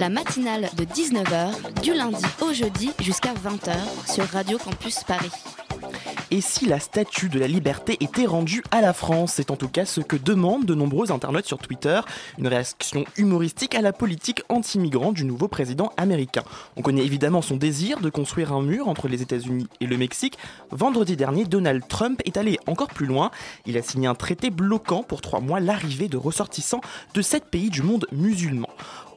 La 0.00 0.08
matinale 0.08 0.68
de 0.76 0.84
19h, 0.84 1.80
du 1.82 1.94
lundi 1.94 2.24
au 2.40 2.52
jeudi 2.52 2.90
jusqu'à 3.00 3.32
20h 3.34 3.74
sur 4.12 4.24
Radio 4.24 4.58
Campus 4.58 5.04
Paris. 5.04 5.30
Et 6.30 6.40
si 6.40 6.64
la 6.64 6.80
statue 6.80 7.28
de 7.28 7.38
la 7.38 7.46
liberté 7.46 7.98
était 8.00 8.24
rendue 8.24 8.62
à 8.70 8.80
la 8.80 8.94
France 8.94 9.34
C'est 9.34 9.50
en 9.50 9.56
tout 9.56 9.68
cas 9.68 9.84
ce 9.84 10.00
que 10.00 10.16
demandent 10.16 10.64
de 10.64 10.74
nombreux 10.74 11.12
internautes 11.12 11.44
sur 11.44 11.58
Twitter, 11.58 12.00
une 12.38 12.46
réaction 12.46 13.04
humoristique 13.18 13.74
à 13.74 13.82
la 13.82 13.92
politique 13.92 14.42
anti-migrant 14.48 15.12
du 15.12 15.26
nouveau 15.26 15.46
président 15.46 15.92
américain. 15.98 16.42
On 16.78 16.82
connaît 16.82 17.04
évidemment 17.04 17.42
son 17.42 17.56
désir 17.56 18.00
de 18.00 18.08
construire 18.08 18.54
un 18.54 18.62
mur 18.62 18.88
entre 18.88 19.08
les 19.08 19.20
États-Unis 19.20 19.66
et 19.80 19.86
le 19.86 19.98
Mexique. 19.98 20.38
Vendredi 20.70 21.16
dernier, 21.16 21.44
Donald 21.44 21.86
Trump 21.86 22.22
est 22.24 22.38
allé 22.38 22.58
encore 22.66 22.88
plus 22.88 23.06
loin. 23.06 23.30
Il 23.66 23.76
a 23.76 23.82
signé 23.82 24.08
un 24.08 24.14
traité 24.14 24.48
bloquant 24.48 25.02
pour 25.02 25.20
trois 25.20 25.40
mois 25.40 25.60
l'arrivée 25.60 26.08
de 26.08 26.16
ressortissants 26.16 26.80
de 27.12 27.20
sept 27.20 27.44
pays 27.44 27.68
du 27.68 27.82
monde 27.82 28.06
musulman 28.10 28.70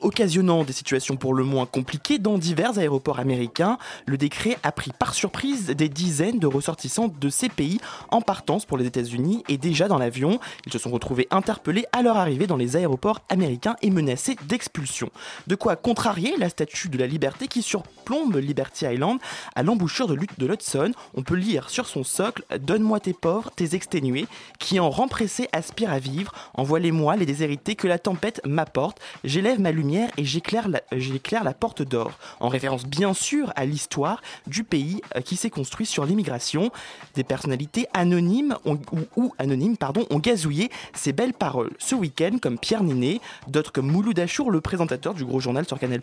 occasionnant 0.05 0.63
des 0.63 0.71
situations 0.71 1.15
pour 1.15 1.33
le 1.33 1.43
moins 1.43 1.65
compliquées 1.65 2.19
dans 2.19 2.37
divers 2.37 2.77
aéroports 2.77 3.19
américains. 3.19 3.77
Le 4.05 4.17
décret 4.17 4.57
a 4.61 4.71
pris 4.71 4.91
par 4.97 5.15
surprise 5.15 5.67
des 5.67 5.89
dizaines 5.89 6.37
de 6.37 6.45
ressortissants 6.47 7.07
de 7.19 7.29
ces 7.29 7.49
pays 7.49 7.79
en 8.11 8.21
partance 8.21 8.65
pour 8.65 8.77
les 8.77 8.85
États-Unis 8.85 9.43
et 9.49 9.57
déjà 9.57 9.87
dans 9.87 9.97
l'avion. 9.97 10.39
Ils 10.67 10.71
se 10.71 10.77
sont 10.77 10.91
retrouvés 10.91 11.27
interpellés 11.31 11.85
à 11.91 12.03
leur 12.03 12.17
arrivée 12.17 12.45
dans 12.45 12.55
les 12.55 12.75
aéroports 12.77 13.21
américains 13.29 13.75
et 13.81 13.89
menacés 13.89 14.35
d'expulsion. 14.47 15.09
De 15.47 15.55
quoi 15.55 15.75
contrarier 15.75 16.35
la 16.37 16.49
statue 16.49 16.89
de 16.89 16.99
la 16.99 17.07
liberté 17.07 17.47
qui 17.47 17.63
surplombe 17.63 18.35
Liberty 18.35 18.85
Island 18.85 19.17
à 19.55 19.63
l'embouchure 19.63 20.07
de 20.07 20.13
l'Hut- 20.13 20.37
de 20.39 20.45
l'Hudson. 20.45 20.91
On 21.15 21.23
peut 21.23 21.35
lire 21.35 21.71
sur 21.71 21.87
son 21.87 22.03
socle 22.03 22.43
Donne-moi 22.59 22.99
tes 22.99 23.13
pauvres, 23.13 23.49
tes 23.55 23.73
exténués, 23.73 24.27
qui 24.59 24.79
en 24.79 24.91
rang 24.91 25.07
pressé 25.07 25.49
aspirent 25.51 25.91
à 25.91 25.99
vivre. 25.99 26.31
Envoie-les-moi, 26.53 27.15
les 27.15 27.25
déshérités, 27.25 27.75
que 27.75 27.87
la 27.87 27.97
tempête 27.97 28.39
m'apporte. 28.45 28.99
J'élève 29.23 29.59
ma 29.59 29.71
lumière 29.71 29.94
et 30.17 30.25
j'éclaire 30.25 30.67
la, 30.67 30.79
euh, 30.93 30.99
j'éclaire 30.99 31.43
la 31.43 31.53
porte 31.53 31.81
d'or. 31.81 32.11
En 32.39 32.47
référence 32.49 32.85
bien 32.85 33.13
sûr 33.13 33.51
à 33.55 33.65
l'histoire 33.65 34.21
du 34.47 34.63
pays 34.63 35.01
euh, 35.15 35.21
qui 35.21 35.35
s'est 35.35 35.49
construit 35.49 35.85
sur 35.85 36.05
l'immigration. 36.05 36.71
Des 37.15 37.23
personnalités 37.23 37.87
anonymes 37.93 38.57
ont- 38.65 38.79
ou, 39.15 39.33
anonymes 39.37 39.77
pardon, 39.77 40.05
ont 40.09 40.19
gazouillé 40.19 40.69
ces 40.93 41.13
belles 41.13 41.33
paroles. 41.33 41.71
Ce 41.79 41.95
week-end, 41.95 42.37
comme 42.41 42.57
Pierre 42.59 42.83
Ninet, 42.83 43.21
d'autres 43.47 43.71
comme 43.71 43.89
Mouloud 43.91 44.19
Achour, 44.19 44.51
le 44.51 44.61
présentateur 44.61 45.13
du 45.13 45.25
gros 45.25 45.39
journal 45.39 45.65
sur 45.65 45.79
Canal+, 45.79 46.01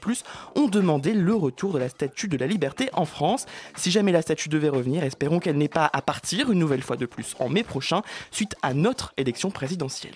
ont 0.57 0.69
demandé 0.69 1.13
le 1.13 1.35
retour 1.35 1.73
de 1.73 1.79
la 1.79 1.89
statue 1.89 2.29
de 2.29 2.37
la 2.37 2.47
liberté 2.47 2.89
en 2.95 3.05
France. 3.05 3.47
Si 3.77 3.91
jamais 3.91 4.13
la 4.13 4.23
statue 4.23 4.49
devait 4.49 4.69
revenir, 4.69 5.05
espérons 5.05 5.39
qu'elle 5.39 5.57
n'ait 5.59 5.69
pas 5.69 5.91
à 5.93 6.03
partir 6.03 6.51
une 6.51 6.59
nouvelle 6.59 6.83
fois 6.83 6.97
de 6.97 7.07
plus 7.07 7.35
en 7.39 7.49
mai 7.49 7.63
prochain, 7.63 8.03
suite 8.31 8.55
à 8.63 8.75
notre 8.75 9.13
élection 9.17 9.51
présidentielle. 9.51 10.15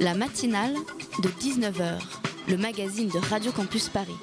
La 0.00 0.14
matinale 0.14 0.74
de 1.22 1.28
19h, 1.28 1.98
le 2.48 2.56
magazine 2.56 3.08
de 3.08 3.18
Radio 3.18 3.52
Campus 3.52 3.90
Paris. 3.90 4.16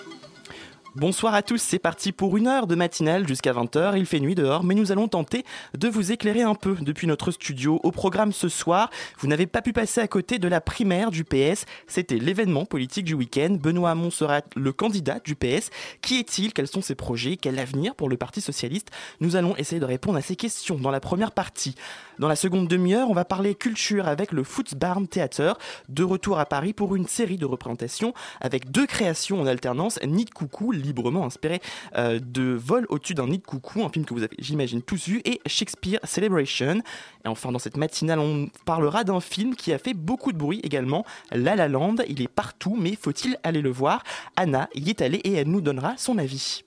Bonsoir 0.95 1.33
à 1.33 1.41
tous, 1.41 1.61
c'est 1.61 1.77
parti 1.77 2.13
pour 2.13 2.37
une 2.37 2.47
heure 2.47 2.67
de 2.67 2.75
matinale 2.75 3.27
jusqu'à 3.27 3.51
20h. 3.51 3.97
Il 3.97 4.05
fait 4.05 4.21
nuit 4.21 4.33
dehors, 4.33 4.63
mais 4.63 4.75
nous 4.75 4.93
allons 4.93 5.09
tenter 5.09 5.43
de 5.77 5.89
vous 5.89 6.13
éclairer 6.13 6.41
un 6.41 6.55
peu 6.55 6.77
depuis 6.79 7.05
notre 7.05 7.31
studio. 7.31 7.81
Au 7.83 7.91
programme 7.91 8.31
ce 8.31 8.47
soir, 8.47 8.89
vous 9.19 9.27
n'avez 9.27 9.45
pas 9.45 9.61
pu 9.61 9.73
passer 9.73 9.99
à 9.99 10.07
côté 10.07 10.39
de 10.39 10.47
la 10.47 10.61
primaire 10.61 11.11
du 11.11 11.25
PS. 11.25 11.65
C'était 11.85 12.15
l'événement 12.15 12.63
politique 12.63 13.03
du 13.03 13.13
week-end. 13.13 13.57
Benoît 13.59 13.91
Hamon 13.91 14.09
sera 14.09 14.39
le 14.55 14.71
candidat 14.71 15.19
du 15.19 15.35
PS. 15.35 15.69
Qui 16.01 16.17
est-il? 16.17 16.53
Quels 16.53 16.69
sont 16.69 16.81
ses 16.81 16.95
projets? 16.95 17.35
Quel 17.35 17.59
avenir 17.59 17.93
pour 17.93 18.07
le 18.07 18.15
Parti 18.15 18.39
Socialiste? 18.39 18.89
Nous 19.19 19.35
allons 19.35 19.57
essayer 19.57 19.81
de 19.81 19.85
répondre 19.85 20.17
à 20.17 20.21
ces 20.21 20.37
questions 20.37 20.77
dans 20.77 20.91
la 20.91 21.01
première 21.01 21.33
partie. 21.33 21.75
Dans 22.19 22.29
la 22.29 22.37
seconde 22.37 22.69
demi-heure, 22.69 23.09
on 23.09 23.13
va 23.13 23.25
parler 23.25 23.53
culture 23.53 24.07
avec 24.07 24.31
le 24.31 24.45
Footsbarn 24.45 25.09
Theater, 25.09 25.57
de 25.89 26.05
retour 26.05 26.39
à 26.39 26.45
Paris 26.45 26.71
pour 26.71 26.95
une 26.95 27.05
série 27.05 27.37
de 27.37 27.45
représentations 27.45 28.13
avec 28.39 28.71
deux 28.71 28.85
créations 28.85 29.41
en 29.41 29.45
alternance, 29.45 29.99
Nid 30.01 30.29
coucou, 30.29 30.71
librement 30.85 31.25
inspiré 31.25 31.61
euh, 31.97 32.19
de 32.19 32.53
Vol 32.53 32.85
au-dessus 32.89 33.13
d'un 33.13 33.27
nid 33.27 33.39
de 33.39 33.45
coucou, 33.45 33.83
un 33.83 33.89
film 33.89 34.05
que 34.05 34.13
vous 34.13 34.23
avez, 34.23 34.35
j'imagine, 34.39 34.81
tous 34.81 35.07
vu, 35.07 35.21
et 35.25 35.41
Shakespeare 35.45 35.99
Celebration. 36.03 36.81
Et 37.23 37.27
enfin, 37.27 37.51
dans 37.51 37.59
cette 37.59 37.77
matinale, 37.77 38.19
on 38.19 38.49
parlera 38.65 39.03
d'un 39.03 39.19
film 39.19 39.55
qui 39.55 39.73
a 39.73 39.77
fait 39.77 39.93
beaucoup 39.93 40.31
de 40.31 40.37
bruit 40.37 40.59
également, 40.63 41.05
La 41.31 41.55
La 41.55 41.67
Land. 41.67 41.95
Il 42.07 42.21
est 42.21 42.27
partout, 42.27 42.75
mais 42.79 42.95
faut-il 42.95 43.37
aller 43.43 43.61
le 43.61 43.71
voir? 43.71 44.03
Anna 44.35 44.69
y 44.75 44.89
est 44.89 45.01
allée 45.01 45.17
et 45.19 45.33
elle 45.33 45.47
nous 45.47 45.61
donnera 45.61 45.95
son 45.97 46.17
avis. 46.17 46.63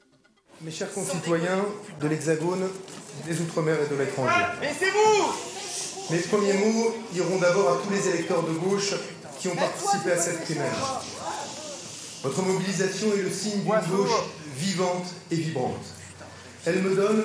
Mes 0.61 0.73
chers 0.73 0.93
concitoyens 0.93 1.65
de 2.01 2.09
l'Hexagone, 2.09 2.69
des 3.27 3.41
Outre-mer 3.41 3.77
et 3.81 3.95
de 3.95 3.97
l'étranger. 3.97 4.35
Mais 4.61 4.75
c'est 4.77 4.91
vous 4.91 6.11
Mes 6.11 6.19
premiers 6.19 6.55
mots 6.55 6.95
iront 7.15 7.39
d'abord 7.39 7.73
à 7.73 7.77
tous 7.77 7.93
les 7.93 8.09
électeurs 8.09 8.43
de 8.43 8.53
gauche 8.53 8.95
qui 9.39 9.49
ont 9.49 9.55
participé 9.55 10.13
à 10.13 10.19
cette 10.19 10.43
primaire. 10.43 11.01
Votre 12.23 12.43
mobilisation 12.43 13.13
est 13.13 13.23
le 13.23 13.31
signe 13.31 13.61
d'une 13.61 13.97
gauche 13.97 14.11
vivante 14.57 15.07
et 15.31 15.37
vibrante. 15.37 15.87
Elle 16.67 16.83
me 16.83 16.97
donne 16.97 17.25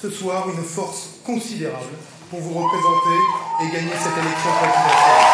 ce 0.00 0.08
soir 0.08 0.48
une 0.48 0.64
force 0.64 1.20
considérable 1.24 1.92
pour 2.30 2.40
vous 2.40 2.54
représenter 2.54 3.18
et 3.60 3.66
gagner 3.70 3.92
cette 3.92 4.16
élection 4.16 4.50
présidentielle. 4.58 5.26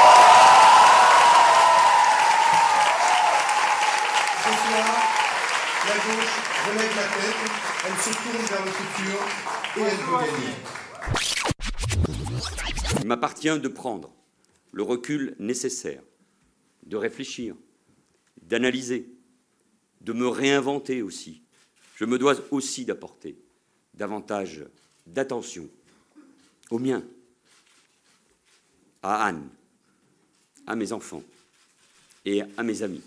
Ce 4.43 4.51
soir, 4.51 4.87
la 5.87 5.95
gauche 5.95 6.35
relève 6.67 6.97
la 6.97 7.07
tête, 7.15 7.41
elle 7.87 7.99
se 8.03 8.11
tourne 8.11 8.45
vers 8.51 8.65
le 8.65 8.73
futur 8.73 9.17
et 9.77 9.83
elle 9.83 10.01
veut 10.03 10.19
gagner. 10.19 10.53
Il 13.03 13.07
m'appartient 13.07 13.61
de 13.61 13.69
prendre 13.69 14.11
le 14.73 14.83
recul 14.83 15.37
nécessaire, 15.39 16.03
de 16.85 16.97
réfléchir, 16.97 17.55
d'analyser, 18.47 19.09
de 20.01 20.13
me 20.13 20.29
réinventer 20.29 21.03
aussi. 21.03 21.43
Je 21.97 22.05
me 22.05 22.19
dois 22.19 22.37
aussi 22.51 22.85
d'apporter 22.85 23.37
davantage 23.95 24.65
d'attention 25.07 25.69
aux 26.71 26.79
miens, 26.79 27.03
à 29.03 29.27
Anne, 29.27 29.49
à 30.67 30.77
mes 30.77 30.93
enfants 30.93 31.23
et 32.25 32.43
à 32.57 32.63
mes 32.63 32.83
amis. 32.83 33.03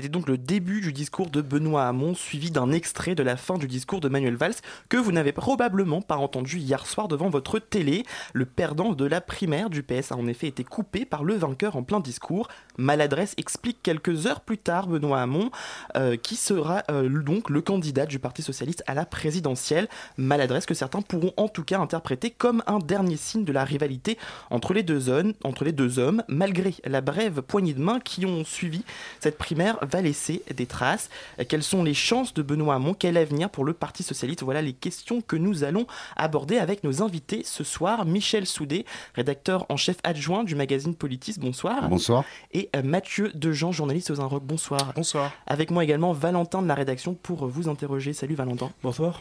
C'était 0.00 0.08
donc 0.08 0.28
le 0.28 0.38
début 0.38 0.80
du 0.80 0.94
discours 0.94 1.28
de 1.28 1.42
Benoît 1.42 1.86
Hamon, 1.86 2.14
suivi 2.14 2.50
d'un 2.50 2.72
extrait 2.72 3.14
de 3.14 3.22
la 3.22 3.36
fin 3.36 3.58
du 3.58 3.66
discours 3.66 4.00
de 4.00 4.08
Manuel 4.08 4.34
Valls, 4.34 4.54
que 4.88 4.96
vous 4.96 5.12
n'avez 5.12 5.32
probablement 5.32 6.00
pas 6.00 6.16
entendu 6.16 6.56
hier 6.56 6.86
soir 6.86 7.06
devant 7.06 7.28
votre 7.28 7.58
télé. 7.58 8.06
Le 8.32 8.46
perdant 8.46 8.94
de 8.94 9.04
la 9.04 9.20
primaire 9.20 9.68
du 9.68 9.82
PS 9.82 10.10
a 10.10 10.16
en 10.16 10.26
effet 10.26 10.46
été 10.46 10.64
coupé 10.64 11.04
par 11.04 11.22
le 11.22 11.34
vainqueur 11.34 11.76
en 11.76 11.82
plein 11.82 12.00
discours. 12.00 12.48
Maladresse 12.78 13.34
explique 13.36 13.82
quelques 13.82 14.26
heures 14.26 14.40
plus 14.40 14.56
tard 14.56 14.86
Benoît 14.86 15.20
Hamon, 15.20 15.50
euh, 15.96 16.16
qui 16.16 16.36
sera 16.36 16.82
euh, 16.90 17.06
donc 17.22 17.50
le 17.50 17.60
candidat 17.60 18.06
du 18.06 18.18
Parti 18.18 18.40
Socialiste 18.40 18.82
à 18.86 18.94
la 18.94 19.04
présidentielle. 19.04 19.86
Maladresse 20.16 20.64
que 20.64 20.72
certains 20.72 21.02
pourront 21.02 21.34
en 21.36 21.48
tout 21.48 21.64
cas 21.64 21.78
interpréter 21.78 22.30
comme 22.30 22.62
un 22.66 22.78
dernier 22.78 23.18
signe 23.18 23.44
de 23.44 23.52
la 23.52 23.64
rivalité 23.64 24.16
entre 24.48 24.72
les 24.72 24.82
deux 24.82 25.10
entre 25.44 25.64
les 25.64 25.72
deux 25.72 25.98
hommes 25.98 26.22
malgré 26.26 26.74
la 26.84 27.02
brève 27.02 27.42
poignée 27.42 27.74
de 27.74 27.82
main 27.82 28.00
qui 28.00 28.24
ont 28.24 28.46
suivi 28.46 28.82
cette 29.18 29.36
primaire 29.36 29.76
va 29.90 30.00
laisser 30.00 30.42
des 30.54 30.66
traces. 30.66 31.10
Euh, 31.38 31.44
Quelles 31.48 31.62
sont 31.62 31.82
les 31.82 31.94
chances 31.94 32.32
de 32.32 32.42
Benoît 32.42 32.76
Hamon? 32.76 32.94
Quel 32.94 33.16
avenir 33.16 33.50
pour 33.50 33.64
le 33.64 33.72
Parti 33.74 34.02
Socialiste? 34.02 34.42
Voilà 34.42 34.62
les 34.62 34.72
questions 34.72 35.20
que 35.20 35.36
nous 35.36 35.64
allons 35.64 35.86
aborder 36.16 36.58
avec 36.58 36.84
nos 36.84 37.02
invités 37.02 37.42
ce 37.44 37.64
soir. 37.64 38.04
Michel 38.06 38.46
Soudet, 38.46 38.84
rédacteur 39.14 39.66
en 39.68 39.76
chef 39.76 39.96
adjoint 40.04 40.44
du 40.44 40.54
magazine 40.54 40.94
Politis, 40.94 41.36
bonsoir. 41.38 41.88
Bonsoir. 41.88 42.24
Et 42.52 42.70
euh, 42.74 42.82
Mathieu 42.82 43.30
Dejean, 43.34 43.72
journaliste 43.72 44.10
aux 44.10 44.20
Inrocks, 44.20 44.44
bonsoir. 44.44 44.92
Bonsoir. 44.94 45.32
Avec 45.46 45.70
moi 45.70 45.84
également 45.84 46.12
Valentin 46.12 46.62
de 46.62 46.68
la 46.68 46.74
rédaction 46.74 47.14
pour 47.14 47.46
vous 47.46 47.68
interroger. 47.68 48.12
Salut 48.12 48.34
Valentin. 48.34 48.70
Bonsoir. 48.82 49.20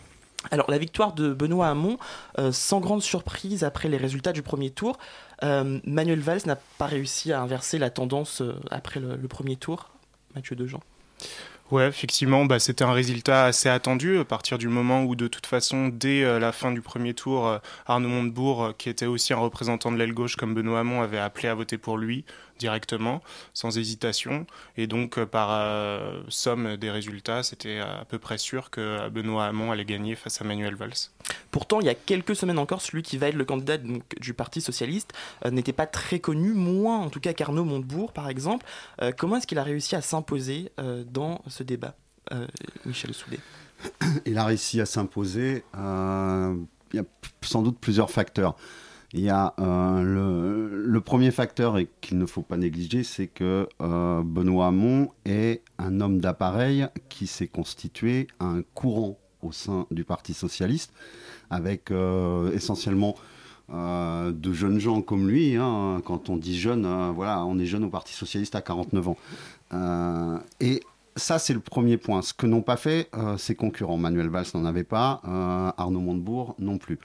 Alors 0.51 0.71
la 0.71 0.77
victoire 0.77 1.13
de 1.13 1.33
Benoît 1.33 1.67
Hamon, 1.67 1.97
euh, 2.37 2.53
sans 2.53 2.79
grande 2.79 3.01
surprise 3.01 3.65
après 3.65 3.89
les 3.89 3.97
résultats 3.97 4.31
du 4.31 4.41
premier 4.41 4.69
tour, 4.69 4.97
euh, 5.43 5.79
Manuel 5.83 6.21
Valls 6.21 6.41
n'a 6.45 6.55
pas 6.77 6.85
réussi 6.85 7.33
à 7.33 7.41
inverser 7.41 7.77
la 7.77 7.89
tendance 7.89 8.41
euh, 8.41 8.55
après 8.71 9.01
le, 9.01 9.17
le 9.17 9.27
premier 9.27 9.57
tour. 9.57 9.89
Mathieu 10.35 10.55
Dejean. 10.55 10.79
Ouais, 11.71 11.87
effectivement, 11.87 12.45
bah, 12.45 12.57
c'était 12.57 12.83
un 12.83 12.93
résultat 12.93 13.45
assez 13.45 13.69
attendu 13.69 14.17
à 14.17 14.25
partir 14.25 14.57
du 14.57 14.67
moment 14.67 15.03
où, 15.03 15.15
de 15.15 15.27
toute 15.27 15.45
façon, 15.45 15.89
dès 15.89 16.23
euh, 16.23 16.39
la 16.39 16.51
fin 16.51 16.71
du 16.71 16.81
premier 16.81 17.13
tour, 17.13 17.47
euh, 17.47 17.59
Arnaud 17.85 18.09
Montebourg, 18.09 18.63
euh, 18.63 18.71
qui 18.75 18.89
était 18.89 19.05
aussi 19.05 19.33
un 19.33 19.37
représentant 19.37 19.91
de 19.91 19.97
l'aile 19.97 20.15
gauche 20.15 20.35
comme 20.35 20.55
Benoît 20.55 20.79
Hamon, 20.79 21.03
avait 21.03 21.19
appelé 21.19 21.47
à 21.47 21.53
voter 21.53 21.77
pour 21.77 21.99
lui. 21.99 22.25
Directement, 22.59 23.23
sans 23.53 23.77
hésitation. 23.77 24.45
Et 24.77 24.85
donc, 24.85 25.23
par 25.25 25.49
somme 26.27 26.77
des 26.77 26.91
résultats, 26.91 27.41
c'était 27.41 27.79
à 27.79 28.05
peu 28.07 28.19
près 28.19 28.37
sûr 28.37 28.69
que 28.69 29.09
Benoît 29.09 29.45
Hamon 29.45 29.71
allait 29.71 29.85
gagner 29.85 30.15
face 30.15 30.41
à 30.41 30.43
Manuel 30.43 30.75
Valls. 30.75 30.93
Pourtant, 31.51 31.79
il 31.79 31.85
y 31.85 31.89
a 31.89 31.95
quelques 31.95 32.35
semaines 32.35 32.59
encore, 32.59 32.81
celui 32.81 33.01
qui 33.01 33.17
va 33.17 33.29
être 33.29 33.35
le 33.35 33.45
candidat 33.45 33.77
du 33.77 34.33
Parti 34.33 34.61
socialiste 34.61 35.13
n'était 35.49 35.73
pas 35.73 35.87
très 35.87 36.19
connu, 36.19 36.53
moins 36.53 36.99
en 36.99 37.09
tout 37.09 37.19
cas 37.19 37.33
qu'Arnaud 37.33 37.65
Montebourg, 37.65 38.11
par 38.11 38.29
exemple. 38.29 38.65
comment 39.17 39.37
est-ce 39.37 39.47
qu'il 39.47 39.57
a 39.57 39.63
réussi 39.63 39.95
à 39.95 40.01
s'imposer 40.01 40.71
dans 41.07 41.41
ce 41.47 41.63
débat, 41.63 41.95
Michel 42.85 43.13
Soudet 43.13 43.39
Il 44.25 44.37
a 44.37 44.45
réussi 44.45 44.81
à 44.81 44.85
s'imposer. 44.85 45.63
il 45.73 46.95
y 46.95 46.99
a 46.99 47.03
sans 47.41 47.61
doute 47.61 47.77
plusieurs 47.79 48.11
facteurs. 48.11 48.55
Il 49.13 49.21
y 49.21 49.29
a 49.29 49.55
euh, 49.59 50.71
le, 50.85 51.01
premier 51.01 51.31
facteur 51.31 51.79
et 51.79 51.87
qu'il 52.01 52.19
ne 52.19 52.25
faut 52.27 52.43
pas 52.43 52.57
négliger, 52.57 53.03
c'est 53.03 53.27
que 53.27 53.67
euh, 53.81 54.21
Benoît 54.23 54.67
Hamon 54.67 55.09
est 55.25 55.63
un 55.79 55.99
homme 55.99 56.19
d'appareil 56.19 56.87
qui 57.07 57.25
s'est 57.25 57.47
constitué 57.47 58.27
un 58.39 58.61
courant 58.75 59.17
au 59.41 59.51
sein 59.51 59.87
du 59.89 60.03
Parti 60.03 60.33
socialiste, 60.33 60.93
avec 61.49 61.89
euh, 61.89 62.51
essentiellement 62.51 63.15
de 63.71 64.51
jeunes 64.51 64.79
gens 64.79 65.03
comme 65.03 65.29
lui. 65.29 65.55
Hein. 65.55 66.01
Quand 66.03 66.29
on 66.29 66.37
dit 66.37 66.57
jeune, 66.59 66.87
voilà, 67.13 67.45
on 67.45 67.59
est 67.59 67.67
jeune 67.67 67.83
au 67.83 67.89
Parti 67.89 68.13
socialiste 68.13 68.55
à 68.55 68.61
49 68.61 69.09
ans. 69.09 69.17
et 70.59 70.81
ça, 71.15 71.37
c'est 71.37 71.53
le 71.53 71.59
premier 71.59 71.97
point. 71.97 72.23
Ce 72.23 72.33
que 72.33 72.47
n'ont 72.47 72.63
pas 72.63 72.77
fait 72.77 73.11
ses 73.37 73.53
concurrents. 73.53 73.97
Manuel 73.97 74.29
Valls 74.29 74.47
n'en 74.55 74.65
avait 74.65 74.83
pas, 74.83 75.21
Arnaud 75.77 75.99
Montebourg 75.99 76.55
non 76.57 76.79
plus. 76.79 76.97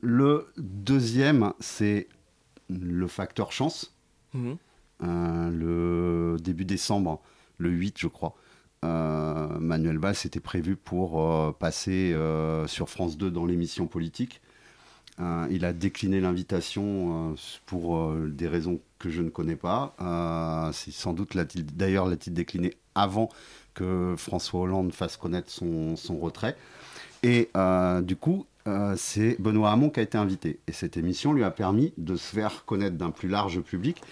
Le 0.00 0.46
deuxième, 0.56 1.52
c'est 1.60 2.08
le 2.68 3.06
facteur 3.06 3.52
chance. 3.52 3.94
Mhm. 4.34 4.56
Euh, 5.02 5.50
le 5.50 6.36
début 6.40 6.64
décembre, 6.64 7.20
le 7.58 7.70
8, 7.70 7.98
je 7.98 8.06
crois. 8.06 8.34
Euh, 8.84 9.58
Manuel 9.58 9.98
Valls 9.98 10.16
était 10.24 10.40
prévu 10.40 10.76
pour 10.76 11.22
euh, 11.22 11.52
passer 11.52 12.16
sur 12.66 12.88
France 12.88 13.18
2 13.18 13.30
dans 13.30 13.46
l'émission 13.46 13.86
politique. 13.86 14.40
il 15.50 15.64
a 15.66 15.72
décliné 15.74 16.20
l'invitation 16.20 17.36
pour 17.66 18.14
des 18.14 18.48
raisons 18.48 18.80
que 18.98 19.10
je 19.10 19.20
ne 19.22 19.28
connais 19.28 19.56
pas. 19.56 19.94
C'est 20.72 20.92
sans 20.92 21.12
doute 21.12 21.36
d'ailleurs 21.76 22.06
l'a-t-il 22.06 22.32
décliné 22.32 22.74
avant 22.94 23.28
que 23.74 24.14
François 24.16 24.60
Hollande 24.60 24.92
fasse 24.92 25.16
connaître 25.18 25.50
son, 25.50 25.96
son 25.96 26.18
retrait. 26.18 26.56
Et 27.22 27.50
du 28.02 28.16
coup, 28.16 28.46
euh, 28.66 28.94
c'est 28.96 29.40
Benoît 29.40 29.70
Hamon 29.70 29.90
qui 29.90 30.00
a 30.00 30.02
été 30.02 30.18
invité. 30.18 30.60
Et 30.66 30.72
cette 30.72 30.96
émission 30.96 31.32
lui 31.32 31.44
a 31.44 31.50
permis 31.50 31.92
de 31.96 32.16
se 32.16 32.34
faire 32.34 32.64
connaître 32.64 32.96
d'un 32.96 33.10
plus 33.10 33.28
large 33.28 33.60
public 33.60 34.02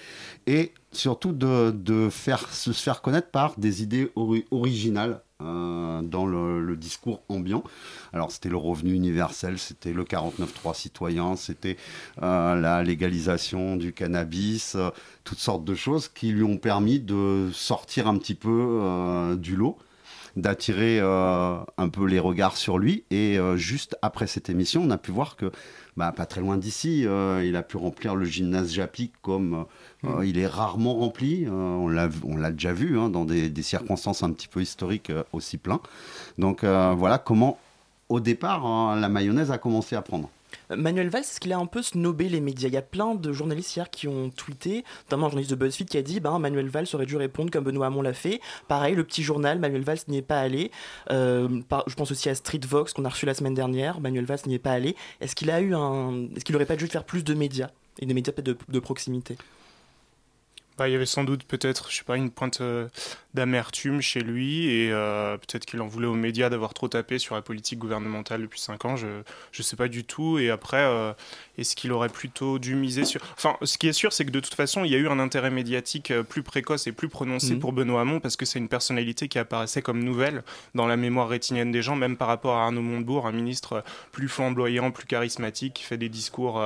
et 0.47 0.73
surtout 0.93 1.33
de, 1.33 2.09
faire, 2.11 2.53
se 2.53 2.73
faire 2.73 3.03
connaître 3.03 3.31
par 3.31 3.59
des 3.59 3.83
idées 3.83 4.11
originales 4.51 5.21
euh, 5.43 6.01
dans 6.03 6.27
le, 6.27 6.77
discours 6.77 7.23
ambiant. 7.29 7.63
Alors 8.13 8.31
c'était 8.31 8.49
le 8.49 8.57
revenu 8.57 8.95
universel, 8.95 9.59
c'était 9.59 9.93
le 9.93 10.05
49.3 10.05 10.75
citoyen, 10.75 11.37
c'était 11.37 11.77
euh, 12.23 12.55
la 12.55 12.83
légalisation 12.83 13.77
du 13.77 13.93
cannabis, 13.93 14.77
toutes 15.25 15.39
sortes 15.39 15.65
de 15.65 15.75
choses 15.75 16.09
qui 16.09 16.33
lui 16.33 16.45
ont 16.45 16.57
permis 16.57 17.01
de 17.01 17.51
sortir 17.53 18.09
un 18.09 18.17
petit 18.17 18.35
peu 18.35 19.37
du 19.39 19.57
lot 19.57 19.77
d'attirer 20.39 21.01
euh, 21.01 21.59
un 21.77 21.89
peu 21.89 22.07
les 22.07 22.21
regards 22.21 22.57
sur 22.57 22.79
lui. 22.79 23.05
Et 23.11 23.39
euh, 23.39 23.57
juste 23.57 23.97
après 24.03 24.27
cette 24.27 24.49
émission, 24.49 24.83
on 24.85 24.91
a 24.91 24.97
pu 24.97 25.11
voir 25.11 25.37
que, 25.37 25.51
bah, 25.97 26.13
pas 26.13 26.27
très 26.27 26.41
loin 26.41 26.57
d'ici, 26.57 27.07
euh, 27.07 27.45
il 27.45 27.57
a 27.57 27.63
pu 27.63 27.77
remplir 27.77 28.15
le 28.15 28.25
gymnase 28.25 28.73
Japic 28.73 29.13
comme 29.21 29.67
mm. 30.05 30.23
il 30.25 30.39
est 30.39 30.47
rarement 30.47 30.95
rempli. 30.95 31.47
on 31.49 31.89
l'a 31.89 32.51
déjà 32.51 32.73
vu 32.73 32.99
hein, 32.99 33.11
dans 33.11 33.25
des, 33.25 33.51
des, 33.51 33.63
circonstances 33.63 34.23
un 34.23 34.31
petit 34.31 34.49
peu 34.49 34.63
historiques 34.63 35.13
aussi 35.33 35.59
plein. 35.59 35.81
Donc 36.39 36.65
voilà 36.65 37.19
comment, 37.19 37.59
au 38.09 38.21
départ, 38.21 38.65
hein, 38.65 38.99
la 38.99 39.09
mayonnaise 39.09 39.51
a 39.51 39.59
commencé 39.59 39.97
à 39.97 40.03
prendre. 40.03 40.31
Manuel 40.71 41.09
Valls, 41.09 41.23
est-ce 41.23 41.41
qu'il 41.41 41.53
a 41.53 41.59
un 41.59 41.67
peu 41.67 41.83
snobé 41.83 42.29
les 42.29 42.41
médias? 42.41 42.69
Il 42.69 42.75
y 42.75 42.79
a 42.79 42.83
plein 42.83 43.15
de 43.15 43.33
journalistes 43.33 43.75
hier 43.77 43.91
qui 43.91 44.09
ont 44.09 44.31
tweeté, 44.31 44.85
notamment 45.07 45.27
un 45.27 45.31
journaliste 45.31 45.51
de 45.51 45.57
BuzzFeed 45.57 45.89
qui 45.89 45.97
a 45.97 46.03
dit 46.03 46.21
ben, 46.21 46.39
Manuel 46.39 46.69
Valls 46.69 46.87
aurait 46.93 47.07
dû 47.07 47.17
répondre 47.17 47.51
comme 47.51 47.65
Benoît 47.65 47.87
Hamon 47.87 48.03
l'a 48.03 48.15
fait. 48.15 48.41
Pareil, 48.69 48.95
le 48.95 49.05
petit 49.05 49.23
journal, 49.23 49.59
Manuel 49.59 49.83
Valls 49.83 49.99
n'y 50.09 50.19
est 50.19 50.23
pas 50.23 50.41
allé. 50.41 50.71
Euh, 51.11 51.49
je 51.87 51.95
pense 51.95 52.11
aussi 52.11 52.29
à 52.29 52.35
Street 52.35 52.61
Vox 52.67 52.93
qu'on 52.93 53.05
a 53.05 53.09
reçu 53.09 53.27
la 53.27 53.35
semaine 53.35 53.55
dernière. 53.55 54.01
Manuel 54.01 54.25
Valls 54.25 54.41
n'y 54.47 54.55
est 54.55 54.59
pas 54.59 54.73
allé. 54.73 54.97
Est-ce 55.21 55.35
qu'il 55.35 55.51
a 55.51 55.61
eu 55.61 55.75
un. 55.75 56.29
Est-ce 56.37 56.45
qu'il 56.45 56.55
aurait 56.57 56.67
pas 56.67 56.77
dû 56.77 56.87
faire 56.87 57.05
plus 57.05 57.25
de 57.25 57.35
médias 57.35 57.71
et 58.01 58.07
des 58.07 58.15
médias 58.15 58.33
de, 58.33 58.57
de 58.69 58.79
proximité? 58.79 59.37
Bah, 60.79 60.89
il 60.89 60.93
y 60.93 60.95
avait 60.95 61.07
sans 61.07 61.25
doute 61.25 61.43
peut-être, 61.43 61.91
je 61.91 61.97
sais 61.97 62.05
pas, 62.05 62.17
une 62.17 62.31
pointe 62.31 62.61
euh, 62.61 62.89
d'amertume 63.35 64.01
chez 64.01 64.21
lui 64.21 64.69
et 64.69 64.93
euh, 64.93 65.37
peut-être 65.37 65.67
qu'il 65.67 65.81
en 65.81 65.89
voulait 65.89 66.07
aux 66.07 66.15
médias 66.15 66.51
d'avoir 66.51 66.73
trop 66.73 66.87
tapé 66.87 67.19
sur 67.19 67.35
la 67.35 67.43
politique 67.43 67.81
gouvernementale 67.81 68.43
depuis 68.43 68.61
5 68.61 68.85
ans, 68.85 68.97
je 68.97 69.09
ne 69.09 69.63
sais 69.63 69.75
pas 69.75 69.89
du 69.89 70.05
tout. 70.05 70.39
Et 70.39 70.51
après, 70.51 70.85
euh, 70.85 71.13
est-ce 71.59 71.77
qu'il 71.77 71.93
aurait 71.93 72.09
plutôt 72.09 72.59
dû 72.59 72.75
miser 72.75 73.05
sur... 73.05 73.21
Enfin, 73.37 73.57
ce 73.63 73.79
qui 73.79 73.89
est 73.89 73.93
sûr, 73.93 74.13
c'est 74.13 74.25
que 74.25 74.31
de 74.31 74.41
toute 74.41 74.55
façon, 74.55 74.85
il 74.85 74.91
y 74.91 74.95
a 74.95 74.99
eu 74.99 75.09
un 75.09 75.19
intérêt 75.19 75.51
médiatique 75.51 76.13
plus 76.29 76.43
précoce 76.43 76.87
et 76.87 76.93
plus 76.93 77.09
prononcé 77.09 77.55
mhm. 77.55 77.61
pour 77.61 77.73
Benoît 77.73 78.01
Hamon 78.01 78.21
parce 78.21 78.37
que 78.37 78.47
c'est 78.47 78.59
une 78.59 78.69
personnalité 78.69 79.29
qui 79.29 79.39
apparaissait 79.39 79.83
comme 79.83 80.03
nouvelle 80.03 80.43
dans 80.75 80.87
la 80.87 80.97
mémoire 80.97 81.29
rétinienne 81.29 81.73
des 81.73 81.83
gens, 81.83 81.97
même 81.97 82.17
par 82.17 82.29
rapport 82.29 82.57
à 82.57 82.65
Arnaud 82.65 82.83
Montebourg, 82.83 83.27
un 83.27 83.33
ministre 83.33 83.85
plus 84.13 84.29
flamboyant, 84.29 84.91
plus 84.91 85.07
charismatique, 85.07 85.75
qui 85.75 85.85
fait 85.85 85.99
des 85.99 86.09
discours 86.09 86.63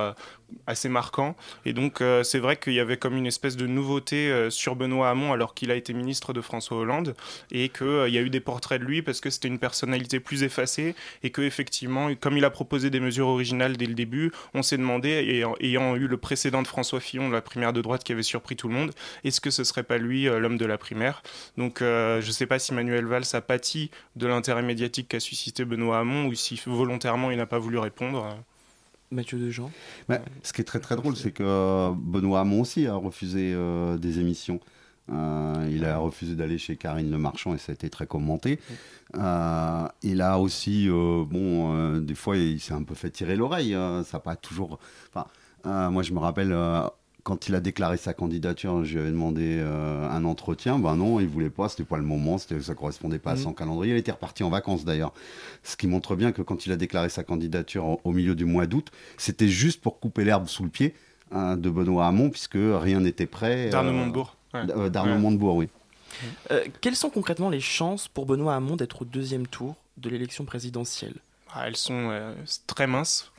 assez 0.67 0.89
marquants. 0.89 1.35
Et 1.65 1.73
donc, 1.73 2.01
c'est 2.23 2.39
vrai 2.39 2.57
qu'il 2.57 2.73
y 2.73 2.79
avait 2.79 2.97
comme 2.97 3.15
une 3.17 3.25
espèce 3.25 3.55
de 3.55 3.67
nouveauté 3.67 4.29
euh, 4.29 4.49
sur 4.49 4.75
Benoît 4.75 5.09
Hamon 5.09 5.33
alors 5.33 5.53
qu'il 5.53 5.71
a 5.71 5.75
été 5.75 5.93
ministre 5.93 6.33
de 6.33 6.41
François 6.41 6.77
Hollande 6.77 7.15
et 7.51 7.69
qu'il 7.69 7.87
euh, 7.87 8.09
y 8.09 8.17
a 8.17 8.21
eu 8.21 8.29
des 8.29 8.39
portraits 8.39 8.79
de 8.79 8.85
lui 8.85 9.01
parce 9.01 9.21
que 9.21 9.29
c'était 9.29 9.47
une 9.47 9.59
personnalité 9.59 10.19
plus 10.19 10.43
effacée 10.43 10.95
et 11.23 11.29
que 11.29 11.41
effectivement, 11.41 12.09
comme 12.19 12.37
il 12.37 12.45
a 12.45 12.49
proposé 12.49 12.89
des 12.89 12.99
mesures 12.99 13.27
originales 13.27 13.77
dès 13.77 13.85
le 13.85 13.93
début, 13.93 14.31
on 14.53 14.63
s'est 14.63 14.77
demandé, 14.83 15.09
et 15.09 15.43
ayant 15.65 15.95
eu 15.95 16.07
le 16.07 16.17
précédent 16.17 16.61
de 16.61 16.67
François 16.67 16.99
Fillon, 16.99 17.29
la 17.29 17.41
primaire 17.41 17.73
de 17.73 17.81
droite 17.81 18.03
qui 18.03 18.11
avait 18.11 18.23
surpris 18.23 18.55
tout 18.55 18.67
le 18.67 18.75
monde, 18.75 18.91
est-ce 19.23 19.41
que 19.41 19.49
ce 19.49 19.63
serait 19.63 19.83
pas 19.83 19.97
lui 19.97 20.27
euh, 20.27 20.39
l'homme 20.39 20.57
de 20.57 20.65
la 20.65 20.77
primaire? 20.77 21.23
Donc 21.57 21.79
je 21.79 22.25
ne 22.25 22.31
sais 22.31 22.45
pas 22.45 22.59
si 22.59 22.73
Manuel 22.73 23.05
Valls 23.05 23.23
a 23.33 23.41
pâti 23.41 23.89
de 24.15 24.27
l'intérêt 24.27 24.61
médiatique 24.61 25.07
qu'a 25.07 25.19
suscité 25.19 25.65
Benoît 25.65 25.99
Hamon 25.99 26.27
ou 26.27 26.35
si 26.35 26.61
volontairement 26.65 27.31
il 27.31 27.37
n'a 27.37 27.45
pas 27.45 27.59
voulu 27.59 27.79
répondre. 27.79 28.37
Mathieu 29.13 29.37
Dejean? 29.37 29.71
Bah, 30.09 30.19
ce 30.41 30.53
qui 30.53 30.61
est 30.61 30.65
très 30.65 30.79
très 30.79 30.95
drôle, 30.95 31.15
c'est 31.15 31.31
que 31.31 31.43
euh, 31.43 31.91
Benoît 31.95 32.41
Hamon 32.41 32.61
aussi 32.61 32.87
a 32.87 32.95
refusé 32.95 33.53
euh, 33.53 33.97
des 33.97 34.19
émissions. 34.19 34.59
Euh, 35.11 35.69
il 35.69 35.83
a 35.83 35.97
refusé 35.97 36.35
d'aller 36.35 36.57
chez 36.57 36.77
Karine 36.77 37.11
Le 37.11 37.17
Marchand 37.17 37.53
et 37.53 37.57
ça 37.57 37.71
a 37.71 37.75
été 37.75 37.89
très 37.89 38.07
commenté. 38.07 38.59
il 39.13 40.21
a 40.21 40.39
aussi, 40.39 40.87
bon, 40.89 41.97
des 41.99 42.15
fois, 42.15 42.37
il 42.37 42.59
s'est 42.59 42.73
un 42.73 42.83
peu 42.83 42.95
fait 42.95 43.09
tirer 43.09 43.35
l'oreille. 43.35 43.75
ça 44.05 44.19
pas 44.19 44.35
toujours. 44.35 44.79
Enfin, 45.13 45.89
moi, 45.89 46.03
je 46.03 46.13
me 46.13 46.19
rappelle 46.19 46.53
quand 47.23 47.47
il 47.47 47.55
a 47.55 47.61
déclaré 47.61 47.97
sa 47.97 48.13
candidature, 48.13 48.83
je 48.83 48.93
lui 48.93 48.99
avais 48.99 49.11
demandé 49.11 49.57
euh, 49.59 50.09
un 50.09 50.25
entretien. 50.25 50.77
Ben 50.77 50.95
non, 50.95 51.19
il 51.19 51.27
voulait 51.27 51.49
pas, 51.49 51.69
c'était 51.69 51.85
pas 51.85 51.97
le 51.97 52.03
moment, 52.03 52.37
ça 52.37 52.75
correspondait 52.75 53.19
pas 53.19 53.31
à 53.31 53.35
son 53.37 53.49
mhm. 53.49 53.55
calendrier. 53.55 53.93
Il 53.93 53.97
était 53.97 54.11
reparti 54.11 54.43
en 54.43 54.49
vacances 54.49 54.83
d'ailleurs. 54.83 55.13
Ce 55.63 55.77
qui 55.77 55.87
montre 55.87 56.15
bien 56.15 56.33
que 56.33 56.41
quand 56.41 56.65
il 56.65 56.71
a 56.73 56.75
déclaré 56.75 57.09
sa 57.09 57.23
candidature 57.23 57.97
au, 58.03 58.11
milieu 58.11 58.35
du 58.35 58.45
mois 58.45 58.67
d'août, 58.67 58.91
c'était 59.17 59.47
juste 59.47 59.81
pour 59.81 59.99
couper 59.99 60.25
l'herbe 60.25 60.47
sous 60.47 60.63
le 60.63 60.69
pied 60.69 60.93
hein, 61.31 61.55
de 61.55 61.69
Benoît 61.69 62.07
Hamon, 62.07 62.29
puisque 62.29 62.57
rien 62.57 62.99
n'était 62.99 63.25
prêt. 63.25 63.69
D'Arnaud 63.69 63.91
euh, 63.91 64.05
Montebourg. 64.05 64.35
Euh, 64.55 64.89
D'Arnaud 64.89 65.17
Montebourg, 65.17 65.55
oui. 65.55 65.69
quelles 66.81 66.95
sont 66.95 67.09
concrètement 67.09 67.49
les 67.49 67.59
chances 67.59 68.07
pour 68.07 68.25
Benoît 68.25 68.55
Hamon 68.55 68.75
d'être 68.75 69.01
au 69.01 69.05
deuxième 69.05 69.47
tour 69.47 69.75
de 69.97 70.09
l'élection 70.09 70.45
présidentielle? 70.45 71.15
Ah, 71.53 71.67
Elles 71.67 71.75
sont 71.75 72.33
très 72.67 72.87
minces 72.87 73.31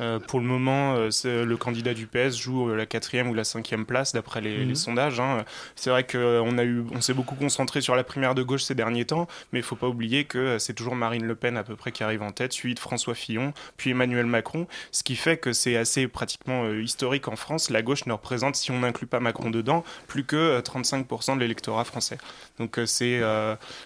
euh, 0.00 0.18
pour 0.18 0.40
le 0.40 0.46
moment, 0.46 0.96
euh, 0.96 1.44
le 1.44 1.56
candidat 1.56 1.92
du 1.92 2.06
PS 2.06 2.36
joue 2.36 2.70
euh, 2.70 2.76
la 2.76 2.86
quatrième 2.86 3.28
ou 3.28 3.34
la 3.34 3.44
cinquième 3.44 3.84
place 3.84 4.12
d'après 4.12 4.40
les, 4.40 4.64
mhm. 4.64 4.74
sondages. 4.74 5.20
Hein. 5.20 5.44
C'est 5.76 5.90
vrai 5.90 6.04
qu'on 6.04 6.58
a 6.58 6.64
eu, 6.64 6.84
on 6.92 7.00
s'est 7.00 7.12
beaucoup 7.12 7.34
concentré 7.34 7.80
sur 7.80 7.94
la 7.94 8.04
primaire 8.04 8.34
de 8.34 8.42
gauche 8.42 8.62
ces 8.62 8.74
derniers 8.74 9.04
temps, 9.04 9.28
mais 9.52 9.58
il 9.58 9.62
faut 9.62 9.76
pas 9.76 9.88
oublier 9.88 10.24
que 10.24 10.58
c'est 10.58 10.72
toujours 10.72 10.94
Marine 10.94 11.26
Le 11.26 11.34
Pen 11.34 11.56
à 11.56 11.64
peu 11.64 11.76
près 11.76 11.92
qui 11.92 12.02
arrive 12.02 12.22
en 12.22 12.30
tête, 12.30 12.52
suivi 12.52 12.74
de 12.74 12.80
François 12.80 13.14
Fillon, 13.14 13.52
puis 13.76 13.90
Emmanuel 13.90 14.26
Macron, 14.26 14.66
ce 14.92 15.02
qui 15.02 15.16
fait 15.16 15.36
que 15.36 15.52
c'est 15.52 15.76
assez 15.76 16.08
pratiquement 16.08 16.70
historique 16.70 17.28
en 17.28 17.36
France. 17.36 17.70
La 17.70 17.82
gauche 17.82 18.06
ne 18.06 18.12
représente, 18.12 18.56
si 18.56 18.70
on 18.70 18.80
n'inclut 18.80 19.06
pas 19.06 19.20
Macron 19.20 19.50
dedans, 19.50 19.84
plus 20.06 20.24
que 20.24 20.60
35% 20.60 21.34
de 21.34 21.40
l'électorat 21.40 21.84
français. 21.84 22.18
Donc 22.58 22.80
c'est 22.86 23.20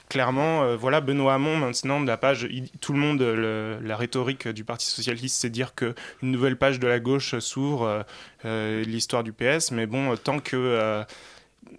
clairement, 0.09 0.77
voilà, 0.77 1.01
Benoît 1.01 1.35
Hamon 1.35 1.57
maintenant 1.57 2.01
de 2.01 2.07
la 2.07 2.17
page, 2.17 2.49
tout 2.81 2.93
le 2.93 2.99
monde, 2.99 3.23
la 3.23 3.97
rhétorique 3.97 4.49
du 4.49 4.65
Parti 4.65 4.87
socialiste, 4.87 5.41
c'est 5.41 5.51
dire 5.51 5.75
que 5.75 5.95
une 6.23 6.31
nouvelle 6.31 6.57
page 6.57 6.81
de 6.81 6.87
la 6.87 7.01
gauche 7.01 7.39
s'ouvre, 7.39 7.87
euh, 7.87 8.03
euh, 8.45 8.85
l'histoire 8.85 9.25
du 9.25 9.33
PS. 9.33 9.71
Mais 9.71 9.87
bon, 9.87 10.17
tant 10.17 10.39
que 10.39 10.57
euh, 10.57 11.05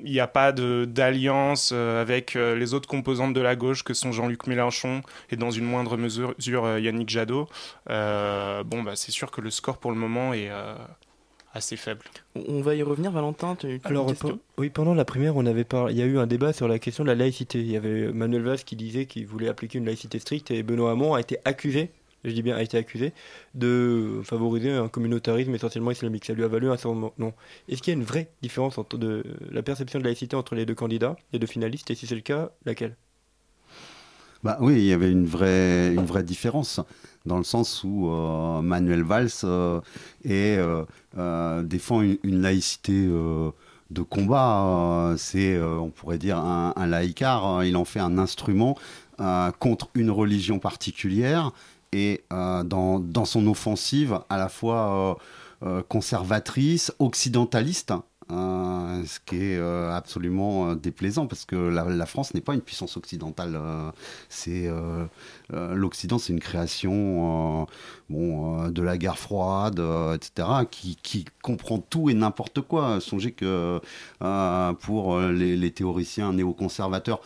il 0.03 0.11
n'y 0.11 0.19
a 0.19 0.27
pas 0.27 0.51
d'alliance 0.51 1.71
avec 1.71 2.33
les 2.33 2.73
autres 2.73 2.89
composantes 2.89 3.33
de 3.33 3.39
la 3.39 3.55
gauche 3.55 3.83
que 3.83 3.93
sont 3.93 4.11
Jean-Luc 4.11 4.45
Mélenchon 4.45 5.01
et 5.31 5.37
dans 5.37 5.49
une 5.49 5.63
moindre 5.63 5.95
mesure 5.95 6.35
Yannick 6.77 7.09
Jadot, 7.09 7.47
bon, 7.87 8.83
bah, 8.83 8.95
c'est 8.95 9.13
sûr 9.13 9.31
que 9.31 9.39
le 9.39 9.49
score 9.49 9.77
pour 9.77 9.91
le 9.91 9.97
moment 9.97 10.33
est 10.33 10.51
assez 11.57 11.75
faible. 11.75 12.05
On 12.35 12.61
va 12.61 12.75
y 12.75 12.83
revenir, 12.83 13.11
Valentin. 13.11 13.55
Tu, 13.55 13.81
Alors, 13.83 14.11
oui, 14.57 14.69
pendant 14.69 14.93
la 14.93 15.03
primaire, 15.03 15.35
on 15.35 15.45
avait 15.45 15.65
il 15.89 15.97
y 15.97 16.01
a 16.01 16.05
eu 16.05 16.17
un 16.17 16.27
débat 16.27 16.53
sur 16.53 16.67
la 16.67 16.79
question 16.79 17.03
de 17.03 17.09
la 17.09 17.15
laïcité. 17.15 17.59
Il 17.59 17.69
y 17.69 17.75
avait 17.75 18.11
Manuel 18.13 18.43
Valls 18.43 18.63
qui 18.63 18.75
disait 18.75 19.05
qu'il 19.05 19.25
voulait 19.27 19.49
appliquer 19.49 19.79
une 19.79 19.85
laïcité 19.85 20.19
stricte 20.19 20.51
et 20.51 20.63
Benoît 20.63 20.91
Hamon 20.91 21.15
a 21.15 21.19
été 21.19 21.39
accusé, 21.43 21.91
je 22.23 22.31
dis 22.31 22.41
bien 22.41 22.55
a 22.55 22.61
été 22.61 22.77
accusé, 22.77 23.13
de 23.55 24.21
favoriser 24.23 24.71
un 24.71 24.87
communautarisme 24.87 25.53
essentiellement 25.55 25.91
islamique. 25.91 26.25
Ça 26.25 26.33
lui 26.33 26.43
a 26.43 26.47
valu 26.47 26.69
un 26.69 26.77
certain 26.77 26.95
moment. 26.95 27.13
Non. 27.17 27.33
Est-ce 27.69 27.81
qu'il 27.81 27.93
y 27.93 27.95
a 27.95 27.99
une 27.99 28.05
vraie 28.05 28.29
différence 28.41 28.77
entre 28.77 28.97
la 29.51 29.63
perception 29.63 29.99
de 29.99 30.03
laïcité 30.03 30.35
entre 30.35 30.55
les 30.55 30.65
deux 30.65 30.75
candidats, 30.75 31.15
les 31.33 31.39
deux 31.39 31.47
finalistes, 31.47 31.89
et 31.91 31.95
si 31.95 32.07
c'est 32.07 32.15
le 32.15 32.21
cas, 32.21 32.51
laquelle? 32.65 32.95
Bah 34.43 34.57
oui, 34.61 34.75
il 34.75 34.85
y 34.85 34.93
avait 34.93 35.11
une 35.11 35.25
vraie, 35.25 35.93
une 35.93 36.05
vraie 36.05 36.23
différence 36.23 36.79
dans 37.27 37.37
le 37.37 37.43
sens 37.43 37.83
où 37.83 38.09
euh, 38.09 38.61
Manuel 38.61 39.03
Valls 39.03 39.29
euh, 39.43 39.81
euh, 40.25 41.63
défend 41.63 42.01
une, 42.01 42.41
laïcité 42.41 43.07
de 43.89 44.01
combat. 44.01 45.15
c'est, 45.17 45.59
on 45.61 45.89
pourrait 45.89 46.17
dire, 46.17 46.37
un, 46.37 46.73
un, 46.75 46.87
laïcard. 46.87 47.45
Hein. 47.45 47.65
Il 47.65 47.75
en 47.77 47.85
fait 47.85 47.99
un 47.99 48.17
instrument 48.17 48.77
contre 49.59 49.89
une 49.95 50.11
religion 50.11 50.59
particulière 50.59 51.51
et 51.93 52.23
dans, 52.29 52.99
dans, 52.99 53.25
son 53.25 53.47
offensive 53.47 54.19
à 54.29 54.37
la 54.37 54.49
fois 54.49 55.17
conservatrice, 55.87 56.93
occidentaliste. 56.99 57.93
Euh, 58.29 59.05
ce 59.05 59.19
qui 59.25 59.37
est 59.37 59.57
euh, 59.57 59.95
absolument 59.95 60.71
euh, 60.71 60.75
déplaisant 60.75 61.27
parce 61.27 61.45
que 61.45 61.55
la, 61.55 62.05
France 62.05 62.33
n'est 62.33 62.41
pas 62.41 62.55
une 62.55 62.61
puissance 62.61 62.97
occidentale. 62.97 63.59
c'est 64.29 64.69
l'Occident, 65.49 66.17
c'est 66.17 66.33
une 66.33 66.39
création 66.39 67.67
de 68.09 68.81
la 68.81 68.97
guerre 68.97 69.19
froide, 69.19 69.81
etc., 70.13 70.47
qui, 70.69 71.25
comprend 71.41 71.79
tout 71.79 72.09
et 72.09 72.13
n'importe 72.13 72.61
quoi. 72.61 72.99
Songez 72.99 73.31
que 73.31 73.79
pour 74.81 75.19
les, 75.19 75.55
les, 75.55 75.71
théoriciens 75.71 76.33
néoconservateurs, 76.33 77.21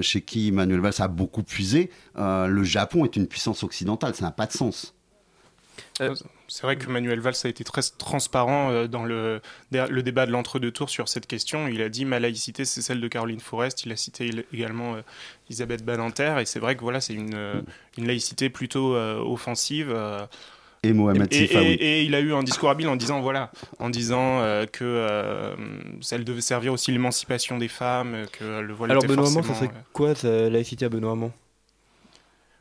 chez 0.00 0.22
qui 0.22 0.52
Manuel 0.52 0.80
Valls 0.80 0.94
a 0.98 1.08
beaucoup 1.08 1.42
puisé, 1.42 1.90
le 2.16 2.64
Japon 2.64 3.04
est 3.04 3.16
une 3.16 3.26
puissance 3.26 3.62
occidentale. 3.62 4.14
Ça 4.14 4.24
n'a 4.24 4.32
pas 4.32 4.46
de 4.46 4.52
sens. 4.52 4.95
Euh, 6.00 6.14
c'est 6.48 6.62
vrai 6.62 6.76
que 6.76 6.88
Manuel 6.90 7.20
Valls 7.20 7.34
a 7.44 7.48
été 7.48 7.64
très 7.64 7.82
transparent 7.82 8.70
euh, 8.70 8.86
dans 8.86 9.04
le, 9.04 9.40
le 9.70 10.02
débat 10.02 10.26
de 10.26 10.32
l'entre-deux 10.32 10.70
tours 10.70 10.90
sur 10.90 11.08
cette 11.08 11.26
question. 11.26 11.68
Il 11.68 11.82
a 11.82 11.88
dit 11.88 12.04
ma 12.04 12.20
laïcité, 12.20 12.64
c'est 12.64 12.82
celle 12.82 13.00
de 13.00 13.08
Caroline 13.08 13.40
Forest. 13.40 13.84
Il 13.84 13.92
a 13.92 13.96
cité 13.96 14.30
également 14.52 14.94
euh, 14.94 15.02
Elisabeth 15.48 15.84
Badinter. 15.84 16.36
Et 16.40 16.44
c'est 16.44 16.58
vrai 16.58 16.76
que 16.76 16.82
voilà, 16.82 17.00
c'est 17.00 17.14
une, 17.14 17.64
une, 17.96 18.06
laïcité 18.06 18.50
plutôt 18.50 18.94
offensive. 18.94 19.94
et 20.82 20.92
Mohamed 20.92 21.32
et, 21.32 21.44
et, 21.44 22.02
il 22.04 22.14
a 22.14 22.20
eu 22.20 22.32
un 22.34 22.42
discours 22.42 22.70
habile 22.70 22.88
en 22.88 22.96
disant 22.96 23.20
voilà, 23.20 23.50
en 23.78 23.90
disant 23.90 24.40
que 24.72 25.54
elle 26.12 26.24
devait 26.24 26.40
servir 26.40 26.72
aussi 26.72 26.92
l'émancipation 26.92 27.58
des 27.58 27.68
femmes, 27.68 28.26
que 28.32 28.60
le 28.60 28.74
voile 28.74 28.90
Alors 28.90 29.04
était 29.04 29.14
Benoît 29.14 29.28
Hamon, 29.28 29.42
ça 29.42 29.54
serait 29.54 29.70
quoi 29.92 30.14
sa 30.14 30.50
laïcité 30.50 30.84
à 30.84 30.88
Benoît 30.88 31.12
Hamon 31.12 31.32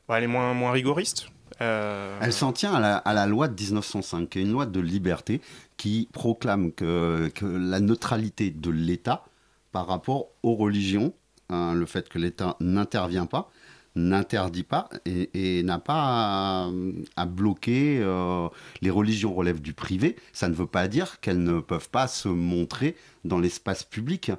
bah, 0.08 0.18
Elle 0.18 0.26
est 0.26 0.28
moins, 0.28 0.54
moins 0.54 0.72
rigoriste. 0.72 1.28
Euh, 1.62 2.18
Elle 2.22 2.34
s'en 2.34 2.52
tient 2.52 2.74
à 2.74 3.14
la, 3.14 3.26
loi 3.26 3.48
de 3.48 3.62
1905, 3.62 4.30
qui 4.30 4.40
est 4.40 4.42
une 4.42 4.52
loi 4.52 4.66
de 4.66 4.80
liberté 4.80 5.42
qui 5.78 6.10
proclame 6.12 6.72
que, 6.72 7.30
la 7.42 7.80
neutralité 7.80 8.52
de 8.52 8.70
l'État 8.70 9.26
par 9.72 9.88
rapport 9.88 10.28
aux 10.44 10.56
religions, 10.56 11.14
hein, 11.50 11.74
le 11.74 11.86
fait 11.86 12.10
que 12.10 12.18
l'État 12.18 12.56
n'intervient 12.60 13.26
pas, 13.26 13.50
n'interdit 13.96 14.64
pas 14.64 14.90
et, 15.06 15.64
n'a 15.64 15.80
pas 15.80 16.70
à, 17.16 17.26
bloquer 17.26 18.00
euh, 18.02 18.48
les 18.82 18.90
religions 18.90 19.34
relèvent 19.34 19.62
du 19.62 19.74
privé. 19.74 20.18
Ça 20.34 20.50
ne 20.50 20.54
veut 20.54 20.68
pas 20.68 20.88
dire 20.88 21.20
qu'elles 21.22 21.44
ne 21.44 21.60
peuvent 21.60 21.90
pas 21.90 22.08
se 22.08 22.28
montrer 22.28 22.96
dans 23.24 23.40
l'espace 23.40 23.84
public. 23.84 24.32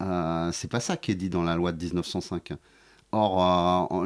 Euh, 0.00 0.50
c'est 0.52 0.70
pas 0.70 0.80
ça 0.80 0.96
qui 0.96 1.12
est 1.12 1.14
dit 1.14 1.30
dans 1.30 1.44
la 1.44 1.54
loi 1.54 1.72
de 1.72 1.82
1905. 1.82 2.52
Or, 3.12 3.94
euh, 3.94 4.04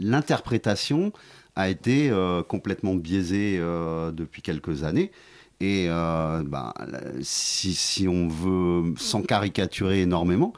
l'interprétation 0.00 1.12
a 1.56 1.70
été 1.70 2.10
euh, 2.10 2.42
complètement 2.42 2.94
biaisé 2.94 3.56
euh, 3.58 4.12
depuis 4.12 4.42
quelques 4.42 4.84
années. 4.84 5.10
Et 5.58 5.86
euh, 5.88 6.42
bah, 6.44 6.74
si, 7.22 8.06
on 8.06 8.28
veut, 8.28 8.94
sans 8.98 9.22
caricaturer 9.22 10.02
énormément, 10.02 10.52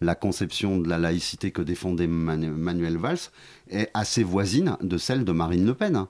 la 0.00 0.14
conception 0.14 0.78
de 0.78 0.88
la 0.88 0.96
laïcité 0.96 1.50
que 1.50 1.60
défendait 1.60 2.06
Manuel 2.06 2.96
Valls 2.96 3.18
est 3.68 3.90
assez 3.94 4.22
voisine 4.22 4.76
de 4.80 4.96
celle 4.96 5.24
de 5.24 5.32
Marine 5.32 5.66
Le 5.66 5.74
Pen. 5.74 6.06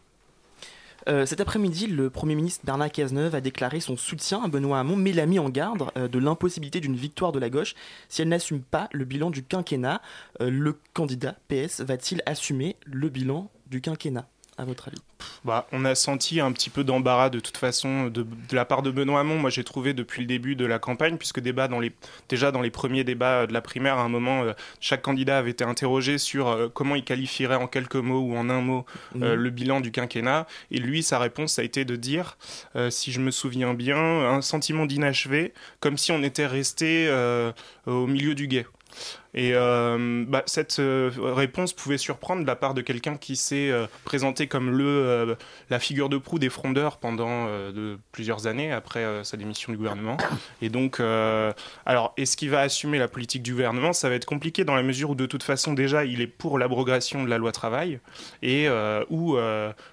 cet 1.06 1.40
après-midi, 1.40 1.86
le 1.86 2.10
Premier 2.10 2.34
ministre 2.34 2.66
Bernard 2.66 2.90
Cazeneuve 2.90 3.34
a 3.34 3.40
déclaré 3.40 3.80
son 3.80 3.96
soutien 3.96 4.42
à 4.42 4.48
Benoît 4.48 4.80
Hamon, 4.80 4.96
mais 4.96 5.12
l'a 5.12 5.26
mis 5.26 5.38
en 5.38 5.48
garde 5.48 5.90
de 5.94 6.18
l'impossibilité 6.18 6.80
d'une 6.80 6.96
victoire 6.96 7.32
de 7.32 7.38
la 7.38 7.48
gauche 7.48 7.74
si 8.08 8.20
elle 8.20 8.28
n'assume 8.28 8.60
pas 8.60 8.88
le 8.92 9.04
bilan 9.04 9.30
du 9.30 9.42
quinquennat. 9.42 10.02
le 10.40 10.78
candidat 10.92 11.36
PS 11.48 11.80
va-t-il 11.80 12.20
assumer 12.26 12.76
le 12.84 13.08
bilan 13.08 13.50
du 13.68 13.80
quinquennat? 13.80 14.26
À 14.58 14.64
votre 14.64 14.88
avis? 14.88 14.98
Bah, 15.44 15.66
On 15.72 15.84
a 15.84 15.94
senti 15.94 16.40
un 16.40 16.52
petit 16.52 16.70
peu 16.70 16.84
d'embarras 16.84 17.30
de 17.30 17.40
toute 17.40 17.56
façon 17.56 18.06
de, 18.06 18.26
la 18.52 18.64
part 18.64 18.82
de 18.82 18.90
Benoît 18.90 19.20
Hamon. 19.20 19.38
Moi, 19.38 19.50
j'ai 19.50 19.64
trouvé 19.64 19.94
depuis 19.94 20.20
le 20.20 20.26
début 20.26 20.56
de 20.56 20.64
la 20.64 20.78
campagne, 20.78 21.16
puisque 21.16 21.40
débat 21.40 21.68
dans 21.68 21.80
les, 21.80 21.92
déjà 22.28 22.50
dans 22.50 22.60
les 22.60 22.70
premiers 22.70 23.04
débats 23.04 23.46
de 23.46 23.52
la 23.52 23.60
primaire, 23.60 23.98
à 23.98 24.02
un 24.02 24.08
moment, 24.08 24.42
euh, 24.42 24.52
chaque 24.80 25.02
candidat 25.02 25.38
avait 25.38 25.50
été 25.50 25.64
interrogé 25.64 26.18
sur 26.18 26.48
euh, 26.48 26.68
comment 26.72 26.94
il 26.94 27.04
qualifierait 27.04 27.56
en 27.56 27.66
quelques 27.66 27.96
mots 27.96 28.20
ou 28.20 28.36
en 28.36 28.48
un 28.48 28.60
mot 28.60 28.86
euh, 29.20 29.34
le 29.34 29.50
bilan 29.50 29.80
du 29.80 29.90
quinquennat. 29.90 30.46
Et 30.70 30.78
lui, 30.78 31.02
sa 31.02 31.18
réponse 31.18 31.58
a 31.58 31.62
été 31.64 31.84
de 31.84 31.96
dire, 31.96 32.36
si 32.90 33.12
je 33.12 33.20
me 33.20 33.30
souviens 33.30 33.74
bien, 33.74 33.96
un 33.96 34.42
sentiment 34.42 34.86
d'inachevé, 34.86 35.52
comme 35.80 35.98
si 35.98 36.12
on 36.12 36.22
était 36.22 36.46
resté 36.46 37.08
au 37.86 38.06
milieu 38.06 38.34
du 38.34 38.48
guet. 38.48 38.66
Et 39.34 39.50
euh, 39.54 40.24
bah, 40.26 40.42
cette 40.46 40.78
euh, 40.78 41.10
réponse 41.18 41.72
pouvait 41.72 41.98
surprendre 41.98 42.42
de 42.42 42.46
la 42.46 42.54
part 42.54 42.72
de 42.72 42.82
quelqu'un 42.82 43.16
qui 43.16 43.34
s'est 43.34 43.68
euh, 43.70 43.86
présenté 44.04 44.46
comme 44.46 44.70
le, 44.70 45.36
la 45.70 45.80
figure 45.80 46.08
de 46.08 46.18
proue 46.18 46.38
des 46.38 46.48
frondeurs 46.48 46.98
pendant 46.98 47.46
de 47.46 47.98
plusieurs 48.12 48.46
années 48.46 48.72
après 48.72 49.24
sa 49.24 49.36
démission 49.36 49.72
du 49.72 49.78
gouvernement. 49.78 50.16
Et 50.62 50.68
donc, 50.68 51.00
alors, 51.86 52.14
est-ce 52.16 52.36
qu'il 52.36 52.50
va 52.50 52.60
assumer 52.60 52.98
la 52.98 53.08
politique 53.08 53.42
du 53.42 53.52
gouvernement 53.52 53.92
Ça 53.92 54.08
va 54.08 54.14
être 54.14 54.24
compliqué 54.24 54.64
dans 54.64 54.74
la 54.74 54.82
mesure 54.82 55.10
où 55.10 55.14
de 55.14 55.26
toute 55.26 55.42
façon 55.42 55.74
déjà 55.74 56.04
il 56.04 56.20
est 56.20 56.26
pour 56.26 56.58
l'abrogation 56.58 57.24
de 57.24 57.30
la 57.30 57.38
loi 57.38 57.52
travail 57.52 58.00
et 58.42 58.68
où 59.10 59.36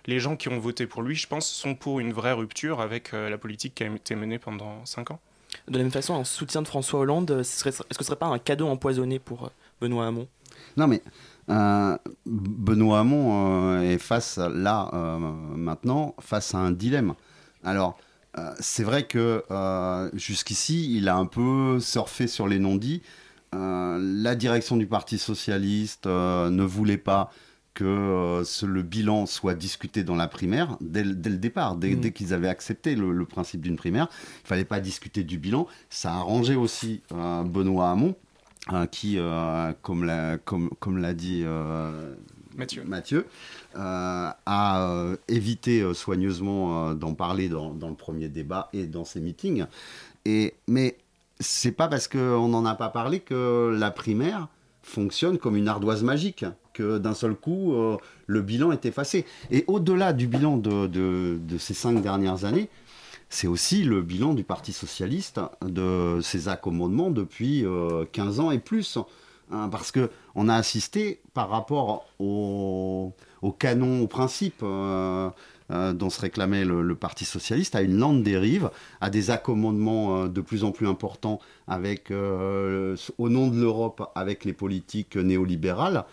les 0.05 0.19
gens 0.19 0.35
qui 0.35 0.49
ont 0.49 0.59
voté 0.59 0.85
pour 0.85 1.01
lui, 1.01 1.15
je 1.15 1.27
pense, 1.27 1.49
sont 1.49 1.75
pour 1.75 1.99
une 1.99 2.13
vraie 2.13 2.33
rupture 2.33 2.81
avec 2.81 3.11
la 3.11 3.37
politique 3.37 3.75
qui 3.75 3.83
a 3.83 3.87
été 3.87 4.15
menée 4.15 4.39
pendant 4.39 4.85
cinq 4.85 5.11
ans. 5.11 5.19
De 5.67 5.77
la 5.77 5.83
même 5.83 5.91
façon, 5.91 6.15
un 6.15 6.23
soutien 6.23 6.61
de 6.61 6.67
François 6.67 7.01
Hollande, 7.01 7.31
est-ce 7.39 7.63
que 7.63 7.71
ce 7.71 8.03
serait 8.03 8.15
pas 8.15 8.27
un 8.27 8.39
cadeau 8.39 8.67
empoisonné 8.67 9.19
pour 9.19 9.45
euh, 9.45 9.49
Benoît 9.79 10.07
Hamon? 10.07 10.27
Non, 10.77 10.87
mais 10.87 11.01
euh, 11.49 11.97
Benoît 12.25 12.99
Hamon 12.99 13.77
euh, 13.77 13.81
est 13.81 13.97
face, 13.97 14.37
là, 14.37 14.89
maintenant, 15.55 16.15
face 16.19 16.55
à 16.55 16.59
un 16.59 16.71
dilemme. 16.71 17.13
Alors, 17.63 17.97
c'est 18.59 18.83
vrai 18.83 19.03
que 19.03 19.43
jusqu'ici, 20.13 20.95
il 20.95 21.09
a 21.09 21.15
un 21.15 21.25
peu 21.25 21.79
surfé 21.79 22.27
sur 22.27 22.47
les 22.47 22.59
non-dits. 22.59 23.01
la 23.53 24.35
direction 24.35 24.77
du 24.77 24.87
Parti 24.87 25.17
socialiste 25.17 26.05
ne 26.07 26.63
voulait 26.63 26.97
pas 26.97 27.31
que 27.73 27.83
euh, 27.83 28.43
le 28.67 28.81
bilan 28.81 29.25
soit 29.25 29.53
discuté 29.53 30.03
dans 30.03 30.15
la 30.15 30.27
primaire 30.27 30.77
dès, 30.81 31.03
le 31.03 31.13
départ, 31.15 31.75
dès, 31.75 31.95
mm. 31.95 32.11
qu'ils 32.11 32.33
avaient 32.33 32.49
accepté 32.49 32.95
le, 32.95 33.25
principe 33.25 33.61
d'une 33.61 33.77
primaire. 33.77 34.07
Il 34.43 34.47
fallait 34.47 34.65
pas 34.65 34.79
discuter 34.79 35.23
du 35.23 35.37
bilan. 35.37 35.67
Ça 35.89 36.13
a 36.13 36.17
arrangé 36.17 36.55
aussi 36.55 37.01
euh, 37.13 37.43
Benoît 37.43 37.91
Hamon, 37.91 38.15
euh, 38.73 38.85
qui, 38.85 39.17
comme 39.81 40.03
l'a 40.03 40.37
comme, 40.37 40.69
comme 40.79 41.13
dit 41.13 41.45
Mathieu, 42.57 42.83
Mathieu 42.83 43.25
a 43.75 45.15
évité 45.29 45.93
soigneusement 45.93 46.93
d'en 46.93 47.13
parler 47.13 47.47
dans, 47.47 47.73
dans, 47.73 47.89
le 47.89 47.95
premier 47.95 48.27
débat 48.27 48.69
et 48.73 48.85
dans 48.85 49.05
ses 49.05 49.21
meetings. 49.21 49.65
Et, 50.25 50.53
mais 50.67 50.97
c'est 51.39 51.71
pas 51.71 51.87
parce 51.87 52.07
qu'on 52.07 52.47
n'en 52.49 52.65
a 52.65 52.75
pas 52.75 52.89
parlé 52.89 53.21
que 53.21 53.75
la 53.75 53.91
primaire 53.91 54.49
fonctionne 54.83 55.37
comme 55.37 55.55
une 55.55 55.67
ardoise 55.67 56.03
magique 56.03 56.45
que 56.73 56.97
d'un 56.97 57.13
seul 57.13 57.35
coup, 57.35 57.73
euh, 57.73 57.97
le 58.27 58.41
bilan 58.41 58.71
est 58.71 58.85
effacé. 58.85 59.25
Et 59.49 59.63
au-delà 59.67 60.13
du 60.13 60.27
bilan 60.27 60.57
de, 60.57 61.39
ces 61.57 61.73
cinq 61.73 62.01
dernières 62.01 62.45
années, 62.45 62.69
c'est 63.29 63.47
aussi 63.47 63.83
le 63.83 64.01
bilan 64.01 64.33
du 64.33 64.43
Parti 64.43 64.73
socialiste 64.73 65.39
de 65.65 66.19
ses 66.21 66.49
accommodements 66.49 67.11
depuis 67.11 67.65
15 68.11 68.39
euh, 68.39 68.43
ans 68.43 68.51
et 68.51 68.59
plus. 68.59 68.97
Hein, 69.53 69.67
parce 69.69 69.91
que 69.91 70.09
on 70.33 70.47
a 70.47 70.55
assisté 70.55 71.19
par 71.33 71.49
rapport 71.49 72.05
au, 72.19 73.13
au 73.41 73.51
canon, 73.51 74.01
au 74.01 74.07
principe 74.07 74.61
euh, 74.63 75.29
dont 75.69 76.09
se 76.09 76.19
réclamait 76.21 76.65
le, 76.65 76.95
Parti 76.95 77.23
socialiste, 77.23 77.75
à 77.75 77.81
une 77.81 77.97
lente 77.97 78.23
dérive, 78.23 78.69
à 78.99 79.09
des 79.09 79.29
accommodements 79.29 80.27
de 80.27 80.41
plus 80.41 80.65
en 80.65 80.71
plus 80.71 80.87
importants 80.87 81.39
avec, 81.67 82.11
au 82.11 83.29
nom 83.29 83.47
de 83.47 83.59
l'Europe 83.59 84.09
avec 84.15 84.43
les 84.43 84.53
politiques 84.53 85.15
néolibérales. 85.15 86.05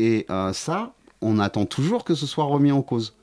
Et 0.00 0.24
euh, 0.30 0.54
ça, 0.54 0.94
on 1.20 1.38
attend 1.38 1.66
toujours 1.66 2.04
que 2.04 2.14
ce 2.14 2.26
soit 2.26 2.44
remis 2.44 2.72
en 2.72 2.80
cause. 2.80 3.14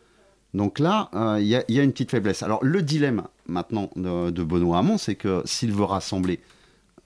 Donc 0.53 0.77
là, 0.77 1.10
euh, 1.15 1.39
il 1.41 1.48
y, 1.48 1.79
a 1.79 1.84
une 1.84 1.91
petite 1.91 2.12
faiblesse. 2.12 2.43
Alors 2.43 2.63
le 2.63 2.84
dilemme 2.84 3.24
maintenant 3.48 3.89
de, 3.96 4.43
Benoît 4.43 4.77
Hamon, 4.77 5.00
c'est 5.00 5.15
que 5.15 5.41
s'il 5.43 5.74
veut 5.74 5.86
rassembler, 5.86 6.39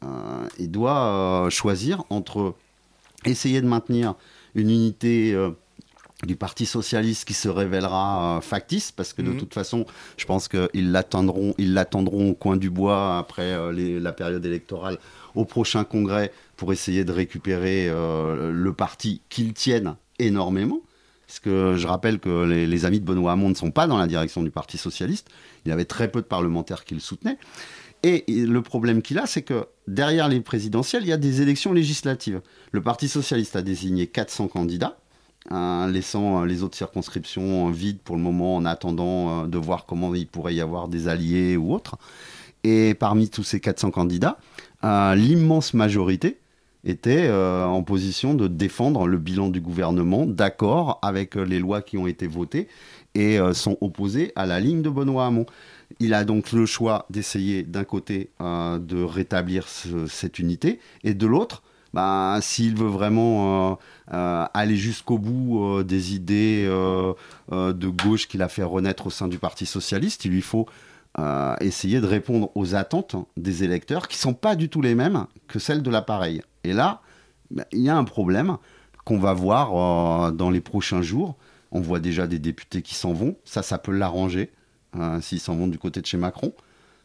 euh, 0.03 0.45
il 0.59 0.69
doit 0.69 1.47
choisir 1.49 2.03
entre 2.09 2.53
essayer 3.23 3.61
de 3.61 3.67
maintenir 3.67 4.15
une 4.55 4.69
unité 4.69 5.37
du 6.23 6.35
Parti 6.35 6.65
socialiste 6.65 7.25
qui 7.25 7.33
se 7.33 7.47
révélera 7.47 8.39
factice, 8.41 8.91
parce 8.91 9.13
que 9.13 9.21
de 9.21 9.29
mhm. 9.31 9.37
toute 9.37 9.53
façon, 9.53 9.85
je 10.17 10.25
pense 10.25 10.49
qu'ils 10.49 10.91
l'attendront, 10.91 11.55
ils 11.57 11.73
l'attendront 11.73 12.31
au 12.31 12.33
coin 12.33 12.57
du 12.57 12.69
bois 12.69 13.17
après 13.17 13.55
la 13.71 14.11
période 14.11 14.45
électorale 14.45 14.97
au 15.33 15.45
prochain 15.45 15.85
congrès 15.85 16.31
pour 16.61 16.71
essayer 16.71 17.03
de 17.03 17.11
récupérer 17.11 17.89
le 17.89 18.71
parti 18.71 19.23
qu'ils 19.29 19.53
tiennent 19.53 19.95
énormément. 20.19 20.81
Parce 21.25 21.39
que 21.39 21.75
je 21.75 21.87
rappelle 21.87 22.19
que 22.19 22.43
les, 22.43 22.85
amis 22.85 22.99
de 22.99 23.05
Benoît 23.05 23.31
Hamon 23.31 23.49
ne 23.49 23.55
sont 23.55 23.71
pas 23.71 23.87
dans 23.87 23.97
la 23.97 24.05
direction 24.05 24.43
du 24.43 24.51
Parti 24.51 24.77
Socialiste. 24.77 25.29
Il 25.65 25.69
y 25.69 25.71
avait 25.71 25.85
très 25.85 26.11
peu 26.11 26.21
de 26.21 26.27
parlementaires 26.27 26.83
qui 26.83 26.93
le 26.93 26.99
soutenaient. 26.99 27.39
Et 28.03 28.25
le 28.27 28.61
problème 28.61 29.01
qu'il 29.01 29.17
a, 29.17 29.25
c'est 29.25 29.41
que 29.41 29.65
derrière 29.87 30.27
les 30.27 30.41
présidentielles, 30.41 31.01
il 31.01 31.07
y 31.07 31.13
a 31.13 31.17
des 31.17 31.41
élections 31.41 31.73
législatives. 31.73 32.41
Le 32.73 32.81
Parti 32.81 33.07
Socialiste 33.07 33.55
a 33.55 33.63
désigné 33.63 34.07
400 34.07 34.49
candidats, 34.49 34.97
hein, 35.49 35.87
laissant 35.89 36.43
les 36.43 36.63
autres 36.63 36.77
circonscriptions 36.77 37.71
vides 37.71 38.01
pour 38.01 38.17
le 38.17 38.21
moment 38.21 38.57
en 38.57 38.65
attendant 38.65 39.45
euh, 39.45 39.47
de 39.47 39.57
voir 39.57 39.85
comment 39.87 40.13
il 40.13 40.27
pourrait 40.27 40.53
y 40.53 40.61
avoir 40.61 40.89
des 40.89 41.07
alliés 41.07 41.57
ou 41.57 41.73
autres. 41.73 41.97
Et 42.65 42.93
parmi 42.93 43.29
tous 43.29 43.43
ces 43.43 43.61
400 43.61 43.89
candidats, 43.91 44.37
euh, 44.83 45.15
l'immense 45.15 45.73
majorité 45.73 46.40
était 46.83 47.27
euh, 47.27 47.65
en 47.65 47.83
position 47.83 48.33
de 48.33 48.47
défendre 48.47 49.07
le 49.07 49.17
bilan 49.17 49.49
du 49.49 49.61
gouvernement, 49.61 50.25
d'accord 50.25 50.99
avec 51.01 51.37
euh, 51.37 51.43
les 51.43 51.59
lois 51.59 51.81
qui 51.81 51.97
ont 51.97 52.07
été 52.07 52.27
votées, 52.27 52.67
et 53.13 53.39
euh, 53.39 53.53
sont 53.53 53.77
opposés 53.81 54.31
à 54.35 54.45
la 54.45 54.59
ligne 54.59 54.81
de 54.81 54.89
Benoît 54.89 55.25
Hamon. 55.25 55.45
Il 55.99 56.13
a 56.13 56.23
donc 56.23 56.51
le 56.51 56.65
choix 56.65 57.05
d'essayer 57.09 57.63
d'un 57.63 57.83
côté 57.83 58.29
de 58.39 59.03
rétablir 59.03 59.67
cette 59.67 60.39
unité, 60.39 60.79
et 61.03 61.13
de 61.13 61.27
l'autre, 61.27 61.63
bah, 61.93 62.39
s'il 62.41 62.77
veut 62.77 62.87
vraiment 62.87 63.77
aller 64.07 64.77
jusqu'au 64.77 65.17
bout 65.17 65.83
des 65.83 66.15
idées 66.15 66.63
de 66.65 67.87
gauche 67.89 68.29
qu'il 68.29 68.41
a 68.41 68.47
fait 68.47 68.63
renaître 68.63 69.07
au 69.07 69.09
sein 69.09 69.27
du 69.27 69.37
Parti 69.37 69.65
socialiste, 69.65 70.23
il 70.23 70.31
lui 70.31 70.41
faut 70.41 70.65
essayer 71.59 72.01
de 72.01 72.05
répondre 72.05 72.51
aux 72.55 72.75
attentes 72.75 73.15
des 73.37 73.63
électeurs 73.63 74.07
qui 74.07 74.17
ne 74.17 74.21
sont 74.21 74.33
pas 74.33 74.55
du 74.55 74.69
tout 74.69 74.81
les 74.81 74.95
mêmes 74.95 75.25
que 75.47 75.59
celles 75.59 75.83
de 75.83 75.89
l'appareil. 75.89 76.41
Et 76.63 76.73
là, 76.73 77.01
bah, 77.51 77.65
il 77.71 77.81
y 77.81 77.89
a 77.89 77.97
un 77.97 78.03
problème 78.03 78.57
qu'on 79.03 79.19
va 79.19 79.33
voir 79.33 80.27
euh, 80.27 80.31
dans 80.31 80.49
les 80.49 80.61
prochains 80.61 81.01
jours. 81.01 81.35
On 81.71 81.81
voit 81.81 81.99
déjà 81.99 82.27
des 82.27 82.39
députés 82.39 82.81
qui 82.81 82.95
s'en 82.95 83.13
vont. 83.13 83.35
Ça, 83.45 83.63
ça 83.63 83.77
peut 83.77 83.91
l'arranger 83.91 84.51
euh, 84.95 85.21
s'ils 85.21 85.39
s'en 85.39 85.55
vont 85.55 85.67
du 85.67 85.77
côté 85.77 86.01
de 86.01 86.05
chez 86.05 86.17
Macron. 86.17 86.53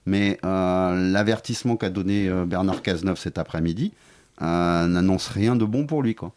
Mais 0.07 0.39
euh, 0.45 1.11
l'avertissement 1.13 1.77
qu'a 1.77 1.91
donné 1.91 2.31
Bernard 2.47 2.83
Cazeneuve 2.83 3.19
cet 3.19 3.39
après-midi 3.39 3.93
n'annonce 4.41 5.29
rien 5.29 5.57
de 5.57 5.65
bon 5.65 5.87
pour 5.87 6.03
lui. 6.03 6.15
Quoi. 6.15 6.33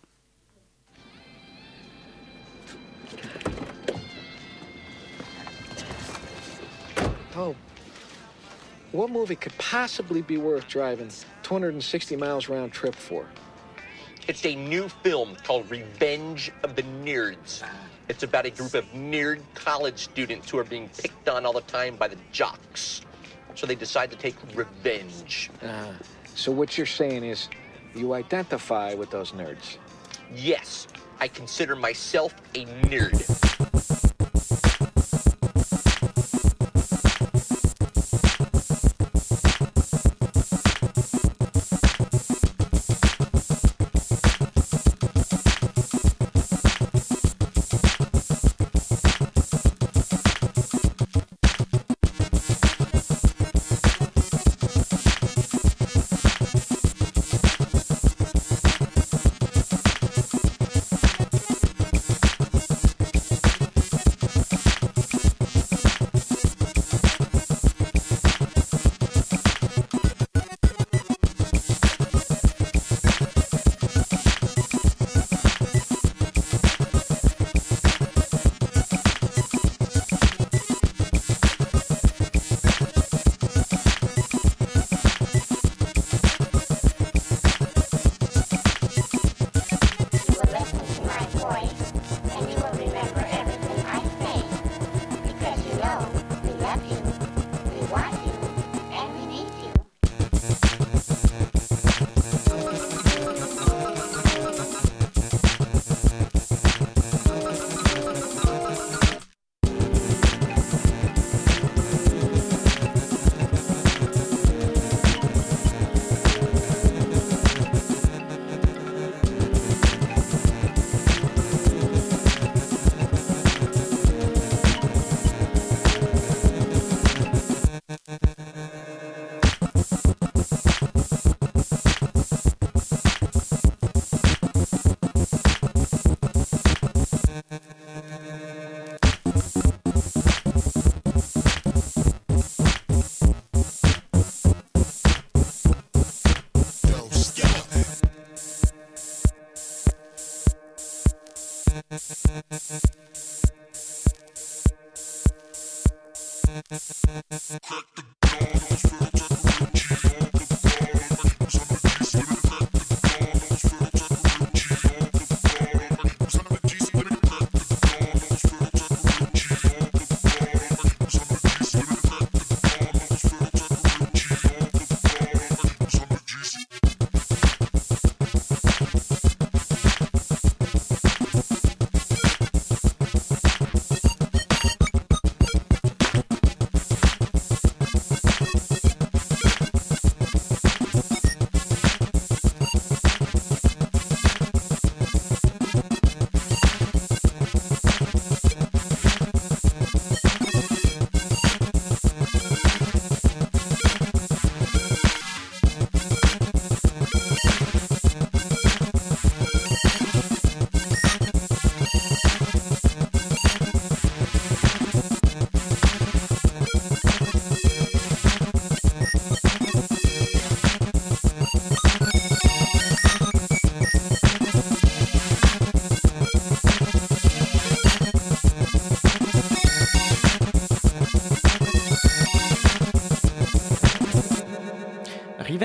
Oh. 7.39 7.55
What 8.91 9.11
movie 9.11 9.37
could 9.37 9.57
possibly 9.57 10.21
be 10.21 10.35
worth 10.35 10.67
driving 10.67 11.09
260 11.43 12.17
miles 12.17 12.49
round 12.49 12.73
trip 12.73 12.93
for? 12.93 13.25
It's 14.27 14.45
a 14.45 14.55
new 14.55 14.89
film 15.03 15.37
called 15.45 15.71
Revenge 15.71 16.51
of 16.63 16.75
the 16.75 16.83
Nerds. 16.83 17.63
It's 18.09 18.23
about 18.23 18.45
a 18.45 18.49
group 18.49 18.73
of 18.73 18.83
nerd 18.91 19.39
college 19.53 19.99
students 19.99 20.49
who 20.49 20.57
are 20.57 20.65
being 20.65 20.89
picked 20.89 21.29
on 21.29 21.45
all 21.45 21.53
the 21.53 21.61
time 21.61 21.95
by 21.95 22.09
the 22.09 22.17
jocks. 22.33 23.03
So 23.55 23.65
they 23.65 23.75
decide 23.75 24.11
to 24.11 24.17
take 24.17 24.35
revenge. 24.53 25.49
Uh, 25.63 25.93
so 26.35 26.51
what 26.51 26.77
you're 26.77 26.87
saying 26.87 27.23
is 27.23 27.47
you 27.95 28.13
identify 28.15 28.95
with 28.95 29.11
those 29.11 29.31
nerds? 29.31 29.77
Yes, 30.35 30.87
I 31.21 31.29
consider 31.29 31.77
myself 31.77 32.35
a 32.53 32.65
nerd. 32.65 33.58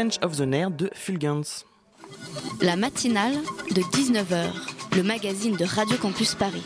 Revenge 0.05 0.19
of 0.23 0.37
the 0.37 0.43
Nerd 0.43 0.77
de 0.77 0.91
Fulgence. 0.93 1.65
La 2.61 2.77
matinale 2.77 3.37
de 3.75 3.81
19h, 3.81 4.51
le 4.97 5.03
magazine 5.03 5.57
de 5.57 5.65
Radio 5.65 5.97
Campus 5.97 6.35
Paris. 6.35 6.63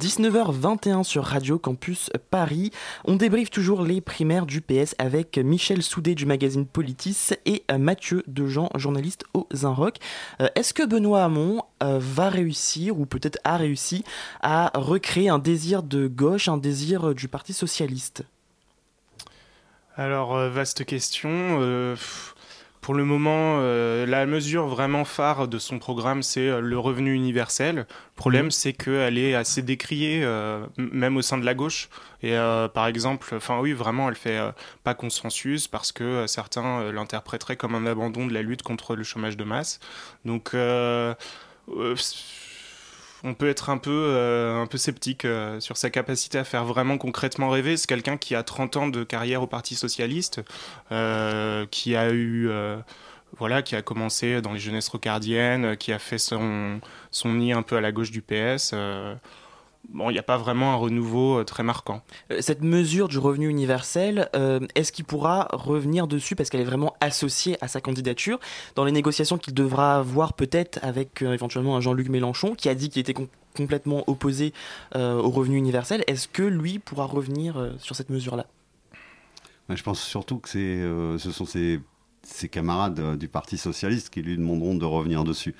19h21 0.00 1.04
sur 1.04 1.24
Radio 1.24 1.58
Campus 1.58 2.10
Paris. 2.30 2.72
On 3.04 3.14
débriefe 3.14 3.50
toujours 3.50 3.82
les 3.82 4.00
primaires 4.00 4.44
du 4.44 4.60
PS 4.60 4.96
avec 4.98 5.38
Michel 5.38 5.84
Soudé 5.84 6.16
du 6.16 6.26
magazine 6.26 6.66
Politis 6.66 7.30
et 7.46 7.62
Mathieu 7.78 8.24
Dejean, 8.26 8.70
journaliste 8.74 9.24
au 9.34 9.46
Zinrock. 9.54 9.98
Euh, 10.40 10.48
est-ce 10.56 10.74
que 10.74 10.84
Benoît 10.84 11.22
Hamon 11.22 11.62
euh, 11.84 11.98
va 12.00 12.28
réussir, 12.28 12.98
ou 12.98 13.06
peut-être 13.06 13.38
a 13.44 13.56
réussi, 13.56 14.02
à 14.42 14.72
recréer 14.74 15.28
un 15.28 15.38
désir 15.38 15.84
de 15.84 16.08
gauche, 16.08 16.48
un 16.48 16.58
désir 16.58 17.14
du 17.14 17.28
Parti 17.28 17.52
Socialiste? 17.52 18.24
Alors, 19.96 20.36
euh, 20.36 20.50
vaste 20.50 20.84
question. 20.84 21.60
Pour 22.88 22.94
le 22.94 23.04
moment, 23.04 23.58
euh, 23.60 24.06
la 24.06 24.24
mesure 24.24 24.66
vraiment 24.66 25.04
phare 25.04 25.46
de 25.46 25.58
son 25.58 25.78
programme, 25.78 26.22
c'est 26.22 26.48
euh, 26.48 26.60
le 26.62 26.78
revenu 26.78 27.12
universel. 27.12 27.76
Le 27.76 27.86
problème, 28.16 28.50
c'est 28.50 28.72
qu'elle 28.72 29.18
est 29.18 29.34
assez 29.34 29.60
décriée, 29.60 30.22
euh, 30.24 30.64
même 30.78 31.18
au 31.18 31.20
sein 31.20 31.36
de 31.36 31.44
la 31.44 31.52
gauche. 31.52 31.90
Et 32.22 32.34
par 32.72 32.86
exemple, 32.86 33.34
enfin 33.34 33.60
oui, 33.60 33.74
vraiment, 33.74 34.08
elle 34.08 34.14
fait 34.14 34.40
pas 34.84 34.94
consensus 34.94 35.68
parce 35.68 35.92
que 35.92 36.26
certains 36.26 36.90
l'interpréteraient 36.90 37.56
comme 37.56 37.74
un 37.74 37.84
abandon 37.84 38.26
de 38.26 38.32
la 38.32 38.40
lutte 38.40 38.62
contre 38.62 38.96
le 38.96 39.04
chômage 39.04 39.36
de 39.36 39.44
masse. 39.44 39.80
Donc 40.24 40.56
on 43.24 43.34
peut 43.34 43.48
être 43.48 43.70
un 43.70 43.78
peu, 43.78 43.90
euh, 43.90 44.66
sceptique 44.76 45.24
euh, 45.24 45.60
sur 45.60 45.76
sa 45.76 45.90
capacité 45.90 46.38
à 46.38 46.44
faire 46.44 46.64
vraiment 46.64 46.98
concrètement 46.98 47.50
rêver. 47.50 47.76
C'est 47.76 47.88
quelqu'un 47.88 48.16
qui 48.16 48.34
a 48.34 48.42
30 48.42 48.76
ans 48.76 48.88
de 48.88 49.04
carrière 49.04 49.42
au 49.42 49.46
Parti 49.46 49.74
Socialiste, 49.74 50.40
euh, 50.92 51.66
qui 51.70 51.96
a 51.96 52.12
eu 52.12 52.50
voilà, 53.36 53.60
qui 53.62 53.76
a 53.76 53.82
commencé 53.82 54.40
dans 54.40 54.54
les 54.54 54.58
jeunesses 54.58 54.88
rocardiennes, 54.88 55.76
qui 55.76 55.92
a 55.92 55.98
fait 55.98 56.18
son, 56.18 56.80
son 57.10 57.34
nid 57.34 57.52
un 57.52 57.62
peu 57.62 57.76
à 57.76 57.80
la 57.80 57.92
gauche 57.92 58.10
du 58.10 58.22
PS 58.22 58.74
bon, 59.88 60.10
il 60.10 60.12
n'y 60.12 60.18
a 60.18 60.22
pas 60.22 60.36
vraiment 60.36 60.72
un 60.72 60.76
renouveau 60.76 61.38
euh, 61.38 61.44
très 61.44 61.62
marquant. 61.62 62.02
Euh, 62.30 62.40
cette 62.40 62.62
mesure 62.62 63.08
du 63.08 63.18
revenu 63.18 63.48
universel, 63.48 64.28
euh, 64.34 64.60
est-ce 64.74 64.92
qu'il 64.92 65.04
pourra 65.04 65.48
revenir 65.52 66.06
dessus 66.06 66.36
parce 66.36 66.50
qu'elle 66.50 66.60
est 66.60 66.64
vraiment 66.64 66.94
associée 67.00 67.56
à 67.60 67.68
sa 67.68 67.80
candidature 67.80 68.38
dans 68.74 68.84
les 68.84 68.92
négociations 68.92 69.38
qu'il 69.38 69.54
devra 69.54 69.96
avoir 69.96 70.34
peut-être 70.34 70.78
avec 70.82 71.22
éventuellement 71.22 71.76
un 71.76 71.80
Jean-Luc 71.80 72.08
Mélenchon 72.08 72.54
qui 72.54 72.68
a 72.68 72.74
dit 72.74 72.88
qu'il 72.88 73.00
était 73.00 73.14
complètement 73.56 74.04
opposé 74.06 74.52
au 74.94 75.30
revenu 75.30 75.56
universel? 75.56 76.04
Est-ce 76.06 76.28
que 76.28 76.42
lui 76.42 76.78
pourra 76.78 77.04
revenir 77.04 77.72
sur 77.78 77.96
cette 77.96 78.10
mesure-là? 78.10 78.46
Je 79.68 79.82
pense 79.82 80.00
surtout 80.00 80.38
que 80.38 80.48
ce 81.18 81.30
sont 81.30 81.44
ses, 81.44 81.80
ses 82.22 82.48
camarades 82.48 83.18
du 83.18 83.28
Parti 83.28 83.58
socialiste 83.58 84.10
qui 84.10 84.22
lui 84.22 84.36
demanderont 84.36 84.76
de 84.76 84.84
revenir 84.84 85.24
dessus. 85.24 85.54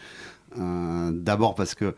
D'abord 0.56 1.54
parce 1.54 1.74
que 1.74 1.94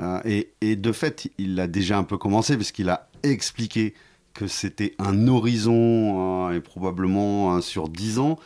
euh, 0.00 0.20
et, 0.60 0.76
de 0.76 0.92
fait, 0.92 1.28
il 1.38 1.58
a 1.60 1.66
déjà 1.66 1.98
un 1.98 2.04
peu 2.04 2.16
commencé 2.16 2.56
puisqu'il 2.56 2.88
a 2.88 3.08
expliqué 3.22 3.94
que 4.34 4.46
c'était 4.46 4.94
un 4.98 5.28
horizon 5.28 6.48
euh, 6.48 6.56
et 6.56 6.60
probablement 6.60 7.56
euh, 7.56 7.60
sur 7.60 7.88
10 7.88 8.18
ans, 8.18 8.38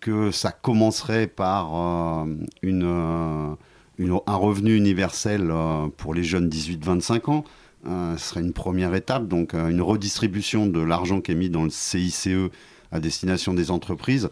que 0.00 0.30
ça 0.30 0.52
commencerait 0.52 1.26
par 1.26 2.26
une, 2.60 2.84
un 2.84 4.36
revenu 4.36 4.76
universel 4.76 5.50
pour 5.96 6.12
les 6.12 6.22
jeunes 6.22 6.50
18-25 6.50 7.30
ans. 7.30 7.44
ce 7.86 8.16
serait 8.18 8.42
une 8.42 8.52
première 8.52 8.94
étape, 8.94 9.26
donc 9.26 9.54
une 9.54 9.80
redistribution 9.80 10.66
de 10.66 10.80
l'argent 10.82 11.22
qui 11.22 11.32
est 11.32 11.34
mis 11.34 11.48
dans 11.48 11.64
le 11.64 11.70
CICE 11.70 12.28
à 12.92 13.00
destination 13.00 13.54
des 13.54 13.70
entreprises 13.70 14.28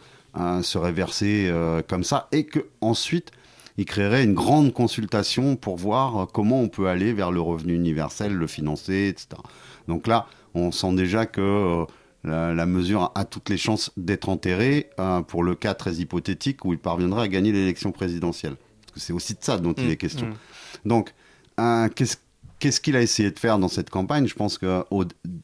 serait 0.60 0.92
versé 0.92 1.50
comme 1.88 2.04
ça, 2.04 2.28
et 2.30 2.44
que 2.44 2.66
ensuite 2.82 3.32
il 3.78 3.84
créerait 3.84 4.24
une 4.24 4.34
grande 4.34 4.72
consultation 4.72 5.56
pour 5.56 5.76
voir 5.76 6.28
comment 6.32 6.60
on 6.60 6.68
peut 6.68 6.88
aller 6.88 7.12
vers 7.12 7.30
le 7.30 7.40
revenu 7.40 7.74
universel, 7.74 8.34
le 8.34 8.46
financer, 8.46 9.08
etc. 9.08 9.40
Donc 9.88 10.06
là, 10.06 10.26
on 10.54 10.70
sent 10.70 10.94
déjà 10.94 11.26
que 11.26 11.86
euh, 12.26 12.54
la, 12.54 12.66
mesure 12.66 13.10
a 13.14 13.24
toutes 13.24 13.48
les 13.48 13.56
chances 13.56 13.90
d'être 13.96 14.28
enterrée 14.28 14.90
euh, 15.00 15.22
pour 15.22 15.42
le 15.42 15.54
cas 15.54 15.74
très 15.74 15.94
hypothétique 15.94 16.64
où 16.64 16.72
il 16.72 16.78
parviendrait 16.78 17.22
à 17.22 17.28
gagner 17.28 17.52
l'élection 17.52 17.90
présidentielle. 17.90 18.54
Parce 18.82 18.92
que 18.94 19.00
c'est 19.00 19.12
aussi 19.12 19.34
de 19.34 19.42
ça 19.42 19.58
dont 19.58 19.72
il 19.72 19.88
est 19.88 19.94
mmh, 19.94 19.96
question. 19.96 20.26
Mmh. 20.28 20.88
Donc, 20.88 21.14
euh, 21.58 21.88
qu'est-ce 21.88 22.80
qu'il 22.80 22.94
a 22.94 23.02
essayé 23.02 23.30
de 23.30 23.38
faire 23.38 23.58
dans 23.58 23.68
cette 23.68 23.90
campagne? 23.90 24.26
Je 24.26 24.34
pense 24.34 24.58
que 24.58 24.84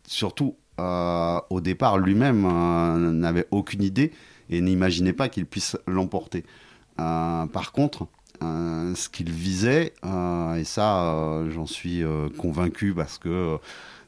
surtout 0.06 0.56
au 0.80 1.60
départ, 1.60 1.98
lui-même 1.98 2.46
n'avait 3.18 3.48
aucune 3.50 3.82
idée 3.82 4.12
et 4.48 4.60
n'imaginait 4.60 5.12
pas 5.12 5.28
qu'il 5.28 5.44
puisse 5.44 5.76
l'emporter. 5.88 6.44
par 6.96 7.72
contre, 7.72 8.04
euh, 8.04 8.17
ce 8.40 9.08
qu'il 9.08 9.30
visait, 9.30 9.92
euh, 10.04 10.56
et 10.56 10.64
ça, 10.64 11.12
euh, 11.12 11.50
j'en 11.50 11.66
suis 11.66 12.02
convaincu 12.36 12.94
parce 12.94 13.18
que 13.18 13.58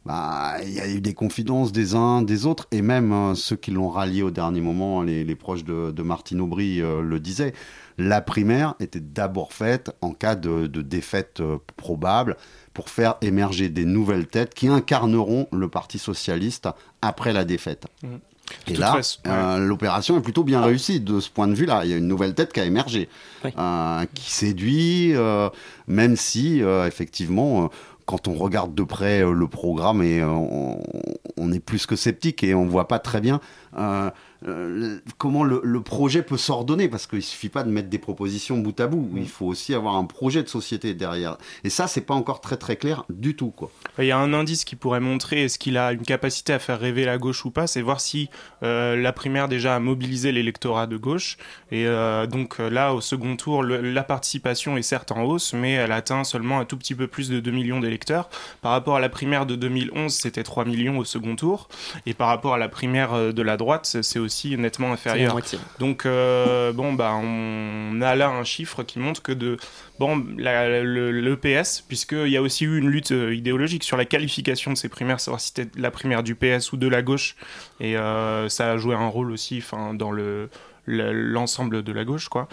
bah, 0.06 0.56
il 0.62 0.72
y 0.72 0.80
a 0.80 0.88
eu 0.88 1.00
des 1.00 1.14
confidences 1.14 1.72
des 1.72 1.94
uns, 1.94 2.22
des 2.22 2.46
autres, 2.46 2.66
et 2.70 2.82
même 2.82 3.34
ceux 3.34 3.56
qui 3.56 3.70
l'ont 3.70 3.88
rallié 3.88 4.22
au 4.22 4.30
dernier 4.30 4.60
moment, 4.60 5.02
les, 5.02 5.34
proches 5.36 5.64
de, 5.64 6.02
Martine 6.02 6.40
Aubry 6.40 6.78
le 6.78 7.20
disaient. 7.20 7.52
La 7.98 8.22
primaire 8.22 8.76
était 8.80 9.00
d'abord 9.00 9.52
faite 9.52 9.90
en 10.00 10.12
cas 10.12 10.36
de, 10.36 10.66
défaite 10.66 11.42
probable 11.76 12.36
pour 12.72 12.88
faire 12.88 13.16
émerger 13.20 13.68
des 13.68 13.84
nouvelles 13.84 14.26
têtes 14.26 14.54
qui 14.54 14.68
incarneront 14.68 15.48
le 15.52 15.68
Parti 15.68 15.98
socialiste 15.98 16.68
après 17.02 17.34
la 17.34 17.44
défaite. 17.44 17.86
Mmh. 18.02 18.08
Et 18.68 18.76
là, 18.76 19.00
euh, 19.26 19.58
l'opération 19.58 20.16
est 20.18 20.22
plutôt 20.22 20.44
bien 20.44 20.62
réussie 20.62 21.00
de 21.00 21.20
ce 21.20 21.30
point 21.30 21.48
de 21.48 21.54
vue-là. 21.54 21.84
Il 21.84 21.90
y 21.90 21.94
a 21.94 21.96
une 21.96 22.08
nouvelle 22.08 22.34
tête 22.34 22.52
qui 22.52 22.60
a 22.60 22.64
émergé, 22.64 23.08
euh, 23.44 24.04
qui 24.14 24.30
séduit, 24.30 25.14
euh, 25.14 25.48
même 25.86 26.16
si 26.16 26.60
effectivement, 26.86 27.70
quand 28.06 28.28
on 28.28 28.34
regarde 28.34 28.74
de 28.74 28.82
près 28.82 29.20
le 29.20 29.46
programme, 29.46 30.02
et 30.02 30.22
on, 30.24 30.82
on, 31.36 31.52
est 31.52 31.60
plus 31.60 31.86
que 31.86 31.96
sceptique 31.96 32.42
et 32.42 32.54
on 32.54 32.66
voit 32.66 32.88
pas 32.88 32.98
très 32.98 33.20
bien 33.20 33.40
euh, 34.46 34.98
comment 35.18 35.44
le, 35.44 35.80
projet 35.82 36.22
peut 36.22 36.36
s'ordonner, 36.36 36.88
parce 36.88 37.06
qu'il 37.06 37.22
suffit 37.22 37.48
pas 37.48 37.62
de 37.62 37.70
mettre 37.70 37.88
des 37.88 37.98
propositions 37.98 38.58
bout 38.58 38.78
à 38.80 38.86
bout, 38.86 39.10
il 39.16 39.28
faut 39.28 39.46
aussi 39.46 39.74
avoir 39.74 39.96
un 39.96 40.04
projet 40.04 40.42
de 40.42 40.48
société 40.48 40.94
derrière. 40.94 41.36
Et 41.64 41.70
ça, 41.70 41.86
c'est 41.86 42.00
pas 42.02 42.14
encore 42.14 42.40
très 42.40 42.56
très 42.56 42.76
clair 42.76 43.04
du 43.10 43.34
tout. 43.34 43.50
Quoi. 43.50 43.70
Il 43.98 44.04
y 44.04 44.12
a 44.12 44.18
un 44.18 44.32
indice 44.32 44.64
qui 44.64 44.76
pourrait 44.76 45.00
montrer 45.00 45.44
est-ce 45.44 45.58
qu'il 45.58 45.76
a 45.76 45.92
une 45.92 46.02
capacité 46.02 46.52
à 46.52 46.58
faire 46.58 46.78
rêver 46.78 47.04
la 47.04 47.18
gauche 47.18 47.44
ou 47.44 47.50
pas, 47.50 47.66
c'est 47.66 47.82
voir 47.82 48.00
si 48.00 48.28
euh, 48.62 48.96
la 48.96 49.12
primaire 49.12 49.48
déjà 49.48 49.74
a 49.74 49.80
mobilisé 49.80 50.32
l'électorat 50.32 50.86
de 50.86 50.96
gauche. 50.96 51.36
Et 51.70 51.86
euh, 51.86 52.26
donc 52.26 52.58
là, 52.58 52.94
au 52.94 53.00
second 53.00 53.36
tour, 53.36 53.62
la 53.62 54.04
participation 54.04 54.76
est 54.76 54.82
certes 54.82 55.12
en 55.12 55.22
hausse, 55.22 55.52
mais 55.52 55.72
elle 55.72 55.92
atteint 55.92 56.24
seulement 56.24 56.60
un 56.60 56.64
tout 56.64 56.76
petit 56.76 56.94
peu 56.94 57.08
plus 57.08 57.30
de 57.30 57.40
2 57.40 57.50
millions 57.50 57.80
d'électeurs. 57.80 58.28
Par 58.62 58.72
rapport 58.72 58.96
à 58.96 59.00
la 59.00 59.08
primaire 59.08 59.46
de 59.46 59.56
2011, 59.56 60.12
c'était 60.12 60.42
3 60.42 60.64
millions 60.64 60.98
au 60.98 61.04
second 61.04 61.36
tour. 61.36 61.68
Et 62.06 62.14
par 62.14 62.28
rapport 62.28 62.54
à 62.54 62.58
la 62.58 62.68
primaire 62.68 63.32
de 63.32 63.42
la 63.42 63.56
droite, 63.56 63.96
c'est 64.02 64.18
aussi 64.18 64.29
aussi 64.30 64.56
nettement 64.56 64.92
inférieur. 64.92 65.36
Donc 65.80 66.06
euh, 66.06 66.72
bon 66.72 66.92
bah 66.92 67.14
on 67.20 68.00
a 68.00 68.14
là 68.14 68.28
un 68.28 68.44
chiffre 68.44 68.84
qui 68.84 69.00
montre 69.00 69.22
que 69.22 69.32
de 69.32 69.56
bon 69.98 70.24
le, 70.36 71.34
PS 71.34 71.82
puisqu'il 71.86 72.28
y 72.28 72.36
a 72.36 72.42
aussi 72.42 72.64
eu 72.64 72.78
une 72.78 72.88
lutte 72.88 73.10
euh, 73.10 73.34
idéologique 73.34 73.82
sur 73.82 73.96
la 73.96 74.04
qualification 74.04 74.72
de 74.72 74.76
ces 74.76 74.88
primaires, 74.88 75.18
savoir 75.18 75.40
si 75.40 75.48
c'était 75.48 75.68
la 75.78 75.90
primaire 75.90 76.22
du 76.22 76.36
PS 76.36 76.72
ou 76.72 76.76
de 76.76 76.86
la 76.86 77.02
gauche 77.02 77.34
et 77.80 77.96
euh, 77.96 78.48
ça 78.48 78.70
a 78.70 78.76
joué 78.76 78.94
un 78.94 79.08
rôle 79.08 79.32
aussi 79.32 79.58
enfin 79.58 79.94
dans 79.94 80.12
le 80.12 80.48
l'ensemble 80.86 81.82
de 81.82 81.92
la 81.92 82.04
gauche 82.04 82.28
quoi. 82.28 82.48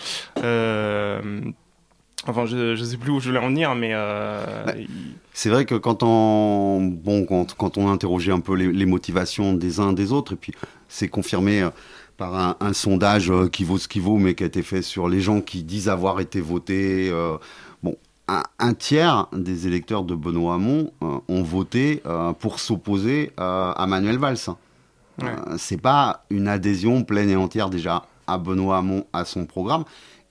Enfin, 2.26 2.46
je, 2.46 2.72
ne 2.72 2.76
sais 2.76 2.98
plus 2.98 3.12
où 3.12 3.20
je 3.20 3.28
voulais 3.28 3.40
en 3.40 3.50
venir, 3.50 3.76
mais. 3.76 3.94
Bah, 3.94 4.74
c'est 5.38 5.50
vrai 5.50 5.66
que 5.66 5.76
quand 5.76 6.02
on, 6.02 6.82
bon, 6.82 7.24
quand, 7.24 7.54
quand 7.54 7.78
on 7.78 7.88
a 7.88 7.92
interrogé 7.92 8.32
un 8.32 8.40
peu 8.40 8.56
les, 8.56 8.86
motivations 8.88 9.54
des 9.54 9.80
uns 9.80 9.94
des 9.94 10.12
autres, 10.12 10.34
et 10.34 10.36
puis 10.36 10.52
c'est 10.90 11.10
confirmé 11.10 11.62
euh, 11.62 11.70
par 12.18 12.58
un, 12.60 12.74
sondage 12.74 13.30
euh, 13.30 13.48
qui 13.48 13.64
vaut 13.64 13.78
ce 13.78 13.88
qu'il 13.88 14.02
vaut, 14.02 14.18
mais 14.18 14.34
qui 14.34 14.42
a 14.42 14.48
été 14.48 14.64
fait 14.64 14.82
sur 14.82 15.08
les 15.08 15.22
gens 15.22 15.40
qui 15.42 15.62
disent 15.62 15.90
avoir 15.90 16.22
été 16.22 16.42
votés. 16.42 17.12
Euh, 17.12 17.38
bon, 17.84 17.96
un, 18.28 18.74
tiers 18.74 19.28
des 19.32 19.68
électeurs 19.68 20.02
de 20.02 20.16
Benoît 20.16 20.56
Hamon 20.56 20.92
ont 21.02 21.44
voté 21.44 22.02
pour 22.40 22.60
s'opposer 22.60 23.32
à 23.38 23.86
Manuel 23.88 24.18
Valls. 24.18 24.38
Ouais. 25.22 25.36
c'est 25.58 25.82
pas 25.82 26.26
une 26.32 26.48
adhésion 26.48 27.04
pleine 27.04 27.30
et 27.30 27.36
entière 27.36 27.70
déjà 27.70 28.08
à 28.26 28.40
Benoît 28.40 28.78
Hamon, 28.78 29.06
à 29.14 29.24
son 29.24 29.46
programme, 29.46 29.84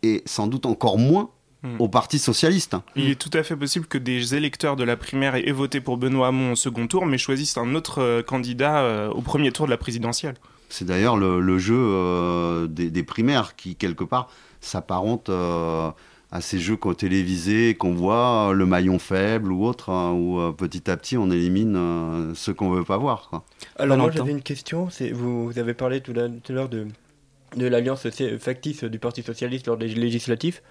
et 0.02 0.24
sans 0.26 0.48
doute 0.48 0.66
encore 0.66 0.98
moins 0.98 1.30
Hmm. 1.62 1.76
au 1.78 1.88
Parti 1.88 2.18
socialiste. 2.18 2.76
Il 2.96 3.10
est 3.10 3.14
tout 3.14 3.30
à 3.32 3.42
fait 3.42 3.56
possible 3.56 3.86
que 3.86 3.96
des 3.96 4.34
électeurs 4.34 4.76
de 4.76 4.84
la 4.84 4.94
primaire 4.96 5.36
aient 5.36 5.52
voté 5.52 5.80
pour 5.80 5.96
Benoît 5.96 6.28
Hamon 6.28 6.52
au 6.52 6.56
second 6.56 6.86
tour, 6.86 7.06
mais 7.06 7.16
choisissent 7.16 7.56
un 7.56 7.74
autre 7.74 8.02
euh, 8.02 8.22
candidat 8.22 8.80
euh, 8.80 9.08
au 9.08 9.22
premier 9.22 9.50
tour 9.52 9.64
de 9.64 9.70
la 9.70 9.78
présidentielle. 9.78 10.34
C'est 10.68 10.84
d'ailleurs 10.84 11.16
le, 11.16 11.58
jeu 11.58 11.78
euh, 11.78 12.66
des, 12.66 13.02
primaires 13.02 13.56
qui, 13.56 13.74
quelque 13.74 14.04
part, 14.04 14.28
s'apparente 14.60 15.30
à 15.30 16.40
ces 16.40 16.58
jeux 16.58 16.76
qu'on 16.76 16.92
télévisés, 16.92 17.74
qu'on 17.74 17.94
voit, 17.94 18.52
le 18.52 18.66
maillon 18.66 18.98
faible 18.98 19.50
ou 19.50 19.64
autre, 19.64 19.90
hein, 19.90 20.12
où 20.12 20.52
petit 20.52 20.90
à 20.90 20.96
petit 20.96 21.16
on 21.16 21.30
élimine 21.30 22.34
ceux 22.34 22.52
qu'on 22.52 22.70
veut 22.70 22.84
pas 22.84 22.98
voir. 22.98 23.44
Alors 23.78 23.96
moi 23.96 24.10
j'avais 24.12 24.32
une 24.32 24.42
question, 24.42 24.88
vous, 25.12 25.46
vous, 25.46 25.58
avez 25.58 25.72
parlé 25.72 26.00
tout 26.00 26.12
à 26.12 26.52
l'heure 26.52 26.68
de 26.68 26.88
de 27.54 27.66
l'alliance 27.66 28.06
factice 28.38 28.84
du 28.84 28.98
Parti 28.98 29.22
Socialiste 29.22 29.66
lors 29.66 29.76
des 29.76 29.88
législatifs. 29.88 30.62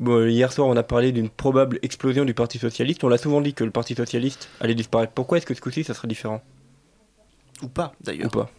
Bon, 0.00 0.26
hier 0.26 0.52
soir, 0.52 0.68
on 0.68 0.76
a 0.76 0.82
parlé 0.82 1.12
d'une 1.12 1.28
probable 1.28 1.78
explosion 1.82 2.24
du 2.24 2.34
Parti 2.34 2.58
Socialiste. 2.58 3.04
On 3.04 3.08
l'a 3.08 3.18
souvent 3.18 3.40
dit 3.40 3.54
que 3.54 3.62
le 3.62 3.70
Parti 3.70 3.94
Socialiste 3.94 4.48
allait 4.60 4.74
disparaître. 4.74 5.12
Pourquoi 5.12 5.38
est-ce 5.38 5.46
que 5.46 5.54
ce 5.54 5.60
coup-ci, 5.60 5.84
ça 5.84 5.94
serait 5.94 6.08
différent 6.08 6.42
Ou 7.62 7.68
pas, 7.68 7.92
d'ailleurs. 8.00 8.30
Ou 8.34 8.38
pas 8.38 8.50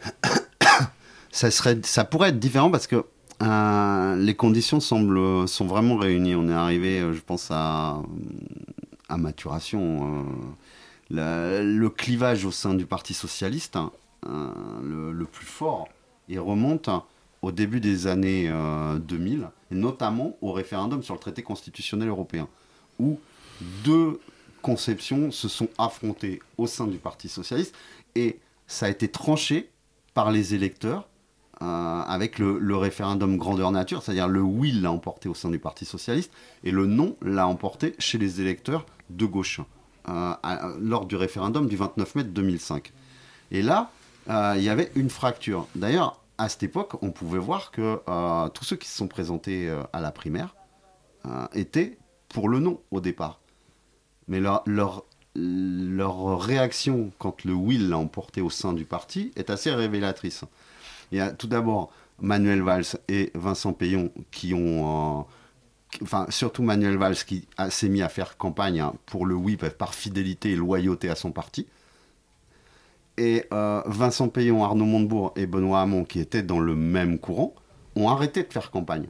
ça, 1.30 1.50
serait, 1.50 1.78
ça 1.82 2.04
pourrait 2.04 2.30
être 2.30 2.38
différent 2.38 2.70
parce 2.70 2.86
que 2.86 3.04
euh, 3.42 4.16
les 4.16 4.34
conditions 4.34 4.80
semblent, 4.80 5.48
sont 5.48 5.66
vraiment 5.66 5.96
réunies. 5.96 6.34
On 6.34 6.48
est 6.48 6.54
arrivé, 6.54 7.00
euh, 7.00 7.12
je 7.12 7.20
pense, 7.20 7.48
à, 7.50 8.00
à 9.08 9.16
maturation. 9.16 10.26
Euh, 11.12 11.62
le 11.62 11.90
clivage 11.90 12.44
au 12.44 12.50
sein 12.50 12.74
du 12.74 12.86
Parti 12.86 13.14
socialiste, 13.14 13.76
hein, 13.76 13.90
le, 14.26 15.12
le, 15.12 15.24
plus 15.24 15.46
fort, 15.46 15.88
il 16.28 16.38
remonte 16.40 16.90
au 17.42 17.52
début 17.52 17.80
des 17.80 18.06
années 18.06 18.50
2000, 19.00 19.48
et 19.70 19.74
notamment 19.74 20.36
au 20.40 20.52
référendum 20.52 21.02
sur 21.02 21.14
le 21.14 21.20
traité 21.20 21.42
constitutionnel 21.42 22.08
européen, 22.08 22.48
où 22.98 23.20
deux 23.84 24.20
conceptions 24.62 25.30
se 25.30 25.48
sont 25.48 25.68
affrontées 25.78 26.40
au 26.56 26.66
sein 26.66 26.86
du 26.86 26.98
Parti 26.98 27.28
socialiste, 27.28 27.74
et 28.14 28.38
ça 28.66 28.86
a 28.86 28.88
été 28.88 29.08
tranché 29.08 29.70
par 30.14 30.30
les 30.30 30.54
électeurs 30.54 31.08
euh, 31.60 31.64
avec 31.64 32.38
le, 32.38 32.76
référendum 32.76 33.36
grandeur 33.36 33.72
nature, 33.72 34.02
c'est-à-dire 34.02 34.28
le 34.28 34.40
oui 34.40 34.70
l'a 34.70 34.92
emporté 34.92 35.28
au 35.28 35.34
sein 35.34 35.50
du 35.50 35.58
Parti 35.58 35.84
socialiste 35.84 36.30
et 36.62 36.70
le 36.70 36.86
non 36.86 37.16
l'a 37.20 37.48
emporté 37.48 37.96
chez 37.98 38.16
les 38.16 38.40
électeurs 38.40 38.86
de 39.10 39.26
gauche 39.26 39.60
euh, 40.08 40.34
lors 40.80 41.06
du 41.06 41.16
référendum 41.16 41.66
du 41.66 41.76
29 41.76 42.14
mai 42.14 42.24
2005. 42.24 42.92
Et 43.50 43.62
là, 43.62 43.90
euh, 44.30 44.54
il 44.56 44.62
y 44.62 44.68
avait 44.68 44.92
une 44.94 45.10
fracture. 45.10 45.66
D'ailleurs, 45.74 46.20
à 46.38 46.48
cette 46.48 46.62
époque, 46.62 47.02
on 47.02 47.10
pouvait 47.10 47.38
voir 47.38 47.70
que 47.70 48.00
tous 48.50 48.64
ceux 48.64 48.76
qui 48.76 48.88
se 48.88 48.96
sont 48.96 49.08
présentés 49.08 49.70
à 49.92 50.00
la 50.00 50.12
primaire 50.12 50.54
étaient 51.52 51.98
pour 52.28 52.48
le 52.48 52.58
non 52.58 52.80
au 52.90 53.00
départ. 53.00 53.40
Mais 54.28 54.40
leur, 54.40 54.62
leur, 54.66 55.04
leur 55.34 56.40
réaction 56.40 57.10
quand 57.18 57.44
le 57.44 57.52
oui 57.52 57.78
l'a 57.78 57.98
emporté 57.98 58.40
au 58.40 58.50
sein 58.50 58.72
du 58.72 58.84
parti 58.84 59.32
est 59.36 59.50
assez 59.50 59.70
révélatrice. 59.72 60.44
Il 61.12 61.18
y 61.18 61.20
a 61.20 61.30
tout 61.30 61.46
d'abord 61.46 61.90
Manuel 62.20 62.62
Valls 62.62 62.84
et 63.08 63.30
Vincent 63.34 63.72
Payon 63.72 64.10
qui 64.30 64.54
ont. 64.54 65.20
Euh, 65.20 65.22
enfin, 66.02 66.26
surtout 66.28 66.62
Manuel 66.62 66.96
Valls 66.96 67.16
qui 67.16 67.46
s'est 67.70 67.88
mis 67.88 68.02
à 68.02 68.08
faire 68.08 68.36
campagne 68.36 68.80
hein, 68.80 68.94
pour 69.06 69.26
le 69.26 69.34
oui 69.34 69.56
par 69.56 69.94
fidélité 69.94 70.52
et 70.52 70.56
loyauté 70.56 71.08
à 71.08 71.14
son 71.14 71.30
parti. 71.30 71.66
Et 73.18 73.44
euh, 73.52 73.82
Vincent 73.86 74.28
Payon, 74.28 74.62
Arnaud 74.64 74.84
Montebourg 74.84 75.32
et 75.34 75.46
Benoît 75.46 75.80
Hamon, 75.80 76.04
qui 76.04 76.20
étaient 76.20 76.42
dans 76.42 76.60
le 76.60 76.76
même 76.76 77.18
courant, 77.18 77.54
ont 77.96 78.08
arrêté 78.08 78.44
de 78.44 78.52
faire 78.52 78.70
campagne. 78.70 79.08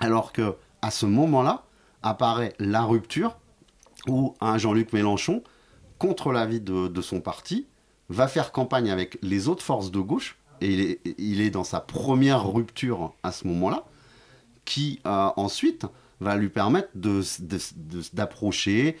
Alors 0.00 0.32
que 0.32 0.56
à 0.82 0.90
ce 0.90 1.06
moment-là 1.06 1.64
apparaît 2.02 2.52
la 2.58 2.82
rupture 2.82 3.38
où 4.06 4.34
un 4.40 4.58
Jean-Luc 4.58 4.92
Mélenchon, 4.92 5.42
contre 5.98 6.32
l'avis 6.32 6.60
de, 6.60 7.00
son 7.00 7.20
parti, 7.20 7.66
va 8.10 8.28
faire 8.28 8.52
campagne 8.52 8.90
avec 8.90 9.18
les 9.22 9.48
autres 9.48 9.64
forces 9.64 9.90
de 9.90 10.00
gauche 10.00 10.38
et 10.60 11.00
il 11.18 11.40
est, 11.40 11.50
dans 11.50 11.64
sa 11.64 11.80
première 11.80 12.46
rupture 12.46 13.14
à 13.22 13.32
ce 13.32 13.46
moment-là, 13.46 13.84
qui 14.64 15.00
euh, 15.06 15.30
ensuite 15.36 15.86
va 16.20 16.36
lui 16.36 16.48
permettre 16.48 16.90
d'approcher 18.12 18.96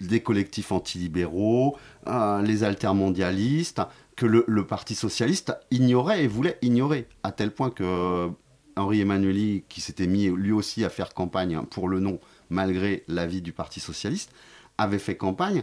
des 0.00 0.20
collectifs 0.20 0.72
antilibéraux, 0.72 1.76
euh, 2.06 2.42
les 2.42 2.64
altermondialistes, 2.64 3.82
que 4.16 4.26
le, 4.26 4.66
Parti 4.66 4.94
socialiste 4.94 5.54
ignorait 5.70 6.24
et 6.24 6.28
voulait 6.28 6.58
ignorer, 6.62 7.08
à 7.22 7.32
tel 7.32 7.50
point 7.50 7.70
que 7.70 8.30
Henri 8.76 9.00
Emmanueli, 9.00 9.64
qui 9.68 9.80
s'était 9.80 10.06
mis 10.06 10.26
lui 10.26 10.52
aussi 10.52 10.84
à 10.84 10.90
faire 10.90 11.14
campagne 11.14 11.62
pour 11.70 11.88
le 11.88 12.00
non, 12.00 12.18
malgré 12.50 13.04
l'avis 13.08 13.42
du 13.42 13.52
Parti 13.52 13.80
socialiste, 13.80 14.30
avait 14.78 14.98
fait 14.98 15.16
campagne 15.16 15.62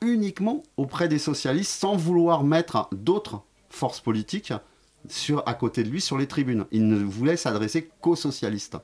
uniquement 0.00 0.62
auprès 0.76 1.08
des 1.08 1.18
socialistes 1.18 1.72
sans 1.72 1.96
vouloir 1.96 2.44
mettre 2.44 2.88
d'autres 2.92 3.42
force 3.70 4.00
politique 4.00 4.52
sur, 5.08 5.42
à 5.46 5.54
côté 5.54 5.82
de 5.84 5.90
lui 5.90 6.00
sur 6.00 6.18
les 6.18 6.26
tribunes. 6.26 6.66
Il 6.72 6.88
ne 6.88 6.96
voulait 6.96 7.36
s'adresser 7.36 7.88
qu'aux 8.00 8.16
socialistes. 8.16 8.76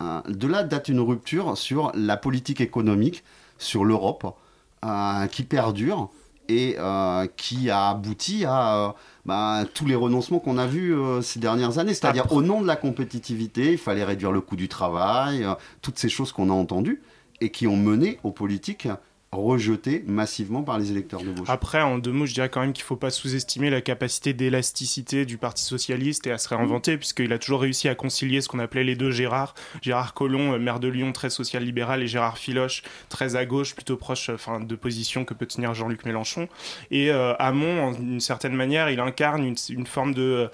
Euh, 0.00 0.20
de 0.28 0.46
là 0.46 0.62
date 0.62 0.88
une 0.88 1.00
rupture 1.00 1.56
sur 1.56 1.90
la 1.94 2.16
politique 2.16 2.60
économique, 2.60 3.24
sur 3.58 3.84
l'Europe, 3.84 4.36
euh, 4.84 5.26
qui 5.26 5.42
perdure 5.42 6.10
et 6.48 6.76
euh, 6.78 7.26
qui 7.36 7.70
a 7.70 7.88
abouti 7.88 8.44
à 8.44 8.94
bah, 9.24 9.64
tous 9.74 9.86
les 9.86 9.94
renoncements 9.94 10.38
qu'on 10.38 10.58
a 10.58 10.66
vus 10.66 10.94
ces 11.22 11.40
dernières 11.40 11.78
années. 11.78 11.94
C'est-à-dire 11.94 12.30
au 12.30 12.42
nom 12.42 12.60
de 12.60 12.66
la 12.66 12.76
compétitivité, 12.76 13.72
il 13.72 13.78
fallait 13.78 14.04
réduire 14.04 14.32
le 14.32 14.40
coût 14.40 14.56
du 14.56 14.68
travail, 14.68 15.46
toutes 15.82 15.98
ces 15.98 16.08
choses 16.08 16.30
qu'on 16.32 16.50
a 16.50 16.52
entendues 16.52 17.02
et 17.40 17.50
qui 17.50 17.66
ont 17.66 17.76
mené 17.76 18.20
aux 18.22 18.30
politiques 18.30 18.88
rejeté 19.32 20.04
massivement 20.06 20.62
par 20.62 20.78
les 20.78 20.90
électeurs 20.90 21.22
de 21.22 21.32
gauche. 21.32 21.48
Après, 21.48 21.82
en 21.82 21.98
deux 21.98 22.12
mots, 22.12 22.26
je 22.26 22.34
dirais 22.34 22.48
quand 22.48 22.60
même 22.60 22.72
qu'il 22.72 22.82
ne 22.82 22.86
faut 22.86 22.96
pas 22.96 23.10
sous-estimer 23.10 23.70
la 23.70 23.80
capacité 23.80 24.32
d'élasticité 24.32 25.26
du 25.26 25.36
Parti 25.36 25.64
socialiste 25.64 26.26
et 26.26 26.30
à 26.30 26.38
se 26.38 26.48
réinventer, 26.48 26.96
puisqu'il 26.96 27.32
a 27.32 27.38
toujours 27.38 27.60
réussi 27.60 27.88
à 27.88 27.94
concilier 27.94 28.40
ce 28.40 28.48
qu'on 28.48 28.58
appelait 28.58 28.84
les 28.84 28.96
deux 28.96 29.10
Gérard. 29.10 29.54
Gérard 29.82 30.14
Collomb, 30.14 30.54
euh, 30.54 30.58
maire 30.58 30.80
de 30.80 30.88
Lyon, 30.88 31.12
très 31.12 31.30
social-libéral, 31.30 32.02
et 32.02 32.06
Gérard 32.06 32.38
Filoche, 32.38 32.82
très 33.08 33.36
à 33.36 33.44
gauche, 33.44 33.74
plutôt 33.74 33.96
proche 33.96 34.30
enfin, 34.30 34.60
de 34.60 34.76
position 34.76 35.24
que 35.24 35.34
peut 35.34 35.46
tenir 35.46 35.74
Jean-Luc 35.74 36.04
Mélenchon. 36.04 36.48
Et 36.90 37.10
euh, 37.10 37.34
Hamon, 37.38 37.92
d'une 37.92 38.20
certaine 38.20 38.54
manière, 38.54 38.90
il 38.90 39.00
incarne 39.00 39.44
une, 39.44 39.56
une 39.70 39.86
forme 39.86 40.14
de 40.14 40.48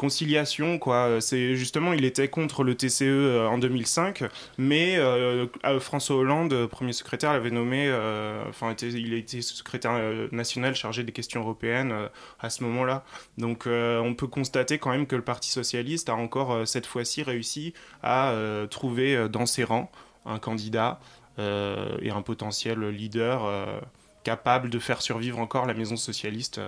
conciliation 0.00 0.78
quoi 0.78 1.20
c'est 1.20 1.56
justement 1.56 1.92
il 1.92 2.06
était 2.06 2.28
contre 2.28 2.64
le 2.64 2.74
TCE 2.74 3.02
euh, 3.02 3.46
en 3.46 3.58
2005 3.58 4.24
mais 4.56 4.96
euh, 4.96 5.46
François 5.78 6.16
Hollande 6.16 6.66
premier 6.68 6.94
secrétaire 6.94 7.34
l'avait 7.34 7.50
nommé 7.50 7.86
euh, 7.86 8.42
enfin 8.48 8.74
il 8.80 9.12
été 9.12 9.42
secrétaire 9.42 10.00
national 10.32 10.74
chargé 10.74 11.04
des 11.04 11.12
questions 11.12 11.42
européennes 11.42 11.92
à 12.38 12.48
ce 12.48 12.64
moment-là 12.64 13.04
donc 13.36 13.66
on 13.66 14.14
peut 14.14 14.26
constater 14.26 14.78
quand 14.78 14.88
même 14.88 15.06
que 15.06 15.16
le 15.16 15.22
Parti 15.22 15.50
socialiste 15.50 16.08
a 16.08 16.14
encore 16.14 16.66
cette 16.66 16.86
fois-ci 16.86 17.22
réussi 17.22 17.74
à 18.02 18.32
trouver 18.70 19.28
dans 19.28 19.44
ses 19.44 19.64
rangs 19.64 19.90
un 20.24 20.38
candidat 20.38 20.98
et 21.36 22.10
un 22.10 22.22
potentiel 22.22 22.80
leader 22.88 23.82
capable 24.24 24.70
de 24.70 24.78
faire 24.78 25.02
survivre 25.02 25.38
encore 25.38 25.66
la 25.66 25.74
maison 25.74 25.96
socialiste 25.96 26.58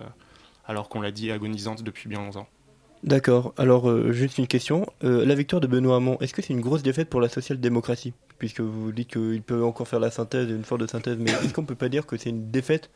alors 0.67 0.91
qu'on 0.91 1.01
l'a 1.01 1.13
dit 1.13 1.31
agonisante 1.31 1.83
depuis 1.83 2.11
bien 2.11 2.19
longtemps. 2.19 2.47
D'accord. 3.03 3.53
Alors, 3.57 3.91
euh, 3.91 4.13
juste 4.13 4.39
une 4.39 4.47
question. 4.47 4.87
Euh, 5.03 5.25
la 5.25 5.35
victoire 5.35 5.61
de 5.61 5.67
Benoît 5.67 5.97
Hamon, 5.97 6.17
est-ce 6.21 6.33
que 6.33 6.41
c'est 6.41 6.53
une 6.53 6.61
grosse 6.61 6.83
défaite 6.83 7.11
pour 7.11 7.21
la 7.21 7.29
social-démocratie? 7.29 8.15
Puisque 8.39 8.61
vous 8.61 8.93
dites 8.93 9.09
qu'il 9.09 9.43
peut 9.43 9.65
encore 9.65 9.89
faire 9.89 9.99
la 9.99 10.11
synthèse, 10.11 10.49
une 10.49 10.65
sorte 10.65 10.81
de 10.81 10.87
synthèse, 10.87 11.17
mais 11.19 11.33
est-ce 11.33 11.53
qu'on 11.53 11.65
peut 11.65 11.75
pas 11.75 11.89
dire 11.89 12.07
que 12.07 12.17
c'est 12.17 12.31
une 12.31 12.51
défaite 12.51 12.91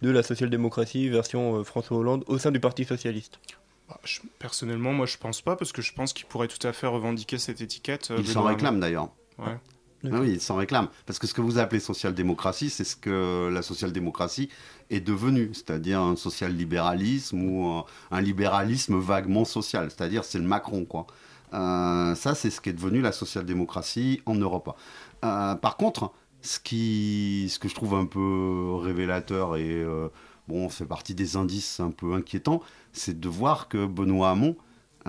de 0.00 0.10
la 0.10 0.22
social-démocratie 0.22 1.08
version 1.08 1.56
euh, 1.56 1.64
François 1.64 1.96
Hollande 1.96 2.24
au 2.28 2.38
sein 2.38 2.52
du 2.52 2.60
Parti 2.60 2.84
socialiste? 2.84 3.40
Bah, 3.88 3.98
Personnellement, 4.38 4.92
moi 4.92 5.06
je 5.06 5.16
pense 5.16 5.42
pas, 5.42 5.56
parce 5.56 5.72
que 5.72 5.82
je 5.82 5.92
pense 5.92 6.12
qu'il 6.12 6.26
pourrait 6.26 6.48
tout 6.48 6.64
à 6.64 6.72
fait 6.72 6.86
revendiquer 6.86 7.38
cette 7.38 7.60
étiquette. 7.60 8.12
Il 8.16 8.28
s'en 8.28 8.44
réclame 8.44 8.78
d'ailleurs. 8.78 9.08
Ouais. 9.38 9.56
Ah 10.04 10.20
oui, 10.20 10.32
il 10.34 10.40
s'en 10.40 10.56
réclame. 10.56 10.88
Parce 11.06 11.18
que 11.18 11.26
ce 11.26 11.34
que 11.34 11.40
vous 11.40 11.58
appelez 11.58 11.80
social-démocratie, 11.80 12.70
c'est 12.70 12.84
ce 12.84 12.94
que 12.94 13.48
la 13.52 13.62
social-démocratie 13.62 14.48
est 14.90 15.00
devenue, 15.00 15.50
c'est-à-dire 15.52 16.00
un 16.00 16.14
social-libéralisme 16.14 17.42
ou 17.42 17.82
un, 18.10 18.20
libéralisme 18.20 18.98
vaguement 18.98 19.44
social, 19.44 19.90
c'est-à-dire 19.90 20.24
c'est 20.24 20.38
le 20.38 20.44
Macron, 20.44 20.84
quoi. 20.84 21.06
Euh, 21.54 22.14
ça, 22.14 22.34
c'est 22.34 22.50
ce 22.50 22.60
qui 22.60 22.68
est 22.68 22.74
devenu 22.74 23.00
la 23.00 23.10
social-démocratie 23.10 24.20
en 24.26 24.34
Europe. 24.34 24.76
Euh, 25.24 25.54
par 25.56 25.76
contre, 25.76 26.12
ce, 26.42 26.60
qui, 26.60 27.48
ce 27.50 27.58
que 27.58 27.68
je 27.68 27.74
trouve 27.74 27.94
un 27.94 28.06
peu 28.06 28.74
révélateur 28.74 29.56
et 29.56 29.82
euh, 29.82 30.08
bon, 30.46 30.68
fait 30.68 30.86
partie 30.86 31.14
des 31.14 31.36
indices 31.36 31.80
un 31.80 31.90
peu 31.90 32.14
inquiétants, 32.14 32.62
c'est 32.92 33.18
de 33.18 33.28
voir 33.28 33.68
que 33.68 33.86
Benoît 33.86 34.30
Hamon 34.30 34.56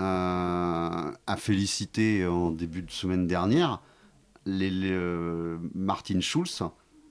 a 0.02 1.36
félicité 1.36 2.26
en 2.26 2.50
début 2.50 2.80
de 2.80 2.90
semaine 2.90 3.26
dernière 3.26 3.82
les, 4.46 4.90
euh, 4.90 5.58
Martin 5.74 6.20
Schulz 6.20 6.62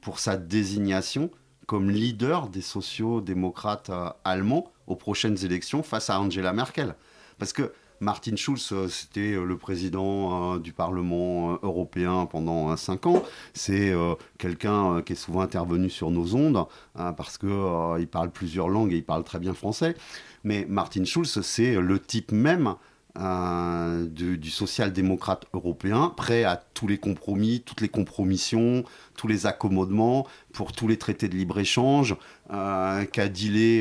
pour 0.02 0.20
sa 0.20 0.38
désignation 0.38 1.30
comme 1.68 1.90
leader 1.90 2.50
des 2.50 2.62
sociaux-démocrates 2.62 3.90
euh, 3.90 4.10
allemands 4.24 4.72
aux 4.88 4.96
prochaines 4.96 5.44
élections 5.46 5.84
face 5.84 6.10
à 6.10 6.20
Angela 6.20 6.54
Merkel. 6.54 6.96
Parce 7.38 7.54
que 7.54 7.74
Martin 8.02 8.36
Schulz, 8.36 8.70
euh, 8.72 8.88
c'était 8.88 9.34
le 9.34 9.58
président 9.58 10.58
du 10.58 10.74
Parlement 10.74 11.60
européen 11.62 12.26
pendant 12.26 12.76
cinq 12.78 13.06
ans. 13.06 13.24
C'est 13.54 13.94
quelqu'un 14.38 15.02
qui 15.02 15.14
est 15.14 15.18
souvent 15.18 15.42
intervenu 15.42 15.90
sur 15.90 16.10
nos 16.10 16.34
ondes 16.34 16.66
hein, 16.96 17.14
parce 17.14 17.38
qu'il 17.38 18.08
parle 18.10 18.32
plusieurs 18.32 18.70
langues 18.70 18.94
et 18.94 18.98
il 18.98 19.06
parle 19.06 19.24
très 19.24 19.40
bien 19.40 19.54
français. 19.54 19.96
Mais 20.44 20.66
Martin 20.70 21.04
Schulz, 21.04 21.42
c'est 21.42 21.76
le 21.76 22.00
type 22.00 22.32
même 22.32 22.76
euh, 23.18 24.06
du, 24.06 24.50
social-démocrate 24.52 25.46
européen, 25.54 26.14
prêt 26.16 26.44
à 26.44 26.62
tous 26.74 26.88
les 26.88 27.00
compromis, 27.00 27.62
toutes 27.66 27.82
les 27.82 27.90
compromissions, 27.90 28.84
tous 29.18 29.28
les 29.28 29.48
accommodements 29.48 30.28
pour 30.54 30.74
tous 30.74 30.88
les 30.88 30.98
traités 30.98 31.28
de 31.28 31.36
libre-échange, 31.36 32.16
euh, 32.52 33.06
qui 33.06 33.20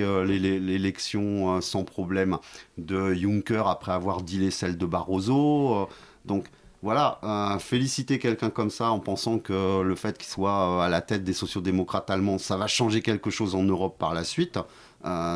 euh, 0.00 0.24
l'é- 0.24 0.38
l'é- 0.38 0.58
l'élection 0.58 1.56
euh, 1.56 1.60
sans 1.60 1.84
problème 1.84 2.38
de 2.78 3.12
Juncker 3.12 3.62
après 3.66 3.92
avoir 3.92 4.22
dealé 4.22 4.50
celle 4.50 4.78
de 4.78 4.86
Barroso. 4.86 5.88
donc 6.24 6.46
voilà, 6.80 7.18
féliciter 7.58 8.20
quelqu'un 8.20 8.50
comme 8.50 8.70
ça 8.70 8.90
en 8.92 9.00
pensant 9.00 9.40
que 9.40 9.82
le 9.82 9.94
fait 9.96 10.16
qu'il 10.16 10.28
soit 10.28 10.84
à 10.84 10.88
la 10.88 11.00
tête 11.00 11.24
des 11.24 11.32
sociodémocrates 11.32 12.08
allemands, 12.08 12.38
ça 12.38 12.56
va 12.56 12.68
changer 12.68 13.02
quelque 13.02 13.30
chose 13.30 13.56
en 13.56 13.64
Europe 13.64 13.96
par 13.98 14.14
la 14.14 14.22
suite, 14.22 14.60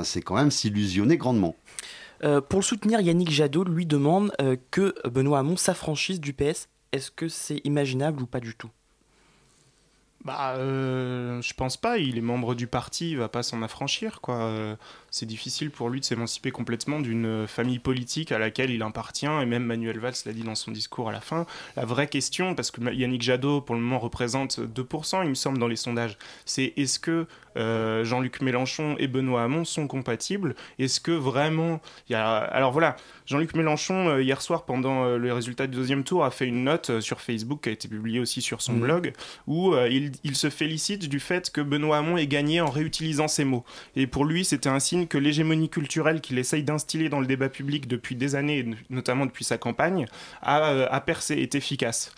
c'est 0.05 0.23
quand 0.23 0.37
même 0.37 0.53
s'illusionner 0.53 1.17
grandement. 1.17 1.57
Euh, 2.25 2.41
pour 2.41 2.61
le 2.61 2.65
soutenir, 2.65 3.01
Yannick 3.01 3.31
Jadot 3.31 3.65
lui 3.65 3.87
demande 3.87 4.33
euh, 4.41 4.57
que 4.71 4.95
Benoît 5.09 5.41
Hamon 5.41 5.57
s'affranchisse 5.57 6.21
du 6.21 6.33
PS. 6.33 6.69
Est-ce 6.93 7.11
que 7.11 7.29
c'est 7.29 7.61
imaginable 7.65 8.23
ou 8.23 8.27
pas 8.27 8.41
du 8.41 8.55
tout? 8.55 8.71
Bah, 10.25 10.55
euh, 10.57 11.43
je 11.43 11.53
pense 11.55 11.77
pas. 11.77 11.99
Il 11.99 12.17
est 12.17 12.21
membre 12.23 12.55
du 12.55 12.69
parti, 12.69 13.11
il 13.11 13.17
va 13.19 13.29
pas 13.29 13.43
s'en 13.43 13.61
affranchir, 13.61 14.21
quoi. 14.21 14.37
Euh, 14.43 14.77
c'est 15.11 15.27
difficile 15.27 15.71
pour 15.71 15.91
lui 15.91 15.99
de 15.99 16.05
s'émanciper 16.05 16.53
complètement 16.53 17.01
d'une 17.01 17.47
famille 17.49 17.81
politique 17.81 18.31
à 18.33 18.39
laquelle 18.39 18.71
il 18.71 18.83
appartient, 18.83 19.27
et 19.27 19.45
même 19.47 19.65
Manuel 19.65 19.99
Valls 19.99 20.15
l'a 20.25 20.33
dit 20.33 20.45
dans 20.45 20.55
son 20.55 20.71
discours 20.71 21.09
à 21.09 21.13
la 21.13 21.21
fin. 21.21 21.45
La 21.77 21.85
vraie 21.85 22.07
question, 22.07 22.55
parce 22.55 22.71
que 22.71 22.81
Yannick 22.93 23.21
Jadot, 23.21 23.61
pour 23.61 23.75
le 23.75 23.81
moment, 23.83 23.99
représente 23.99 24.61
2%, 24.61 25.23
il 25.25 25.29
me 25.31 25.35
semble, 25.35 25.59
dans 25.59 25.69
les 25.69 25.77
sondages, 25.77 26.17
c'est 26.47 26.73
est-ce 26.77 26.99
que 27.01 27.27
euh, 27.59 28.05
Jean-Luc 28.05 28.41
Mélenchon 28.41 28.97
et 28.99 29.09
Benoît 29.09 29.43
Hamon 29.43 29.65
sont 29.67 29.87
compatibles? 29.87 30.55
Est-ce 30.79 31.01
que 31.01 31.13
vraiment 31.13 31.81
il 32.09 32.13
y 32.13 32.15
a... 32.15 32.37
Alors 32.37 32.73
voilà, 32.73 32.97
Jean-Luc 33.27 33.55
Mélenchon, 33.55 34.09
euh, 34.09 34.23
hier 34.23 34.41
soir, 34.41 34.65
pendant 34.65 35.05
le 35.17 35.33
résultat 35.35 35.67
du 35.67 35.77
deuxième 35.77 36.05
tour, 36.05 36.25
a 36.25 36.31
fait 36.31 36.47
une 36.47 36.65
note 36.65 37.01
sur 37.01 37.21
Facebook 37.21 37.61
qui 37.65 37.69
a 37.69 37.73
été 37.73 37.89
publiée 37.89 38.21
aussi 38.21 38.41
sur 38.41 38.63
son 38.63 38.73
Mhm. 38.75 38.81
blog, 38.81 39.13
où 39.47 39.75
euh, 39.75 39.89
il, 40.25 40.37
se 40.37 40.51
félicite 40.51 41.09
du 41.09 41.21
fait 41.21 41.51
que 41.51 41.61
Benoît 41.61 41.99
Hamon 41.99 42.17
ait 42.17 42.27
gagné 42.27 42.61
en 42.61 42.71
réutilisant 42.71 43.29
ses 43.29 43.45
mots. 43.45 43.65
Et 43.97 44.07
pour 44.07 44.25
lui, 44.25 44.45
c'était 44.45 44.69
un 44.69 44.81
signe 44.81 45.07
que 45.07 45.19
l'hégémonie 45.19 45.69
culturelle 45.69 46.21
qu'il 46.21 46.39
essaye 46.39 46.63
d'instiller 46.63 47.09
dans 47.09 47.21
le 47.21 47.27
débat 47.27 47.49
public 47.49 47.89
depuis 47.89 48.15
des 48.17 48.35
années, 48.35 48.67
notamment 48.91 49.27
depuis 49.27 49.45
sa 49.45 49.59
campagne, 49.59 50.07
a, 50.43 50.71
euh, 50.71 50.87
a 50.91 51.01
percé, 51.01 51.35
est 51.35 51.55
efficace. 51.55 52.13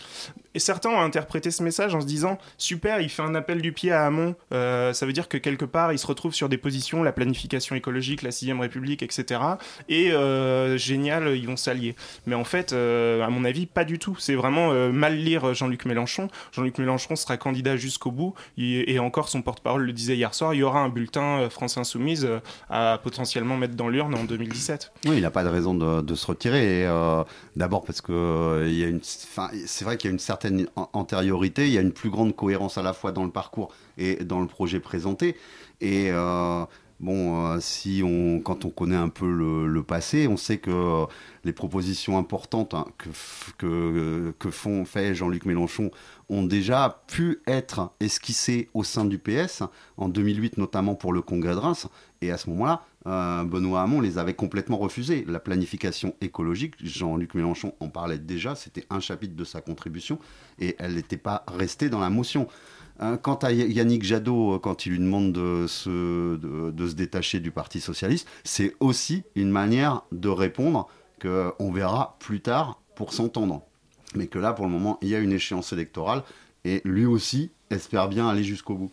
Et 0.54 0.58
certains 0.60 0.90
ont 0.90 1.00
interprété 1.00 1.50
ce 1.50 1.62
message 1.62 1.94
en 1.94 2.00
se 2.00 2.06
disant 2.06 2.38
super, 2.58 3.00
il 3.00 3.08
fait 3.08 3.22
un 3.22 3.34
appel 3.34 3.60
du 3.60 3.72
pied 3.72 3.90
à 3.90 4.06
Hamon, 4.06 4.36
euh, 4.52 4.92
ça 4.92 5.04
veut 5.04 5.12
dire 5.12 5.28
que 5.28 5.36
quelque 5.36 5.64
part 5.64 5.92
il 5.92 5.98
se 5.98 6.06
retrouve 6.06 6.32
sur 6.32 6.48
des 6.48 6.58
positions, 6.58 7.02
la 7.02 7.12
planification 7.12 7.74
écologique, 7.74 8.22
la 8.22 8.30
6ème 8.30 8.60
République, 8.60 9.02
etc. 9.02 9.40
Et 9.88 10.12
euh, 10.12 10.78
génial, 10.78 11.36
ils 11.36 11.46
vont 11.46 11.56
s'allier. 11.56 11.96
Mais 12.26 12.36
en 12.36 12.44
fait, 12.44 12.72
à 12.72 13.28
mon 13.30 13.44
avis, 13.44 13.66
pas 13.66 13.84
du 13.84 13.98
tout. 13.98 14.16
C'est 14.18 14.34
vraiment 14.34 14.72
mal 14.92 15.16
lire 15.16 15.54
Jean-Luc 15.54 15.84
Mélenchon. 15.86 16.28
Jean-Luc 16.52 16.78
Mélenchon 16.78 17.16
sera 17.16 17.36
candidat 17.36 17.76
jusqu'au 17.84 18.10
bout, 18.10 18.34
et 18.56 18.98
encore 18.98 19.28
son 19.28 19.42
porte-parole 19.42 19.84
le 19.84 19.92
disait 19.92 20.16
hier 20.16 20.32
soir, 20.34 20.54
il 20.54 20.58
y 20.58 20.62
aura 20.62 20.80
un 20.80 20.88
bulletin 20.88 21.40
euh, 21.40 21.50
France 21.50 21.76
Insoumise 21.76 22.24
euh, 22.24 22.40
à 22.70 22.98
potentiellement 23.02 23.56
mettre 23.56 23.74
dans 23.74 23.88
l'urne 23.88 24.14
en 24.14 24.24
2017. 24.24 24.92
Oui, 25.06 25.16
il 25.16 25.22
n'a 25.22 25.30
pas 25.30 25.44
de 25.44 25.48
raison 25.50 25.74
de, 25.74 26.14
se 26.14 26.26
retirer. 26.26 26.80
Et, 26.80 26.86
euh, 26.86 27.22
D'abord 27.56 27.84
parce 27.84 28.00
que 28.00 29.00
c'est 29.02 29.84
vrai 29.84 29.96
qu'il 29.96 30.08
y 30.08 30.12
a 30.12 30.14
une 30.14 30.18
certaine 30.18 30.66
an- 30.76 30.88
antériorité, 30.92 31.66
il 31.66 31.72
y 31.72 31.78
a 31.78 31.82
une 31.82 31.92
plus 31.92 32.10
grande 32.10 32.34
cohérence 32.34 32.78
à 32.78 32.82
la 32.82 32.92
fois 32.92 33.12
dans 33.12 33.24
le 33.24 33.30
parcours 33.30 33.72
et 33.98 34.16
dans 34.24 34.40
le 34.40 34.46
projet 34.46 34.80
présenté. 34.80 35.36
Et 35.80 36.10
bon, 37.00 37.60
si 37.60 38.02
on, 38.04 38.40
quand 38.40 38.64
on 38.64 38.70
connaît 38.70 38.96
un 38.96 39.08
peu 39.08 39.30
le, 39.30 39.82
passé, 39.82 40.26
on 40.26 40.36
sait 40.36 40.58
que 40.58 41.04
les 41.44 41.52
propositions 41.52 42.18
importantes 42.18 42.74
hein, 42.74 42.86
que, 42.98 43.08
que, 43.58 44.34
que 44.38 44.50
font 44.50 44.84
fait 44.84 45.14
Jean-Luc 45.14 45.44
Mélenchon 45.44 45.90
ont 46.28 46.42
déjà 46.42 47.02
pu 47.06 47.40
être 47.46 47.92
esquissées 48.00 48.68
au 48.74 48.84
sein 48.84 49.04
du 49.04 49.18
PS 49.18 49.62
en 49.96 50.08
2008, 50.08 50.58
notamment 50.58 50.94
pour 50.94 51.12
le 51.12 51.22
Congrès 51.22 51.52
de 51.52 51.58
Reims. 51.58 51.88
Et 52.20 52.30
à 52.30 52.38
ce 52.38 52.48
moment-là, 52.50 52.82
euh, 53.06 53.44
Benoît 53.44 53.82
Hamon 53.82 54.00
les 54.00 54.18
avait 54.18 54.34
complètement 54.34 54.78
refusés. 54.78 55.24
La 55.28 55.40
planification 55.40 56.14
écologique, 56.20 56.74
Jean-Luc 56.82 57.34
Mélenchon 57.34 57.74
en 57.80 57.88
parlait 57.88 58.18
déjà, 58.18 58.54
c'était 58.54 58.86
un 58.90 59.00
chapitre 59.00 59.36
de 59.36 59.44
sa 59.44 59.60
contribution, 59.60 60.18
et 60.58 60.76
elle 60.78 60.94
n'était 60.94 61.18
pas 61.18 61.44
restée 61.46 61.88
dans 61.88 62.00
la 62.00 62.10
motion. 62.10 62.48
Euh, 63.02 63.16
quant 63.16 63.34
à 63.34 63.52
Yannick 63.52 64.04
Jadot, 64.04 64.54
euh, 64.54 64.58
quand 64.58 64.86
il 64.86 64.92
lui 64.92 64.98
demande 65.00 65.32
de 65.32 65.66
se, 65.66 66.36
de 66.36 66.86
se 66.86 66.94
détacher 66.94 67.40
du 67.40 67.50
Parti 67.50 67.80
Socialiste, 67.80 68.28
c'est 68.44 68.74
aussi 68.80 69.24
une 69.34 69.50
manière 69.50 70.02
de 70.12 70.28
répondre 70.28 70.88
qu'on 71.20 71.72
verra 71.72 72.16
plus 72.20 72.40
tard 72.40 72.80
pour 72.94 73.12
s'entendre. 73.12 73.62
Mais 74.14 74.26
que 74.26 74.38
là, 74.38 74.52
pour 74.52 74.64
le 74.64 74.70
moment, 74.70 74.98
il 75.02 75.08
y 75.08 75.14
a 75.14 75.18
une 75.18 75.32
échéance 75.32 75.72
électorale, 75.72 76.22
et 76.64 76.80
lui 76.84 77.06
aussi 77.06 77.50
espère 77.70 78.08
bien 78.08 78.28
aller 78.28 78.44
jusqu'au 78.44 78.74
bout. 78.74 78.90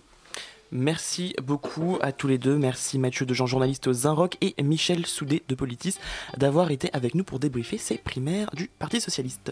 Merci 0.71 1.35
beaucoup 1.43 1.97
à 2.01 2.13
tous 2.13 2.27
les 2.27 2.37
deux. 2.37 2.57
Merci 2.57 2.97
Mathieu 2.97 3.25
de 3.25 3.33
Jean, 3.33 3.45
journaliste 3.45 3.87
au 3.87 3.93
Zinrock, 3.93 4.37
et 4.41 4.55
Michel 4.63 5.05
Soudé 5.05 5.43
de 5.47 5.55
Politis 5.55 5.97
d'avoir 6.37 6.71
été 6.71 6.89
avec 6.93 7.13
nous 7.13 7.25
pour 7.25 7.39
débriefer 7.39 7.77
ces 7.77 7.97
primaires 7.97 8.49
du 8.55 8.69
Parti 8.79 9.01
Socialiste. 9.01 9.51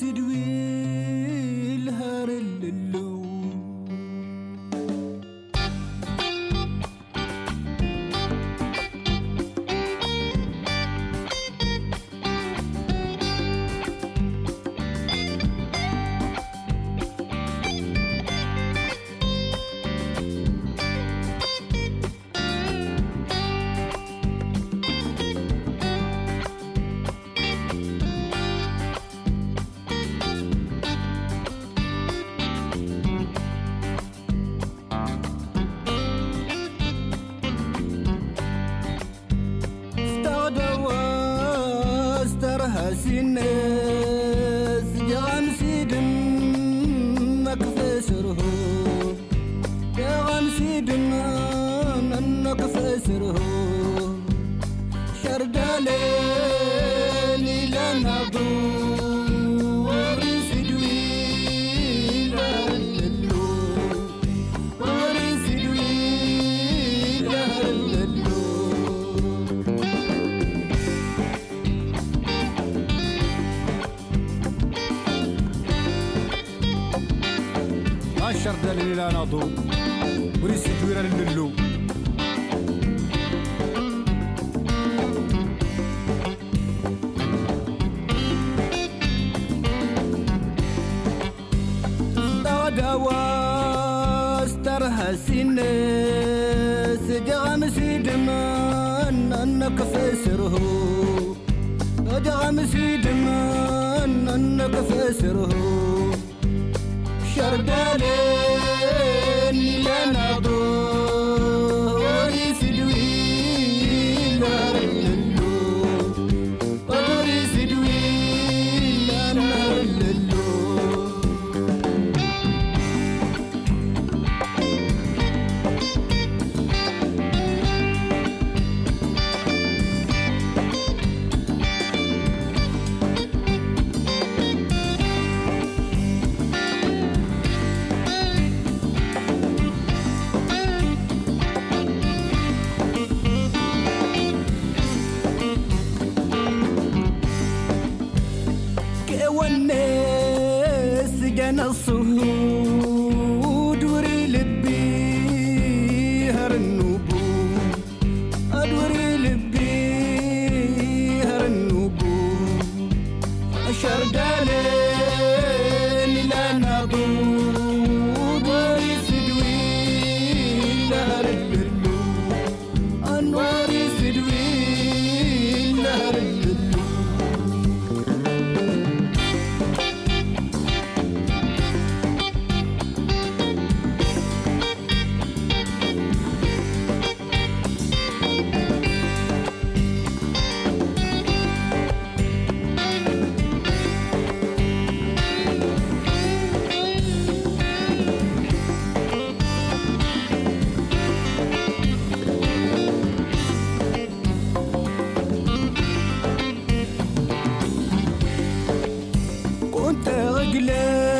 سدوي 0.00 0.44
الهرل 1.74 2.55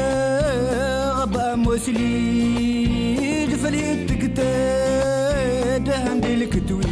غلاب 0.07 1.35
مسليد 1.59 3.51
فليت 3.57 4.13
كتاد 4.13 5.91
عندي 5.91 6.35
الكتوي 6.35 6.85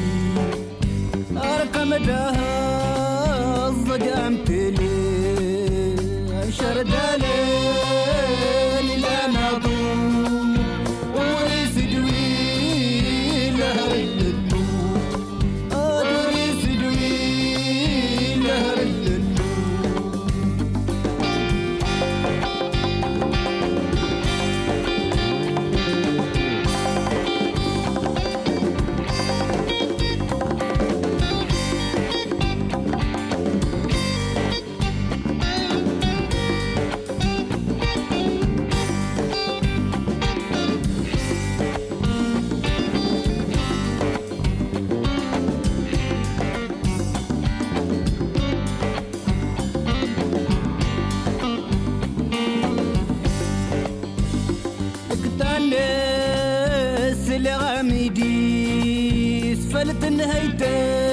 أرقم 1.37 1.95
دها 1.95 3.69
الضجام 3.69 4.37
تلي 4.45 4.95
شرد 6.59 6.91
عليه 6.95 7.94
in 60.21 60.29
hate 60.29 60.59
day. 60.59 61.04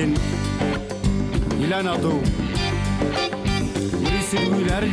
Berlin, 0.00 0.16
Milano'da, 1.60 2.12
Brüsel 4.00 4.50
Müller 4.50 4.84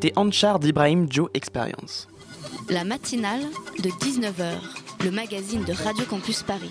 C'était 0.00 0.16
Anchar 0.16 0.60
d'Ibrahim 0.60 1.08
Joe 1.10 1.28
Experience. 1.34 2.06
La 2.70 2.84
matinale 2.84 3.40
de 3.82 3.88
19h, 3.88 4.52
le 5.04 5.10
magazine 5.10 5.64
de 5.64 5.72
Radio 5.72 6.04
Campus 6.04 6.44
Paris. 6.44 6.70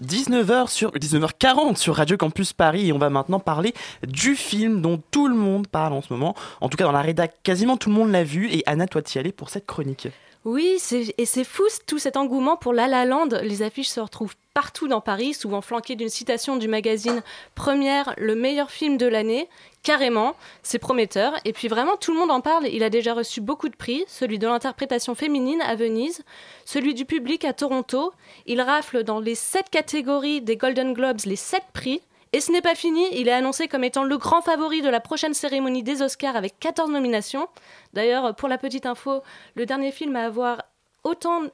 19h 0.00 0.68
sur 0.68 0.92
19h40 0.92 1.74
sur 1.74 1.96
Radio 1.96 2.16
Campus 2.16 2.52
Paris 2.52 2.86
et 2.86 2.92
on 2.92 2.98
va 2.98 3.10
maintenant 3.10 3.40
parler 3.40 3.74
du 4.06 4.36
film 4.36 4.80
dont 4.80 5.02
tout 5.10 5.26
le 5.26 5.34
monde 5.34 5.66
parle 5.66 5.92
en 5.92 6.02
ce 6.02 6.12
moment. 6.12 6.36
En 6.60 6.68
tout 6.68 6.76
cas 6.76 6.84
dans 6.84 6.92
la 6.92 7.02
rédac, 7.02 7.34
quasiment 7.42 7.76
tout 7.76 7.88
le 7.88 7.96
monde 7.96 8.12
l'a 8.12 8.22
vu 8.22 8.48
et 8.48 8.62
Anna 8.64 8.86
toi 8.86 9.02
t'y 9.02 9.18
aller 9.18 9.32
pour 9.32 9.50
cette 9.50 9.66
chronique. 9.66 10.06
Oui, 10.46 10.78
et 11.18 11.26
c'est 11.26 11.44
fou 11.44 11.64
tout 11.86 11.98
cet 11.98 12.16
engouement 12.16 12.56
pour 12.56 12.72
La 12.72 12.88
La 12.88 13.04
Land. 13.04 13.28
Les 13.42 13.62
affiches 13.62 13.90
se 13.90 14.00
retrouvent 14.00 14.36
partout 14.54 14.88
dans 14.88 15.02
Paris, 15.02 15.34
souvent 15.34 15.60
flanquées 15.60 15.96
d'une 15.96 16.08
citation 16.08 16.56
du 16.56 16.66
magazine 16.66 17.22
Première, 17.54 18.14
le 18.16 18.34
meilleur 18.34 18.70
film 18.70 18.96
de 18.96 19.06
l'année. 19.06 19.48
Carrément, 19.82 20.34
c'est 20.62 20.78
prometteur. 20.78 21.34
Et 21.44 21.52
puis 21.52 21.68
vraiment, 21.68 21.98
tout 21.98 22.12
le 22.12 22.18
monde 22.18 22.30
en 22.30 22.40
parle. 22.40 22.66
Il 22.68 22.82
a 22.82 22.88
déjà 22.88 23.12
reçu 23.12 23.42
beaucoup 23.42 23.68
de 23.68 23.76
prix, 23.76 24.04
celui 24.08 24.38
de 24.38 24.46
l'interprétation 24.46 25.14
féminine 25.14 25.60
à 25.60 25.74
Venise, 25.74 26.24
celui 26.64 26.94
du 26.94 27.04
public 27.04 27.44
à 27.44 27.52
Toronto. 27.52 28.14
Il 28.46 28.62
rafle 28.62 29.04
dans 29.04 29.20
les 29.20 29.34
sept 29.34 29.68
catégories 29.68 30.40
des 30.40 30.56
Golden 30.56 30.94
Globes 30.94 31.20
les 31.26 31.36
sept 31.36 31.64
prix. 31.74 32.00
Et 32.32 32.40
ce 32.40 32.52
n'est 32.52 32.62
pas 32.62 32.76
fini, 32.76 33.04
il 33.12 33.26
est 33.26 33.32
annoncé 33.32 33.66
comme 33.66 33.82
étant 33.82 34.04
le 34.04 34.16
grand 34.16 34.40
favori 34.40 34.82
de 34.82 34.88
la 34.88 35.00
prochaine 35.00 35.34
cérémonie 35.34 35.82
des 35.82 36.00
Oscars 36.00 36.36
avec 36.36 36.60
14 36.60 36.88
nominations. 36.90 37.48
D'ailleurs, 37.92 38.36
pour 38.36 38.48
la 38.48 38.56
petite 38.56 38.86
info, 38.86 39.22
le 39.56 39.66
dernier 39.66 39.90
film 39.90 40.14
à 40.14 40.26
avoir 40.26 40.62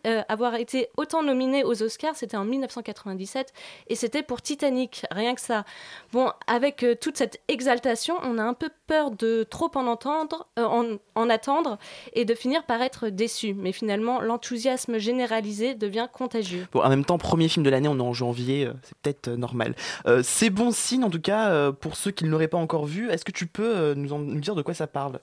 euh, 0.07 0.23
avoir 0.29 0.55
été 0.57 0.89
autant 0.97 1.23
nominé 1.23 1.65
aux 1.65 1.83
Oscars, 1.83 2.17
c'était 2.17 2.37
en 2.37 2.45
1997 2.45 3.53
et 3.89 3.95
c'était 3.95 4.23
pour 4.23 4.43
Titanic, 4.43 5.05
rien 5.11 5.35
que 5.35 5.41
ça. 5.41 5.65
Bon, 6.13 6.31
avec 6.47 6.83
euh, 6.83 6.95
toute 6.95 7.17
cette 7.17 7.41
exaltation, 7.49 8.17
on 8.23 8.39
a 8.39 8.43
un 8.43 8.55
peu 8.55 8.71
peur 8.87 9.11
de 9.11 9.45
trop 9.45 9.71
en 9.75 9.87
entendre, 9.87 10.47
euh, 10.59 10.65
en, 10.65 10.99
en 11.15 11.31
attendre 11.31 11.79
et 12.13 12.25
de 12.25 12.35
finir 12.35 12.65
par 12.65 12.83
être 12.83 13.09
déçu. 13.09 13.55
Mais 13.55 13.73
finalement, 13.73 14.21
l'enthousiasme 14.21 14.99
généralisé 14.99 15.75
devient 15.75 16.09
contagieux. 16.13 16.67
Bon, 16.73 16.83
en 16.83 16.89
même 16.89 17.05
temps, 17.05 17.19
premier 17.19 17.49
film 17.49 17.65
de 17.65 17.71
l'année, 17.71 17.89
on 17.89 17.99
est 17.99 18.03
en 18.03 18.13
janvier, 18.13 18.69
c'est 18.83 18.99
peut-être 18.99 19.29
normal. 19.31 19.75
C'est 20.23 20.51
bon 20.51 20.71
signe 20.71 21.05
en 21.05 21.11
tout 21.11 21.21
cas 21.21 21.73
pour 21.73 21.97
ceux 21.97 22.11
qui 22.11 22.25
ne 22.25 22.31
l'auraient 22.31 22.49
pas 22.49 22.59
encore 22.59 22.87
vu. 22.87 23.11
Est-ce 23.11 23.25
que 23.25 23.33
tu 23.33 23.47
peux 23.47 23.95
nous 23.95 24.41
dire 24.41 24.55
de 24.55 24.63
quoi 24.63 24.75
ça 24.75 24.87
parle? 24.87 25.21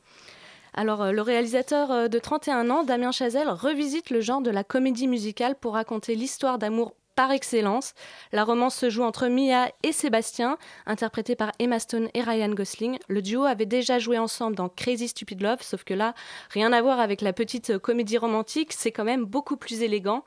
Alors, 0.74 1.04
euh, 1.04 1.12
le 1.12 1.22
réalisateur 1.22 1.92
euh, 1.92 2.08
de 2.08 2.20
31 2.20 2.70
ans, 2.70 2.84
Damien 2.84 3.12
Chazelle, 3.12 3.50
revisite 3.50 4.10
le 4.10 4.22
genre 4.22 4.42
de 4.42 4.50
la 4.50 4.64
comédie 4.64 5.08
musicale 5.08 5.56
pour 5.56 5.74
raconter 5.74 6.16
l'histoire 6.16 6.58
d'amour 6.58 6.94
par 7.16 7.32
excellence. 7.32 7.94
La 8.32 8.44
romance 8.44 8.76
se 8.76 8.90
joue 8.90 9.04
entre 9.04 9.28
Mia 9.28 9.70
et 9.84 9.92
Sébastien, 9.92 10.58
interprété 10.86 11.36
par 11.36 11.52
Emma 11.60 11.80
Stone 11.80 12.10
et 12.14 12.22
Ryan 12.22 12.50
Gosling. 12.50 12.98
Le 13.08 13.22
duo 13.22 13.44
avait 13.44 13.66
déjà 13.66 14.00
joué 14.00 14.18
ensemble 14.18 14.56
dans 14.56 14.70
Crazy 14.70 15.08
Stupid 15.08 15.42
Love, 15.42 15.62
sauf 15.62 15.84
que 15.84 15.94
là, 15.94 16.14
rien 16.50 16.74
à 16.74 16.82
voir 16.82 17.00
avec 17.00 17.22
la 17.22 17.34
petite 17.34 17.78
comédie 17.78 18.18
romantique, 18.18 18.74
c'est 18.74 18.92
quand 18.92 19.04
même 19.04 19.26
beaucoup 19.26 19.58
plus 19.58 19.82
élégant. 19.82 20.24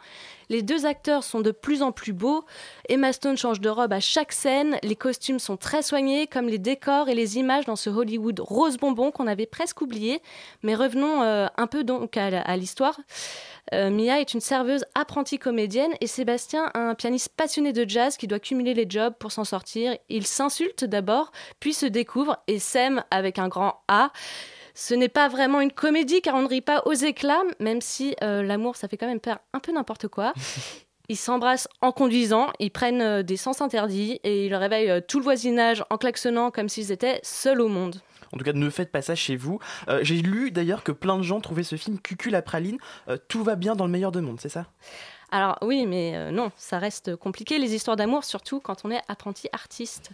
Les 0.48 0.62
deux 0.62 0.86
acteurs 0.86 1.24
sont 1.24 1.40
de 1.40 1.50
plus 1.50 1.82
en 1.82 1.90
plus 1.90 2.12
beaux. 2.12 2.44
Emma 2.88 3.12
Stone 3.12 3.36
change 3.36 3.60
de 3.60 3.68
robe 3.68 3.92
à 3.92 4.00
chaque 4.00 4.32
scène. 4.32 4.78
Les 4.82 4.94
costumes 4.94 5.40
sont 5.40 5.56
très 5.56 5.82
soignés, 5.82 6.28
comme 6.28 6.46
les 6.46 6.58
décors 6.58 7.08
et 7.08 7.14
les 7.14 7.38
images 7.38 7.64
dans 7.64 7.74
ce 7.74 7.90
Hollywood 7.90 8.38
rose 8.38 8.76
bonbon 8.76 9.10
qu'on 9.10 9.26
avait 9.26 9.46
presque 9.46 9.80
oublié. 9.82 10.22
Mais 10.62 10.76
revenons 10.76 11.22
euh, 11.22 11.46
un 11.56 11.66
peu 11.66 11.82
donc 11.82 12.16
à 12.16 12.56
l'histoire. 12.56 12.98
Euh, 13.74 13.90
Mia 13.90 14.20
est 14.20 14.32
une 14.32 14.40
serveuse 14.40 14.84
apprentie 14.94 15.38
comédienne 15.38 15.92
et 16.00 16.06
Sébastien 16.06 16.70
un 16.74 16.94
pianiste 16.94 17.30
passionné 17.36 17.72
de 17.72 17.88
jazz 17.88 18.16
qui 18.16 18.26
doit 18.26 18.38
cumuler 18.38 18.74
les 18.74 18.86
jobs 18.88 19.14
pour 19.18 19.32
s'en 19.32 19.44
sortir. 19.44 19.96
Ils 20.08 20.26
s'insultent 20.26 20.84
d'abord, 20.84 21.32
puis 21.58 21.74
se 21.74 21.86
découvrent 21.86 22.38
et 22.46 22.58
s'aiment 22.58 23.02
avec 23.10 23.38
un 23.38 23.48
grand 23.48 23.80
A. 23.88 24.10
Ce 24.74 24.94
n'est 24.94 25.08
pas 25.08 25.28
vraiment 25.28 25.60
une 25.60 25.72
comédie 25.72 26.20
car 26.20 26.34
on 26.34 26.42
ne 26.42 26.48
rit 26.48 26.60
pas 26.60 26.82
aux 26.86 26.92
éclats, 26.92 27.42
même 27.60 27.80
si 27.80 28.14
euh, 28.22 28.42
l'amour 28.42 28.76
ça 28.76 28.88
fait 28.88 28.96
quand 28.96 29.06
même 29.06 29.20
faire 29.22 29.38
un 29.52 29.58
peu 29.58 29.72
n'importe 29.72 30.08
quoi. 30.08 30.32
Ils 31.08 31.16
s'embrassent 31.16 31.68
en 31.82 31.92
conduisant, 31.92 32.48
ils 32.58 32.72
prennent 32.72 33.00
euh, 33.00 33.22
des 33.22 33.36
sens 33.36 33.60
interdits 33.60 34.18
et 34.24 34.46
ils 34.46 34.54
réveillent 34.56 35.02
tout 35.06 35.18
le 35.18 35.24
voisinage 35.24 35.84
en 35.88 35.98
klaxonnant 35.98 36.50
comme 36.50 36.68
s'ils 36.68 36.90
étaient 36.90 37.20
seuls 37.22 37.60
au 37.60 37.68
monde. 37.68 38.00
En 38.36 38.38
tout 38.38 38.44
cas, 38.44 38.52
ne 38.52 38.68
faites 38.68 38.92
pas 38.92 39.00
ça 39.00 39.14
chez 39.14 39.34
vous. 39.34 39.60
Euh, 39.88 40.00
J'ai 40.02 40.16
lu 40.16 40.50
d'ailleurs 40.50 40.84
que 40.84 40.92
plein 40.92 41.16
de 41.16 41.22
gens 41.22 41.40
trouvaient 41.40 41.62
ce 41.62 41.76
film 41.76 41.98
cucul 41.98 42.34
à 42.34 42.42
praline. 42.42 42.76
Euh, 43.08 43.16
tout 43.28 43.42
va 43.42 43.56
bien 43.56 43.74
dans 43.74 43.86
le 43.86 43.90
meilleur 43.90 44.12
de 44.12 44.20
monde, 44.20 44.38
c'est 44.42 44.50
ça? 44.50 44.66
Alors 45.32 45.56
oui, 45.62 45.86
mais 45.86 46.12
euh, 46.14 46.30
non, 46.30 46.52
ça 46.56 46.78
reste 46.78 47.16
compliqué 47.16 47.58
les 47.58 47.74
histoires 47.74 47.96
d'amour, 47.96 48.24
surtout 48.24 48.60
quand 48.60 48.84
on 48.84 48.90
est 48.90 49.00
apprenti 49.08 49.48
artiste. 49.52 50.10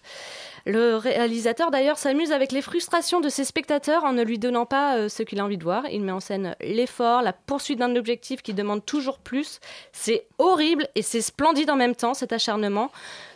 Le 0.65 0.95
réalisateur 0.95 1.73
d'ailleurs 1.73 1.99
s'amuse 1.99 2.31
avec 2.31 2.53
les 2.53 2.63
frustrations 2.63 3.21
de 3.21 3.29
ses 3.29 3.45
spectateurs 3.45 4.05
en 4.05 4.13
ne 4.13 4.23
lui 4.23 4.39
donnant 4.39 4.67
pas 4.67 5.09
ce 5.11 5.23
qu'il 5.25 5.41
a 5.41 5.45
envie 5.45 5.59
de 5.59 5.65
voir. 5.65 5.85
Il 5.91 6.03
met 6.03 6.13
en 6.13 6.21
scène 6.21 6.57
l'effort, 6.61 7.21
la 7.21 7.35
poursuite 7.35 7.81
d'un 7.81 7.95
objectif 7.97 8.41
qui 8.41 8.55
demande 8.55 8.87
toujours 8.87 9.19
plus. 9.19 9.61
C'est 9.93 10.27
horrible 10.39 10.87
et 10.95 11.03
c'est 11.03 11.21
splendide 11.21 11.69
en 11.69 11.77
même 11.77 11.97
temps 11.97 12.15
cet 12.15 12.33
acharnement. 12.33 12.91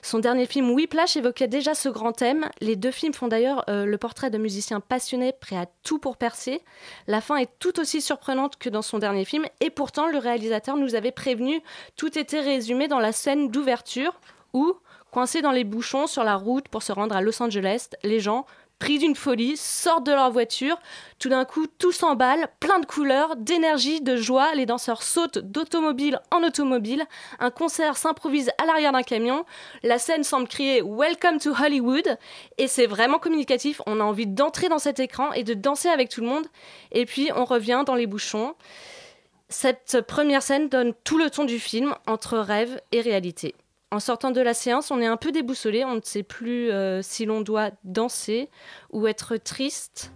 Son 0.06 0.20
dernier 0.20 0.46
film 0.46 0.70
Whiplash 0.70 1.16
évoquait 1.16 1.48
déjà 1.48 1.74
ce 1.74 1.88
grand 1.88 2.12
thème. 2.12 2.48
Les 2.60 2.76
deux 2.76 2.92
films 2.92 3.12
font 3.12 3.26
d'ailleurs 3.26 3.64
euh, 3.68 3.84
le 3.84 3.98
portrait 3.98 4.30
de 4.30 4.38
musiciens 4.38 4.78
passionnés 4.78 5.32
prêts 5.32 5.56
à 5.56 5.66
tout 5.82 5.98
pour 5.98 6.16
percer. 6.16 6.62
La 7.08 7.20
fin 7.20 7.38
est 7.38 7.50
tout 7.58 7.80
aussi 7.80 8.00
surprenante 8.00 8.54
que 8.56 8.68
dans 8.68 8.82
son 8.82 9.00
dernier 9.00 9.24
film 9.24 9.46
et 9.58 9.68
pourtant 9.68 10.06
le 10.06 10.18
réalisateur 10.18 10.76
nous 10.76 10.94
avait 10.94 11.10
prévenu 11.10 11.60
tout 11.96 12.16
était 12.16 12.40
résumé 12.40 12.86
dans 12.86 13.00
la 13.00 13.10
scène 13.10 13.50
d'ouverture 13.50 14.20
où 14.52 14.76
Coincés 15.10 15.42
dans 15.42 15.50
les 15.50 15.64
bouchons 15.64 16.06
sur 16.06 16.22
la 16.22 16.36
route 16.36 16.68
pour 16.68 16.82
se 16.82 16.92
rendre 16.92 17.16
à 17.16 17.22
Los 17.22 17.42
Angeles, 17.42 17.88
les 18.04 18.20
gens, 18.20 18.44
pris 18.78 18.98
d'une 18.98 19.16
folie, 19.16 19.56
sortent 19.56 20.04
de 20.04 20.12
leur 20.12 20.30
voiture. 20.30 20.78
Tout 21.18 21.28
d'un 21.28 21.44
coup, 21.44 21.66
tout 21.66 21.92
s'emballe, 21.92 22.48
plein 22.60 22.78
de 22.78 22.86
couleurs, 22.86 23.36
d'énergie, 23.36 24.00
de 24.00 24.16
joie. 24.16 24.54
Les 24.54 24.66
danseurs 24.66 25.02
sautent 25.02 25.38
d'automobile 25.38 26.20
en 26.30 26.42
automobile. 26.42 27.04
Un 27.38 27.50
concert 27.50 27.96
s'improvise 27.96 28.50
à 28.58 28.66
l'arrière 28.66 28.92
d'un 28.92 29.02
camion. 29.02 29.44
La 29.82 29.98
scène 29.98 30.24
semble 30.24 30.48
crier 30.48 30.82
Welcome 30.82 31.38
to 31.38 31.52
Hollywood. 31.52 32.18
Et 32.58 32.68
c'est 32.68 32.86
vraiment 32.86 33.18
communicatif. 33.18 33.80
On 33.86 34.00
a 34.00 34.04
envie 34.04 34.26
d'entrer 34.26 34.68
dans 34.68 34.78
cet 34.78 35.00
écran 35.00 35.32
et 35.32 35.44
de 35.44 35.54
danser 35.54 35.88
avec 35.88 36.08
tout 36.08 36.20
le 36.20 36.28
monde. 36.28 36.46
Et 36.92 37.06
puis, 37.06 37.30
on 37.34 37.44
revient 37.44 37.82
dans 37.86 37.94
les 37.94 38.06
bouchons. 38.06 38.54
Cette 39.48 40.00
première 40.02 40.42
scène 40.42 40.68
donne 40.68 40.92
tout 41.04 41.18
le 41.18 41.30
ton 41.30 41.44
du 41.44 41.58
film 41.58 41.94
entre 42.06 42.38
rêve 42.38 42.80
et 42.92 43.00
réalité. 43.00 43.54
En 43.92 44.00
sortant 44.00 44.32
de 44.32 44.40
la 44.40 44.52
séance, 44.52 44.90
on 44.90 45.00
est 45.00 45.06
un 45.06 45.16
peu 45.16 45.30
déboussolé, 45.30 45.84
on 45.84 45.94
ne 45.94 46.00
sait 46.02 46.24
plus 46.24 46.72
euh, 46.72 47.02
si 47.02 47.24
l'on 47.24 47.40
doit 47.40 47.70
danser 47.84 48.50
ou 48.92 49.06
être 49.06 49.36
triste. 49.36 50.12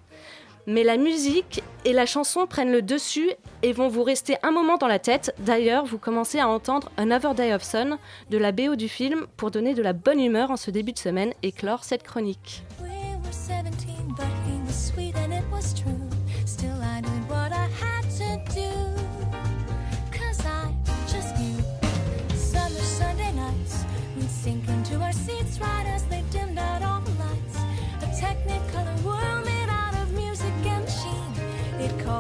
Mais 0.67 0.83
la 0.83 0.97
musique 0.97 1.63
et 1.85 1.93
la 1.93 2.05
chanson 2.05 2.47
prennent 2.49 2.73
le 2.73 2.83
dessus 2.83 3.31
et 3.63 3.73
vont 3.73 3.87
vous 3.87 4.03
rester 4.03 4.37
un 4.43 4.51
moment 4.51 4.77
dans 4.77 4.89
la 4.89 4.99
tête. 4.99 5.33
D'ailleurs, 5.39 5.85
vous 5.85 5.99
commencez 5.99 6.41
à 6.41 6.49
entendre 6.49 6.91
Another 6.97 7.35
Day 7.35 7.55
of 7.55 7.63
Sun 7.63 7.97
de 8.29 8.39
la 8.39 8.51
BO 8.51 8.75
du 8.75 8.89
film 8.89 9.27
pour 9.37 9.53
donner 9.53 9.75
de 9.75 9.83
la 9.83 9.93
bonne 9.93 10.21
humeur 10.21 10.51
en 10.51 10.57
ce 10.57 10.73
début 10.73 10.93
de 10.93 10.99
semaine 10.99 11.33
et 11.45 11.53
clore 11.53 11.85
cette 11.85 12.03
chronique. 12.03 12.65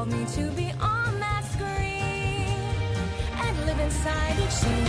Called 0.00 0.12
me 0.12 0.24
to 0.24 0.50
be 0.52 0.72
on 0.80 1.20
that 1.20 1.44
screen 1.52 2.56
and 3.44 3.66
live 3.66 3.80
inside 3.80 4.34
each 4.42 4.56
scene. 4.60 4.84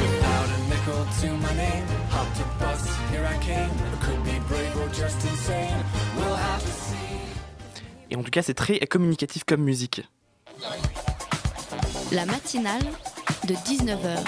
Without 0.00 0.48
a 0.48 0.60
nickel 0.70 1.06
to 1.20 1.28
my 1.44 1.54
name, 1.54 1.86
hopped 2.08 2.40
a 2.40 2.46
bus, 2.58 2.82
here 3.10 3.26
I 3.26 3.36
came. 3.44 3.70
Could 4.00 4.24
be 4.24 4.38
brave 4.48 4.74
or 4.80 4.88
just 4.88 5.22
insane. 5.26 5.84
We'll 6.16 6.36
have 6.36 6.62
to 6.62 6.70
see. 6.70 7.20
Et 8.10 8.16
en 8.16 8.22
tout 8.22 8.30
cas, 8.30 8.42
c'est 8.42 8.54
très 8.54 8.78
communicatif 8.80 9.44
comme 9.44 9.62
musique. 9.62 10.02
La 12.12 12.24
matinale 12.24 12.84
de 13.46 13.54
19h, 13.54 14.18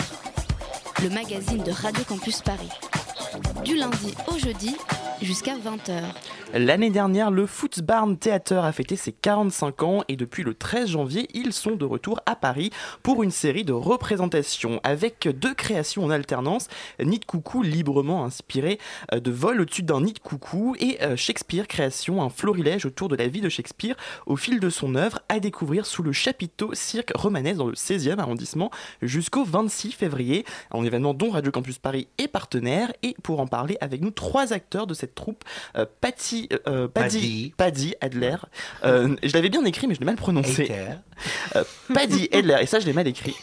le 1.02 1.10
magazine 1.10 1.62
de 1.62 1.70
Radio 1.70 2.04
Campus 2.04 2.42
Paris. 2.42 2.72
Du 3.64 3.76
lundi 3.76 4.14
au 4.28 4.38
jeudi 4.38 4.76
jusqu'à 5.22 5.56
20h. 5.56 6.02
L'année 6.58 6.88
dernière, 6.88 7.30
le 7.30 7.44
Footsbarn 7.44 8.16
Theater 8.16 8.64
a 8.64 8.72
fêté 8.72 8.96
ses 8.96 9.12
45 9.12 9.82
ans 9.82 10.04
et 10.08 10.16
depuis 10.16 10.42
le 10.42 10.54
13 10.54 10.88
janvier, 10.88 11.28
ils 11.34 11.52
sont 11.52 11.76
de 11.76 11.84
retour 11.84 12.20
à 12.24 12.34
Paris 12.34 12.70
pour 13.02 13.22
une 13.22 13.30
série 13.30 13.64
de 13.64 13.74
représentations 13.74 14.80
avec 14.82 15.28
deux 15.28 15.52
créations 15.52 16.04
en 16.04 16.10
alternance. 16.10 16.68
Nid 16.98 17.18
de 17.18 17.24
coucou 17.26 17.62
librement 17.62 18.24
inspiré 18.24 18.78
euh, 19.12 19.20
de 19.20 19.30
vol 19.30 19.60
au-dessus 19.60 19.82
d'un 19.82 20.00
nid 20.00 20.14
de 20.14 20.18
coucou 20.18 20.74
et 20.80 20.96
euh, 21.02 21.14
Shakespeare 21.14 21.68
création, 21.68 22.22
un 22.22 22.30
florilège 22.30 22.86
autour 22.86 23.08
de 23.08 23.16
la 23.16 23.28
vie 23.28 23.42
de 23.42 23.50
Shakespeare 23.50 23.96
au 24.24 24.36
fil 24.36 24.58
de 24.58 24.70
son 24.70 24.94
œuvre 24.94 25.20
à 25.28 25.40
découvrir 25.40 25.84
sous 25.84 26.02
le 26.02 26.12
chapiteau 26.12 26.70
Cirque 26.72 27.12
Romanesque 27.14 27.58
dans 27.58 27.66
le 27.66 27.74
16e 27.74 28.18
arrondissement 28.18 28.70
jusqu'au 29.02 29.44
26 29.44 29.92
février. 29.92 30.46
Un 30.70 30.84
événement 30.84 31.12
dont 31.12 31.32
Radio 31.32 31.52
Campus 31.52 31.78
Paris 31.78 32.08
est 32.16 32.28
partenaire 32.28 32.94
et 33.02 33.14
pour 33.22 33.40
en 33.40 33.46
parler 33.46 33.76
avec 33.82 34.00
nous, 34.00 34.10
trois 34.10 34.54
acteurs 34.54 34.86
de 34.86 34.94
cette 34.94 35.14
troupe, 35.14 35.44
euh, 35.76 35.84
Euh, 36.66 36.88
Paddy, 36.88 37.52
Paddy 37.56 37.94
Adler. 38.00 38.36
Euh, 38.84 39.16
je 39.22 39.32
l'avais 39.32 39.48
bien 39.48 39.64
écrit, 39.64 39.86
mais 39.86 39.94
je 39.94 40.00
l'ai 40.00 40.06
mal 40.06 40.16
prononcé. 40.16 40.70
Euh, 41.56 41.64
Paddy 41.92 42.28
Adler, 42.32 42.58
et 42.60 42.66
ça, 42.66 42.80
je 42.80 42.86
l'ai 42.86 42.92
mal 42.92 43.06
écrit. 43.06 43.34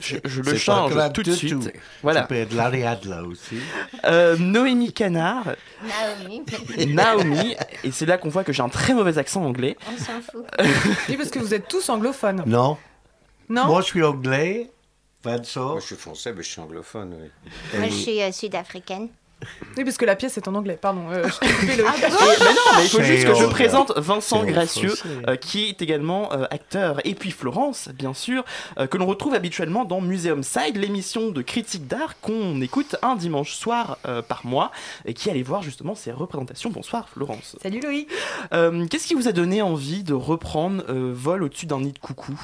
Je, 0.00 0.16
je 0.24 0.42
le 0.42 0.56
change 0.56 0.94
tout 1.12 1.22
de 1.22 1.32
suite. 1.32 1.52
tout. 1.52 1.68
Voilà. 2.02 2.22
Ça 2.22 2.26
peut 2.26 2.36
être 2.36 2.54
Larry 2.54 2.84
Adler 2.84 3.22
aussi. 3.26 3.56
Euh, 4.04 4.36
Noémie 4.38 4.92
Canard, 4.92 5.54
Naomi. 5.82 6.42
Naomi, 6.88 7.56
et 7.84 7.90
c'est 7.90 8.06
là 8.06 8.18
qu'on 8.18 8.28
voit 8.28 8.44
que 8.44 8.52
j'ai 8.52 8.62
un 8.62 8.68
très 8.68 8.94
mauvais 8.94 9.18
accent 9.18 9.44
anglais. 9.44 9.76
On 9.92 9.98
s'en 9.98 10.20
fout. 10.20 10.46
Oui, 11.08 11.16
parce 11.16 11.30
que 11.30 11.38
vous 11.38 11.54
êtes 11.54 11.68
tous 11.68 11.88
anglophones. 11.88 12.42
Non. 12.46 12.76
Non 13.48 13.66
Moi, 13.66 13.80
je 13.80 13.86
suis 13.86 14.02
anglais. 14.02 14.70
Moi, 15.24 15.40
je 15.42 15.80
suis 15.86 15.96
français, 15.96 16.32
mais 16.32 16.42
je 16.44 16.48
suis 16.48 16.60
anglophone. 16.60 17.16
Oui. 17.20 17.50
Moi, 17.78 17.88
je 17.88 17.94
suis 17.94 18.22
euh, 18.22 18.30
sud-africaine. 18.30 19.08
Oui, 19.76 19.84
parce 19.84 19.98
que 19.98 20.06
la 20.06 20.16
pièce 20.16 20.38
est 20.38 20.48
en 20.48 20.54
anglais, 20.54 20.78
pardon. 20.80 21.10
euh, 21.10 21.28
je 21.28 21.46
Et- 21.46 21.76
mais 21.76 21.82
non, 21.82 21.84
mais 22.76 22.84
il 22.84 22.88
faut 22.88 23.02
juste 23.02 23.26
que 23.26 23.34
je 23.34 23.44
en- 23.44 23.48
présente 23.50 23.92
Vincent 23.96 24.42
Gracieux, 24.44 24.94
euh, 25.28 25.36
qui 25.36 25.68
est 25.68 25.82
également 25.82 26.32
euh, 26.32 26.44
acteur. 26.50 27.00
Et 27.04 27.14
puis 27.14 27.30
Florence, 27.30 27.90
bien 27.92 28.14
sûr, 28.14 28.44
euh, 28.78 28.86
que 28.86 28.96
l'on 28.96 29.04
retrouve 29.04 29.34
habituellement 29.34 29.84
dans 29.84 30.00
Museum 30.00 30.42
Side, 30.42 30.76
l'émission 30.78 31.30
de 31.30 31.42
critique 31.42 31.86
d'art 31.86 32.18
qu'on 32.20 32.60
écoute 32.62 32.96
un 33.02 33.14
dimanche 33.14 33.52
soir 33.54 33.98
euh, 34.06 34.22
par 34.22 34.46
mois, 34.46 34.70
et 35.04 35.12
qui 35.12 35.28
allait 35.28 35.42
voir 35.42 35.62
justement 35.62 35.94
ces 35.94 36.12
représentations. 36.12 36.70
Bonsoir 36.70 37.08
Florence. 37.10 37.56
Salut 37.62 37.80
Loïc. 37.80 38.08
Euh, 38.54 38.86
Qu'est-ce 38.86 39.06
qui 39.06 39.14
vous 39.14 39.28
a 39.28 39.32
donné 39.32 39.60
envie 39.60 40.02
de 40.02 40.14
reprendre 40.14 40.82
euh, 40.88 41.12
Vol 41.14 41.42
au-dessus 41.42 41.66
d'un 41.66 41.80
nid 41.80 41.92
de 41.92 41.98
coucou? 41.98 42.40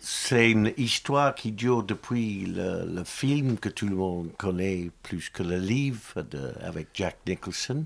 C'est 0.00 0.50
une 0.50 0.72
histoire 0.76 1.34
qui 1.34 1.52
dure 1.52 1.82
depuis 1.82 2.46
le, 2.46 3.02
film 3.04 3.58
que 3.58 3.68
tout 3.68 3.88
le 3.88 3.96
monde 3.96 4.30
connaît 4.36 4.90
plus 5.02 5.30
que 5.30 5.42
le 5.42 5.58
livre 5.58 6.24
avec 6.60 6.88
Jack 6.94 7.16
Nicholson. 7.26 7.84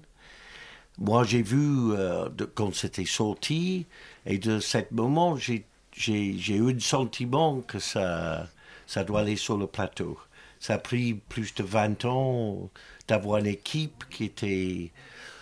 Moi, 0.98 1.24
j'ai 1.24 1.42
vu 1.42 1.92
euh, 1.92 2.28
de- 2.28 2.44
quand 2.44 2.74
c'était 2.74 3.04
sorti, 3.04 3.86
et 4.26 4.38
de 4.38 4.59
ce 4.61 4.78
moment, 4.90 5.36
j'ai 5.36 5.64
eu 5.96 6.72
le 6.72 6.80
sentiment 6.80 7.61
que 7.61 7.78
ça, 7.78 8.48
ça 8.86 9.04
doit 9.04 9.20
aller 9.20 9.36
sur 9.36 9.56
le 9.59 9.66
plateau. 9.66 10.18
Ça 10.61 10.74
a 10.74 10.78
pris 10.78 11.14
plus 11.14 11.54
de 11.54 11.62
20 11.62 12.04
ans 12.04 12.70
d'avoir 13.06 13.38
une 13.38 13.46
équipe 13.46 14.04
qui 14.11 14.24
était 14.24 14.90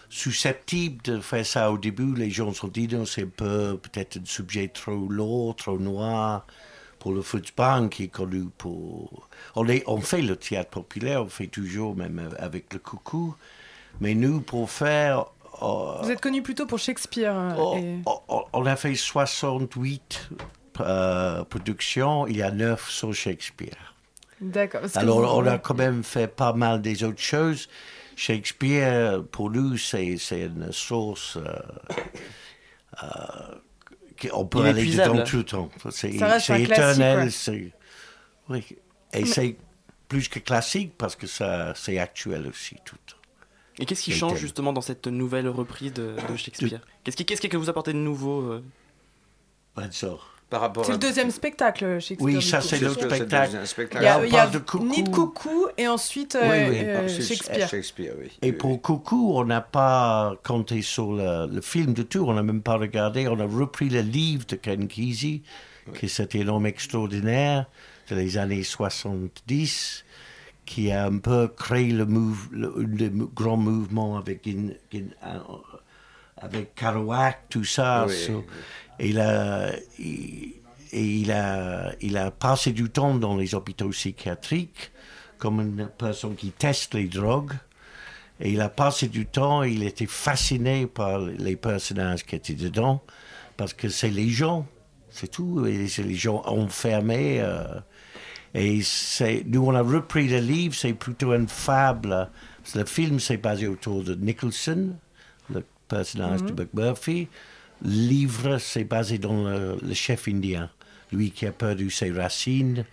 susceptible 0.08 1.02
de 1.02 1.20
faire 1.20 1.44
ça 1.46 1.70
au 1.70 1.78
début. 1.78 2.14
Les 2.14 2.30
gens 2.30 2.52
se 2.52 2.60
sont 2.60 2.68
dit, 2.68 2.88
non, 2.88 3.04
c'est 3.06 3.26
peu 3.26 3.78
peut-être 3.78 4.18
un 4.18 4.24
sujet 4.24 4.68
trop 4.68 5.08
lourd, 5.08 5.56
trop 5.56 5.78
noir 5.78 6.46
pour 6.98 7.12
le 7.12 7.22
Futzbahn 7.22 7.88
qui 7.88 8.04
est 8.04 8.08
connu 8.08 8.44
pour... 8.58 9.28
On, 9.54 9.68
est, 9.68 9.84
on 9.86 10.00
fait 10.00 10.22
le 10.22 10.36
théâtre 10.36 10.70
populaire, 10.70 11.22
on 11.22 11.28
fait 11.28 11.46
toujours, 11.46 11.94
même 11.94 12.30
avec 12.38 12.72
le 12.72 12.78
coucou. 12.78 13.34
Mais 14.00 14.14
nous, 14.14 14.40
pour 14.40 14.70
faire... 14.70 15.26
euh, 15.62 16.02
Vous 16.02 16.10
êtes 16.10 16.20
connu 16.20 16.42
plutôt 16.42 16.66
pour 16.66 16.78
Shakespeare. 16.78 17.54
Oh, 17.58 17.76
et- 17.78 17.98
on- 18.28 18.44
on 18.52 18.66
a 18.66 18.76
fait 18.76 18.94
68 18.94 20.30
euh, 20.80 21.44
productions, 21.44 22.26
il 22.26 22.36
y 22.38 22.42
a 22.42 22.50
9 22.50 22.90
sur 22.90 23.12
Shakespeare. 23.14 23.94
D'accord. 24.40 24.82
Alors, 24.94 25.20
vous- 25.20 25.42
on 25.42 25.46
a 25.46 25.58
quand 25.58 25.74
même 25.74 26.02
fait 26.02 26.26
pas 26.28 26.52
mal 26.52 26.82
des 26.82 27.04
autres 27.04 27.22
choses. 27.22 27.68
Shakespeare, 28.16 29.22
pour 29.30 29.50
nous, 29.50 29.76
c'est 29.76 30.16
une 30.30 30.72
source. 30.72 31.36
euh, 31.36 31.58
euh, 33.02 33.06
qu'on 34.30 34.46
peut 34.46 34.60
aller 34.62 34.86
dedans 34.86 35.22
tout 35.24 35.36
le 35.36 35.44
temps. 35.44 35.70
C'est 35.90 36.10
éternel. 36.62 37.30
Oui. 38.48 38.64
Et 39.12 39.20
Mais- 39.20 39.24
c'est 39.26 39.56
plus 40.08 40.28
que 40.28 40.38
classique 40.38 40.92
parce 40.96 41.16
que 41.16 41.26
ça 41.26 41.74
c'est 41.74 41.98
actuel 41.98 42.46
aussi. 42.46 42.76
Tout. 42.84 42.96
Et 43.78 43.84
qu'est-ce 43.84 44.02
qui 44.02 44.12
change 44.12 44.38
justement 44.38 44.72
dans 44.72 44.80
cette 44.80 45.06
nouvelle 45.06 45.48
reprise 45.48 45.92
de, 45.92 46.16
de 46.30 46.36
Shakespeare? 46.36 46.80
Qu'est-ce 47.04 47.16
qui, 47.16 47.26
qu'est-ce 47.26 47.46
que 47.46 47.56
vous 47.58 47.68
apportez 47.68 47.92
de 47.92 47.98
nouveau 47.98 48.40
euh? 48.52 48.64
Par 50.48 50.60
rapport 50.60 50.84
C'est 50.84 50.92
à... 50.92 50.94
le 50.94 51.00
deuxième 51.00 51.32
spectacle, 51.32 51.98
Shakespeare. 52.00 52.24
Oui, 52.24 52.40
ça 52.40 52.60
c'est 52.60 52.78
l'autre 52.78 53.00
spectacle. 53.08 53.46
deuxième 53.46 53.66
spectacle. 53.66 54.04
Il 54.04 54.06
y 54.06 54.08
a, 54.08 54.26
il 54.26 54.32
y 54.32 54.38
a 54.38 54.46
de 54.46 54.58
Coucou. 54.58 54.84
Nid 54.84 55.02
de 55.02 55.10
Coucou 55.10 55.66
et 55.76 55.88
ensuite 55.88 56.36
euh, 56.36 56.42
Oui, 56.42 56.70
oui. 56.70 56.84
euh, 56.84 57.02
Ah, 57.04 57.08
Shakespeare. 57.08 57.68
Shakespeare, 57.68 58.12
oui. 58.16 58.30
Et 58.42 58.52
pour 58.52 58.80
Coucou, 58.80 59.32
on 59.34 59.44
n'a 59.44 59.60
pas 59.60 60.34
compté 60.44 60.82
sur 60.82 61.12
le, 61.14 61.48
le 61.52 61.60
film 61.60 61.94
du 61.94 62.04
tout, 62.06 62.24
on 62.28 62.34
n'a 62.34 62.44
même 62.44 62.62
pas 62.62 62.76
regardé. 62.76 63.26
On 63.26 63.40
a 63.40 63.44
repris 63.44 63.88
le 63.88 64.02
livre 64.02 64.44
de 64.46 64.54
Ken 64.54 64.86
Kesey, 64.86 65.42
qui 65.98 66.06
est 66.06 66.08
cet 66.08 66.36
énorme 66.36 66.66
extraordinaire 66.66 67.66
de 68.08 68.14
les 68.14 68.38
années 68.38 68.62
70, 68.62 70.04
qui 70.64 70.92
a 70.92 71.06
un 71.06 71.18
peu 71.18 71.48
créé 71.48 71.90
le, 71.90 72.06
move, 72.06 72.48
le 72.52 72.72
un 72.78 72.82
des 72.84 73.10
mou- 73.10 73.30
grands 73.34 73.56
mouvements 73.56 74.16
avec, 74.16 74.46
euh, 74.46 74.70
avec 76.36 76.74
Kerouac, 76.74 77.48
tout 77.48 77.64
ça. 77.64 78.06
Oui, 78.08 78.14
oui. 78.28 78.34
Et 78.98 79.08
il 79.10 79.20
a, 79.20 79.70
il- 79.98 80.54
et 80.92 81.04
il 81.04 81.32
a, 81.32 81.92
il 82.00 82.16
a 82.16 82.30
passé 82.30 82.72
du 82.72 82.88
temps 82.90 83.14
dans 83.14 83.36
les 83.36 83.54
hôpitaux 83.54 83.88
psychiatriques 83.90 84.92
comme 85.38 85.60
une 85.60 85.88
personne 85.98 86.34
qui 86.36 86.50
teste 86.52 86.94
les 86.94 87.08
drogues. 87.08 87.52
Et 88.40 88.52
il 88.52 88.60
a 88.60 88.68
passé 88.68 89.08
du 89.08 89.26
temps, 89.26 89.62
il 89.62 89.82
était 89.82 90.06
fasciné 90.06 90.86
par 90.86 91.18
les 91.20 91.56
personnages 91.56 92.24
qui 92.24 92.36
étaient 92.36 92.54
dedans, 92.54 93.02
parce 93.56 93.72
que 93.74 93.88
c'est 93.88 94.10
les 94.10 94.28
gens, 94.28 94.66
c'est 95.10 95.30
tout, 95.30 95.66
et 95.66 95.88
c'est 95.88 96.02
les 96.02 96.14
gens 96.14 96.42
enfermés. 96.46 97.40
euh, 97.40 97.64
et 98.54 98.80
c'est, 98.82 99.42
nous, 99.46 99.66
on 99.66 99.74
a 99.74 99.82
repris 99.82 100.28
le 100.28 100.38
livre, 100.38 100.74
c'est 100.74 100.92
plutôt 100.94 101.34
une 101.34 101.48
fable. 101.48 102.28
Le 102.74 102.84
film, 102.84 103.20
c'est 103.20 103.36
basé 103.38 103.66
autour 103.66 104.02
de 104.04 104.14
Nicholson, 104.14 104.94
le 105.50 105.64
personnage 105.88 106.42
de 106.42 106.52
McMurphy. 106.62 107.28
Le 107.82 107.90
livre, 107.90 108.58
c'est 108.58 108.84
basé 108.84 109.18
dans 109.18 109.44
le, 109.48 109.78
le 109.82 109.94
chef 109.94 110.28
indien, 110.28 110.70
lui 111.12 111.30
qui 111.30 111.46
a 111.46 111.52
perdu 111.52 111.90
ses 111.90 112.10
racines, 112.10 112.84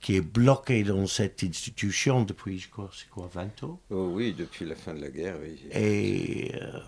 qui 0.00 0.16
est 0.16 0.20
bloqué 0.20 0.82
dans 0.82 1.06
cette 1.06 1.42
institution 1.44 2.22
depuis, 2.22 2.58
je 2.58 2.68
crois, 2.68 2.90
c'est 2.94 3.08
quoi, 3.08 3.30
20 3.32 3.62
ans? 3.64 3.80
Oh 3.90 4.10
oui, 4.12 4.34
depuis 4.36 4.64
la 4.66 4.74
fin 4.74 4.92
de 4.94 5.00
la 5.00 5.08
guerre, 5.08 5.36
oui. 5.42 5.58
et 5.72 6.52
euh, 6.60 6.78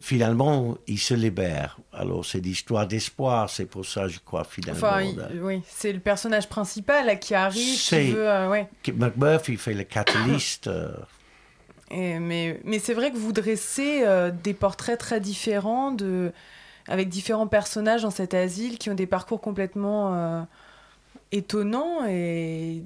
finalement, 0.00 0.76
il 0.86 0.98
se 0.98 1.14
libère. 1.14 1.78
Alors, 1.92 2.24
c'est 2.26 2.40
l'histoire 2.40 2.86
d'espoir, 2.86 3.48
c'est 3.48 3.66
pour 3.66 3.86
ça, 3.86 4.08
je 4.08 4.18
crois, 4.18 4.44
finalement. 4.44 4.80
Enfin, 4.88 5.00
il- 5.02 5.40
oui, 5.42 5.62
c'est 5.68 5.92
le 5.92 6.00
personnage 6.00 6.48
principal 6.48 7.06
là, 7.06 7.16
qui 7.16 7.34
arrive, 7.34 7.78
C'est- 7.78 8.06
qui 8.06 8.12
veut. 8.12 8.28
euh, 8.28 8.48
ouais. 8.50 8.68
Macbeth, 8.94 9.48
il 9.48 9.58
fait 9.58 9.74
le 9.74 9.84
catalyste. 9.84 10.66
euh, 10.66 10.92
Et- 11.90 12.18
mais 12.18 12.60
mais 12.64 12.78
c'est 12.78 12.94
vrai 12.94 13.10
que 13.10 13.16
vous 13.16 13.32
dressez 13.32 14.02
euh, 14.04 14.30
des 14.30 14.54
portraits 14.54 14.98
très 14.98 15.18
différents 15.20 15.90
de, 15.92 16.30
avec 16.90 17.08
différents 17.08 17.46
personnages 17.46 18.02
dans 18.02 18.10
cet 18.10 18.34
asile 18.34 18.76
qui 18.78 18.90
ont 18.90 18.94
des 18.94 19.06
parcours 19.06 19.40
complètement 19.40 20.14
euh, 20.14 20.42
étonnants. 21.32 22.04
Et 22.08 22.82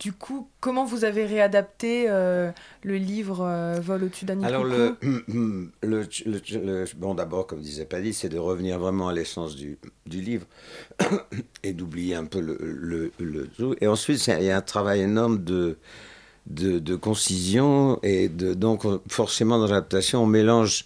du 0.00 0.12
coup, 0.12 0.48
comment 0.60 0.84
vous 0.84 1.04
avez 1.04 1.24
réadapté 1.24 2.06
euh, 2.08 2.50
le 2.82 2.96
livre 2.96 3.40
euh, 3.42 3.80
Vol 3.80 4.04
au-dessus 4.04 4.24
d'un 4.26 4.42
Alors, 4.42 4.64
le, 4.64 4.96
le, 5.02 5.70
le- 5.82 6.06
le- 6.26 6.84
bon, 6.96 7.14
d'abord, 7.14 7.46
comme 7.46 7.60
disait 7.60 7.84
Paddy, 7.86 8.12
c'est 8.12 8.28
de 8.28 8.38
revenir 8.38 8.78
vraiment 8.78 9.08
à 9.08 9.12
l'essence 9.12 9.56
du, 9.56 9.78
du 10.06 10.20
livre 10.20 10.46
et 11.62 11.72
d'oublier 11.72 12.14
un 12.16 12.24
peu 12.26 12.40
le, 12.40 13.12
tout. 13.56 13.74
Et 13.80 13.86
ensuite, 13.86 14.26
il 14.26 14.42
y 14.44 14.50
a 14.50 14.56
un 14.56 14.62
travail 14.62 15.00
énorme 15.00 15.42
de, 15.42 15.78
de, 16.46 16.78
de 16.80 16.96
concision. 16.96 17.98
Et 18.02 18.28
de, 18.28 18.54
donc, 18.54 18.84
on- 18.84 19.00
forcément, 19.08 19.58
dans 19.58 19.66
l'adaptation, 19.66 20.22
on 20.24 20.26
mélange. 20.26 20.84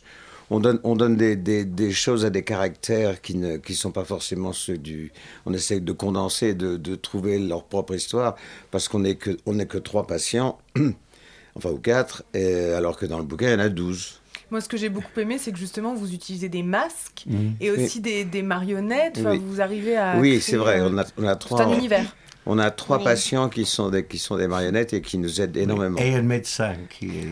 On 0.52 0.58
donne, 0.60 0.80
on 0.82 0.96
donne 0.96 1.16
des, 1.16 1.36
des, 1.36 1.64
des 1.64 1.92
choses 1.92 2.24
à 2.24 2.30
des 2.30 2.42
caractères 2.42 3.20
qui 3.20 3.36
ne 3.36 3.56
qui 3.56 3.74
sont 3.74 3.92
pas 3.92 4.04
forcément 4.04 4.52
ceux 4.52 4.76
du. 4.78 5.12
On 5.46 5.54
essaie 5.54 5.78
de 5.80 5.92
condenser, 5.92 6.54
de, 6.54 6.76
de 6.76 6.96
trouver 6.96 7.38
leur 7.38 7.64
propre 7.64 7.94
histoire, 7.94 8.34
parce 8.72 8.88
qu'on 8.88 8.98
n'est 9.00 9.14
que, 9.14 9.36
on 9.46 9.54
n'est 9.54 9.66
que 9.66 9.78
trois 9.78 10.06
patients, 10.08 10.58
enfin, 11.54 11.70
ou 11.70 11.78
quatre, 11.78 12.24
et, 12.34 12.72
alors 12.72 12.96
que 12.96 13.06
dans 13.06 13.18
le 13.18 13.24
bouquin, 13.24 13.48
il 13.48 13.52
y 13.52 13.54
en 13.54 13.60
a 13.60 13.68
douze. 13.68 14.20
Moi, 14.50 14.60
ce 14.60 14.68
que 14.68 14.76
j'ai 14.76 14.88
beaucoup 14.88 15.18
aimé, 15.20 15.38
c'est 15.38 15.52
que 15.52 15.58
justement, 15.58 15.94
vous 15.94 16.12
utilisez 16.12 16.48
des 16.48 16.64
masques 16.64 17.22
Mhm. 17.26 17.52
et 17.60 17.70
aussi 17.70 17.98
Oui. 17.98 18.00
des, 18.00 18.24
des 18.24 18.42
marionnettes. 18.42 19.18
Enfin, 19.18 19.30
Oui. 19.32 19.42
vous 19.44 19.60
arrivez 19.60 19.96
à. 19.96 20.18
oui, 20.18 20.40
c'est 20.40 20.56
vrai. 20.56 20.80
On 20.82 20.98
a, 20.98 21.04
on 21.16 21.26
a 21.28 21.36
trois. 21.36 21.62
un 21.62 21.72
univers. 21.72 22.16
On 22.46 22.58
a 22.58 22.70
trois 22.70 22.96
Oui. 22.98 23.04
patients 23.04 23.48
qui 23.50 23.66
sont, 23.66 23.90
des, 23.90 24.04
qui 24.04 24.18
sont 24.18 24.36
des 24.36 24.48
marionnettes 24.48 24.94
et 24.94 25.02
qui 25.02 25.18
nous 25.18 25.40
aident 25.40 25.56
énormément. 25.58 25.98
Et 25.98 26.14
un 26.14 26.22
médecin 26.22 26.74
qui 26.88 27.06
est. 27.06 27.28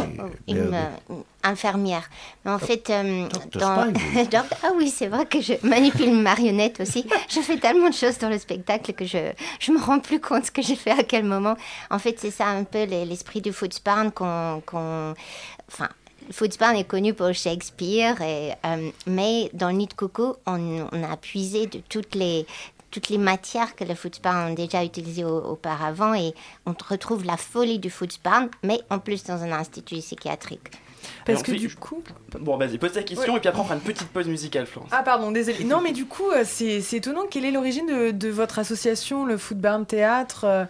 Une 0.47 0.59
euh, 0.75 0.89
une 1.09 1.23
infirmière. 1.43 2.09
Mais 2.45 2.51
en 2.51 2.59
fait, 2.59 2.91
euh, 2.91 3.27
dans... 3.55 3.87
Ah 4.63 4.71
oui, 4.77 4.91
c'est 4.95 5.07
vrai 5.07 5.25
que 5.25 5.41
je 5.41 5.55
manipule 5.67 6.09
une 6.09 6.23
marionnette 6.23 6.81
aussi. 6.81 7.07
Je 7.31 7.41
fais 7.41 7.57
tellement 7.57 7.89
de 7.89 7.95
choses 7.95 8.19
dans 8.19 8.29
le 8.29 8.39
spectacle 8.39 8.93
que 8.93 9.07
je 9.07 9.33
je 9.61 9.73
me 9.73 9.79
rends 9.81 9.99
plus 10.01 10.21
compte 10.21 10.45
ce 10.47 10.51
que 10.51 10.63
j'ai 10.63 10.77
fait 10.77 10.91
à 10.91 11.03
quel 11.03 11.25
moment. 11.25 11.57
En 11.91 11.99
fait, 11.99 12.17
c'est 12.19 12.31
ça 12.31 12.47
un 12.49 12.65
peu 12.65 12.85
les- 12.85 13.05
l'esprit 13.07 13.41
du 13.41 13.53
Footsbarn 13.53 14.13
qu'on 14.13 14.63
qu'on 14.67 15.15
enfin 15.73 15.89
Footsbarn 16.31 16.77
est 16.77 16.85
connu 16.85 17.15
pour 17.15 17.33
Shakespeare, 17.33 18.21
et, 18.21 18.53
euh, 18.67 18.91
mais 19.07 19.49
dans 19.55 19.69
le 19.69 19.75
Nid 19.77 19.87
de 19.89 19.95
Coco, 19.95 20.37
on, 20.47 20.87
on 20.93 21.03
a 21.03 21.17
puisé 21.17 21.67
de 21.67 21.81
toutes 21.89 22.15
les, 22.15 22.45
toutes 22.91 23.09
les 23.11 23.19
matières 23.19 23.77
que 23.77 23.85
le 23.85 23.95
Footsbarn 23.95 24.53
a 24.53 24.55
déjà 24.55 24.85
utilisées 24.85 25.25
au- 25.25 25.43
auparavant 25.45 26.15
et 26.15 26.35
on 26.67 26.75
retrouve 26.89 27.25
la 27.25 27.37
folie 27.37 27.79
du 27.79 27.91
Footsbarn, 27.91 28.49
mais 28.63 28.81
en 28.91 28.99
plus 28.99 29.25
dans 29.25 29.43
un 29.43 29.53
institut 29.53 29.97
psychiatrique. 29.97 30.71
Parce 31.25 31.43
que 31.43 31.53
fait- 31.53 31.59
du 31.59 31.75
coup. 31.75 32.03
Bon, 32.41 32.57
vas-y, 32.57 32.77
pose 32.77 32.93
ta 32.93 33.03
question 33.03 33.33
Ouais. 33.33 33.39
et 33.39 33.41
puis 33.41 33.49
après 33.49 33.61
on 33.61 33.65
fera 33.65 33.77
une 33.77 33.81
petite 33.83 34.09
pause 34.09 34.27
musicale, 34.27 34.67
Florence. 34.67 34.91
Ah 34.93 35.03
pardon, 35.03 35.31
désolé. 35.31 35.65
Non 35.65 35.81
mais 35.81 35.93
du 35.93 36.07
coup, 36.07 36.29
euh, 36.31 36.43
c'est 36.45 36.81
c'est 36.81 36.97
étonnant. 36.97 37.23
Quelle 37.31 37.45
est 37.45 37.51
l'origine 37.53 37.87
de, 37.87 38.11
de 38.11 38.29
votre 38.29 38.59
association, 38.59 39.25
le 39.25 39.37
Footbarn 39.39 39.87
Théâtre 39.87 40.45
euh, 40.45 40.65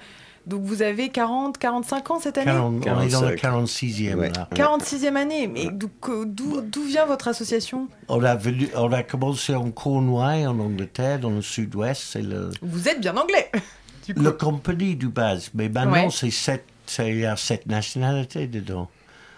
Donc 0.48 0.62
vous 0.62 0.80
avez 0.82 1.10
40, 1.10 1.58
45 1.58 2.10
ans 2.10 2.20
cette 2.20 2.38
année 2.38 2.46
40, 2.46 2.74
on 2.86 3.00
est 3.02 3.08
dans 3.10 3.20
le 3.22 3.36
45. 3.36 3.36
46e. 3.36 4.14
Ouais. 4.14 4.30
là. 4.30 4.48
46e 4.54 5.16
année. 5.16 5.46
Mais 5.46 5.68
d'où 5.70 5.88
que- 6.00 6.24
d'où 6.24 6.60
d'où 6.62 6.82
vient 6.84 7.04
votre 7.04 7.28
association? 7.28 7.86
On 8.08 8.24
a, 8.24 8.34
venu- 8.34 8.70
on 8.74 8.90
a 8.92 9.02
commencé 9.02 9.54
en 9.54 9.70
Cornouailles, 9.70 10.46
en 10.46 10.58
Angleterre, 10.58 11.18
dans 11.20 11.30
le 11.30 11.42
sud-ouest. 11.42 12.02
C'est 12.12 12.22
le, 12.22 12.50
Vous 12.62 12.88
êtes 12.88 13.00
bien 13.00 13.16
anglais. 13.16 13.50
le 14.16 14.30
compagnie 14.32 14.96
du 14.96 15.08
base. 15.08 15.50
Mais 15.52 15.68
maintenant, 15.68 15.92
Ouais. 15.92 16.08
c'est 16.10 16.30
sept, 16.30 16.64
c'est- 16.86 17.10
il 17.10 17.18
y 17.20 17.26
a 17.26 17.36
sept 17.36 17.66
nationalités 17.66 18.46
dedans. 18.46 18.88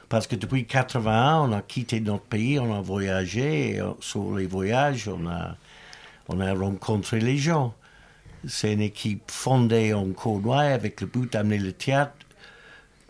Parce 0.09 0.27
que 0.27 0.37
depuis 0.37 0.65
81, 0.67 1.41
on 1.43 1.53
a 1.53 1.61
quitté 1.63 2.01
notre 2.01 2.25
pays, 2.25 2.59
on 2.61 2.73
a 2.77 2.81
voyagé, 2.81 3.71
et 3.75 3.81
euh, 3.81 3.91
sur 4.01 4.35
les 4.37 4.47
voyages, 4.47 5.09
on 5.09 5.29
a, 5.29 5.57
on 6.29 6.41
a 6.41 6.53
rencontré 6.55 7.21
les 7.21 7.37
gens. 7.37 7.75
C'est 8.47 8.73
une 8.73 8.81
équipe 8.81 9.31
fondée 9.31 9.93
en 9.93 10.11
Cornouailles 10.13 10.73
avec 10.73 11.01
le 11.01 11.07
but 11.07 11.33
d'amener 11.33 11.59
le 11.59 11.73
théâtre 11.73 12.15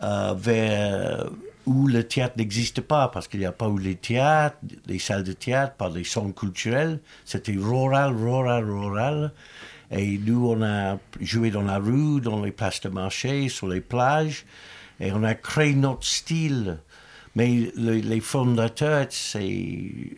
euh, 0.03 0.33
vers 0.37 1.29
où 1.65 1.87
le 1.87 2.03
théâtre 2.03 2.35
n'existe 2.37 2.81
pas, 2.81 3.07
parce 3.07 3.27
qu'il 3.27 3.39
n'y 3.39 3.45
a 3.45 3.51
pas 3.51 3.67
eu 3.69 3.79
les 3.79 3.95
théâtres, 3.95 4.57
les 4.87 4.97
salles 4.99 5.23
de 5.23 5.33
théâtre, 5.33 5.75
pas 5.75 5.89
des 5.91 6.03
centres 6.03 6.33
culturels. 6.33 6.99
C'était 7.23 7.53
rural, 7.53 8.15
rural, 8.15 8.65
rural. 8.65 9.31
Et 9.91 10.17
nous, 10.17 10.49
on 10.49 10.63
a 10.63 10.97
joué 11.19 11.51
dans 11.51 11.61
la 11.61 11.77
rue, 11.77 12.19
dans 12.19 12.41
les 12.43 12.51
places 12.51 12.81
de 12.81 12.89
marché, 12.89 13.47
sur 13.47 13.67
les 13.67 13.81
plages, 13.81 14.45
et 14.99 15.11
on 15.11 15.23
a 15.23 15.35
créé 15.35 15.75
notre 15.75 16.05
style. 16.05 16.79
Mais 17.35 17.71
le- 17.77 17.99
les 17.99 18.21
fondateurs, 18.21 19.07
c'est 19.09 20.17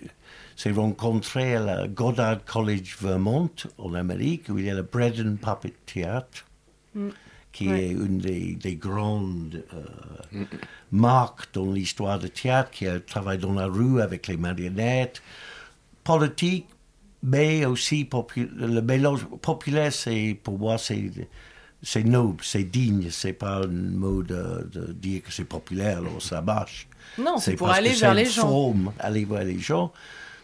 s'est 0.63 0.71
rencontré 0.71 1.55
à 1.55 1.59
la 1.59 1.87
Goddard 1.87 2.43
College 2.45 2.95
Vermont, 3.01 3.49
en 3.77 3.93
Amérique, 3.93 4.45
où 4.49 4.57
il 4.59 4.65
y 4.65 4.69
a 4.69 4.73
le 4.75 4.83
Bread 4.83 5.19
and 5.19 5.35
Puppet 5.45 5.73
Theatre 5.85 6.45
Mm. 6.95 7.09
qui 7.51 7.67
Ouais. 7.67 7.85
est 7.87 7.91
une 7.91 8.19
des, 8.19 8.55
des 8.55 8.75
grandes 8.75 9.63
euh, 9.73 10.43
marques 10.91 11.47
dans 11.53 11.71
l'histoire 11.71 12.19
du 12.19 12.29
théâtre, 12.29 12.69
qui 12.71 12.87
a 12.87 12.99
travaillé 12.99 13.39
dans 13.41 13.53
la 13.53 13.65
rue 13.65 13.99
avec 14.01 14.27
les 14.27 14.37
marionnettes, 14.37 15.21
politique, 16.03 16.67
mais 17.23 17.65
aussi 17.65 18.07
le 18.35 18.81
mélange 18.81 19.25
populaire, 19.41 19.91
c'est 19.93 20.37
pour 20.43 20.59
moi, 20.59 20.77
c'est 20.77 21.09
c'est 21.81 22.03
noble, 22.03 22.43
c'est 22.43 22.63
digne, 22.63 23.09
c'est 23.09 23.33
pas 23.33 23.63
un 23.63 23.67
mot 23.67 24.23
de, 24.23 24.69
de 24.71 24.93
dire 24.93 25.21
que 25.23 25.31
c'est 25.33 25.43
populaire, 25.43 25.97
alors 25.97 26.21
ça 26.21 26.41
marche. 26.41 26.87
Non, 27.17 27.37
c'est 27.37 27.55
pour 27.55 27.69
aller 27.69 27.91
vers 27.93 28.13
les 28.13 28.25
gens. 28.25 28.41
forme, 28.47 28.93
aller 28.99 29.25
vers 29.25 29.43
les 29.43 29.59
gens. 29.59 29.91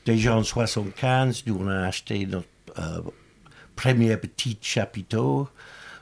Déjà 0.06 0.36
en 0.36 0.44
75, 0.44 1.44
nous 1.46 1.58
on 1.60 1.68
a 1.68 1.88
acheté 1.88 2.26
notre 2.26 2.48
euh, 2.78 3.02
premier 3.76 4.16
petit 4.18 4.58
chapiteau 4.62 5.50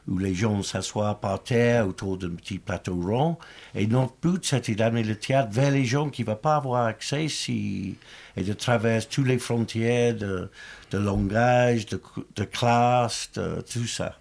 où 0.07 0.17
les 0.17 0.33
gens 0.33 0.63
s'assoient 0.63 1.19
par 1.19 1.43
terre 1.43 1.87
autour 1.87 2.17
d'un 2.17 2.29
petit 2.29 2.59
plateau 2.59 2.95
rond. 2.95 3.37
Et 3.75 3.87
notre 3.87 4.13
but, 4.21 4.45
c'était 4.45 4.75
d'amener 4.75 5.03
le 5.03 5.15
théâtre 5.15 5.49
vers 5.51 5.71
les 5.71 5.83
gens 5.85 6.09
qui 6.09 6.21
ne 6.21 6.27
vont 6.27 6.35
pas 6.35 6.55
avoir 6.55 6.85
accès 6.85 7.27
si, 7.27 7.97
et 8.37 8.43
de 8.43 8.53
traverser 8.53 9.07
toutes 9.09 9.27
les 9.27 9.37
frontières 9.37 10.15
de, 10.15 10.49
langage, 10.93 11.87
de, 11.87 12.01
de 12.35 12.43
classe, 12.45 13.29
de 13.35 13.61
tout 13.61 13.87
ça. 13.87 14.17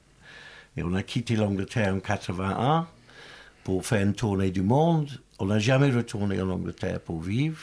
Et 0.76 0.82
on 0.82 0.92
a 0.94 1.02
quitté 1.02 1.36
l'Angleterre 1.36 1.94
en 1.94 2.00
81 2.00 2.86
pour 3.64 3.86
faire 3.86 4.02
une 4.02 4.14
tournée 4.14 4.50
du 4.50 4.62
monde. 4.62 5.08
On 5.38 5.46
n'a 5.46 5.58
jamais 5.58 5.90
retourné 5.90 6.40
en 6.40 6.50
Angleterre 6.50 7.00
pour 7.00 7.20
vivre. 7.20 7.60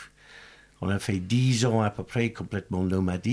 On 0.86 0.90
a 0.90 1.00
fait 1.00 1.20
dix 1.20 1.66
ans 1.66 1.82
à 1.82 1.90
peu 1.90 2.04
près 2.04 2.34
complètement 2.34 2.84
nomadique. 2.84 3.32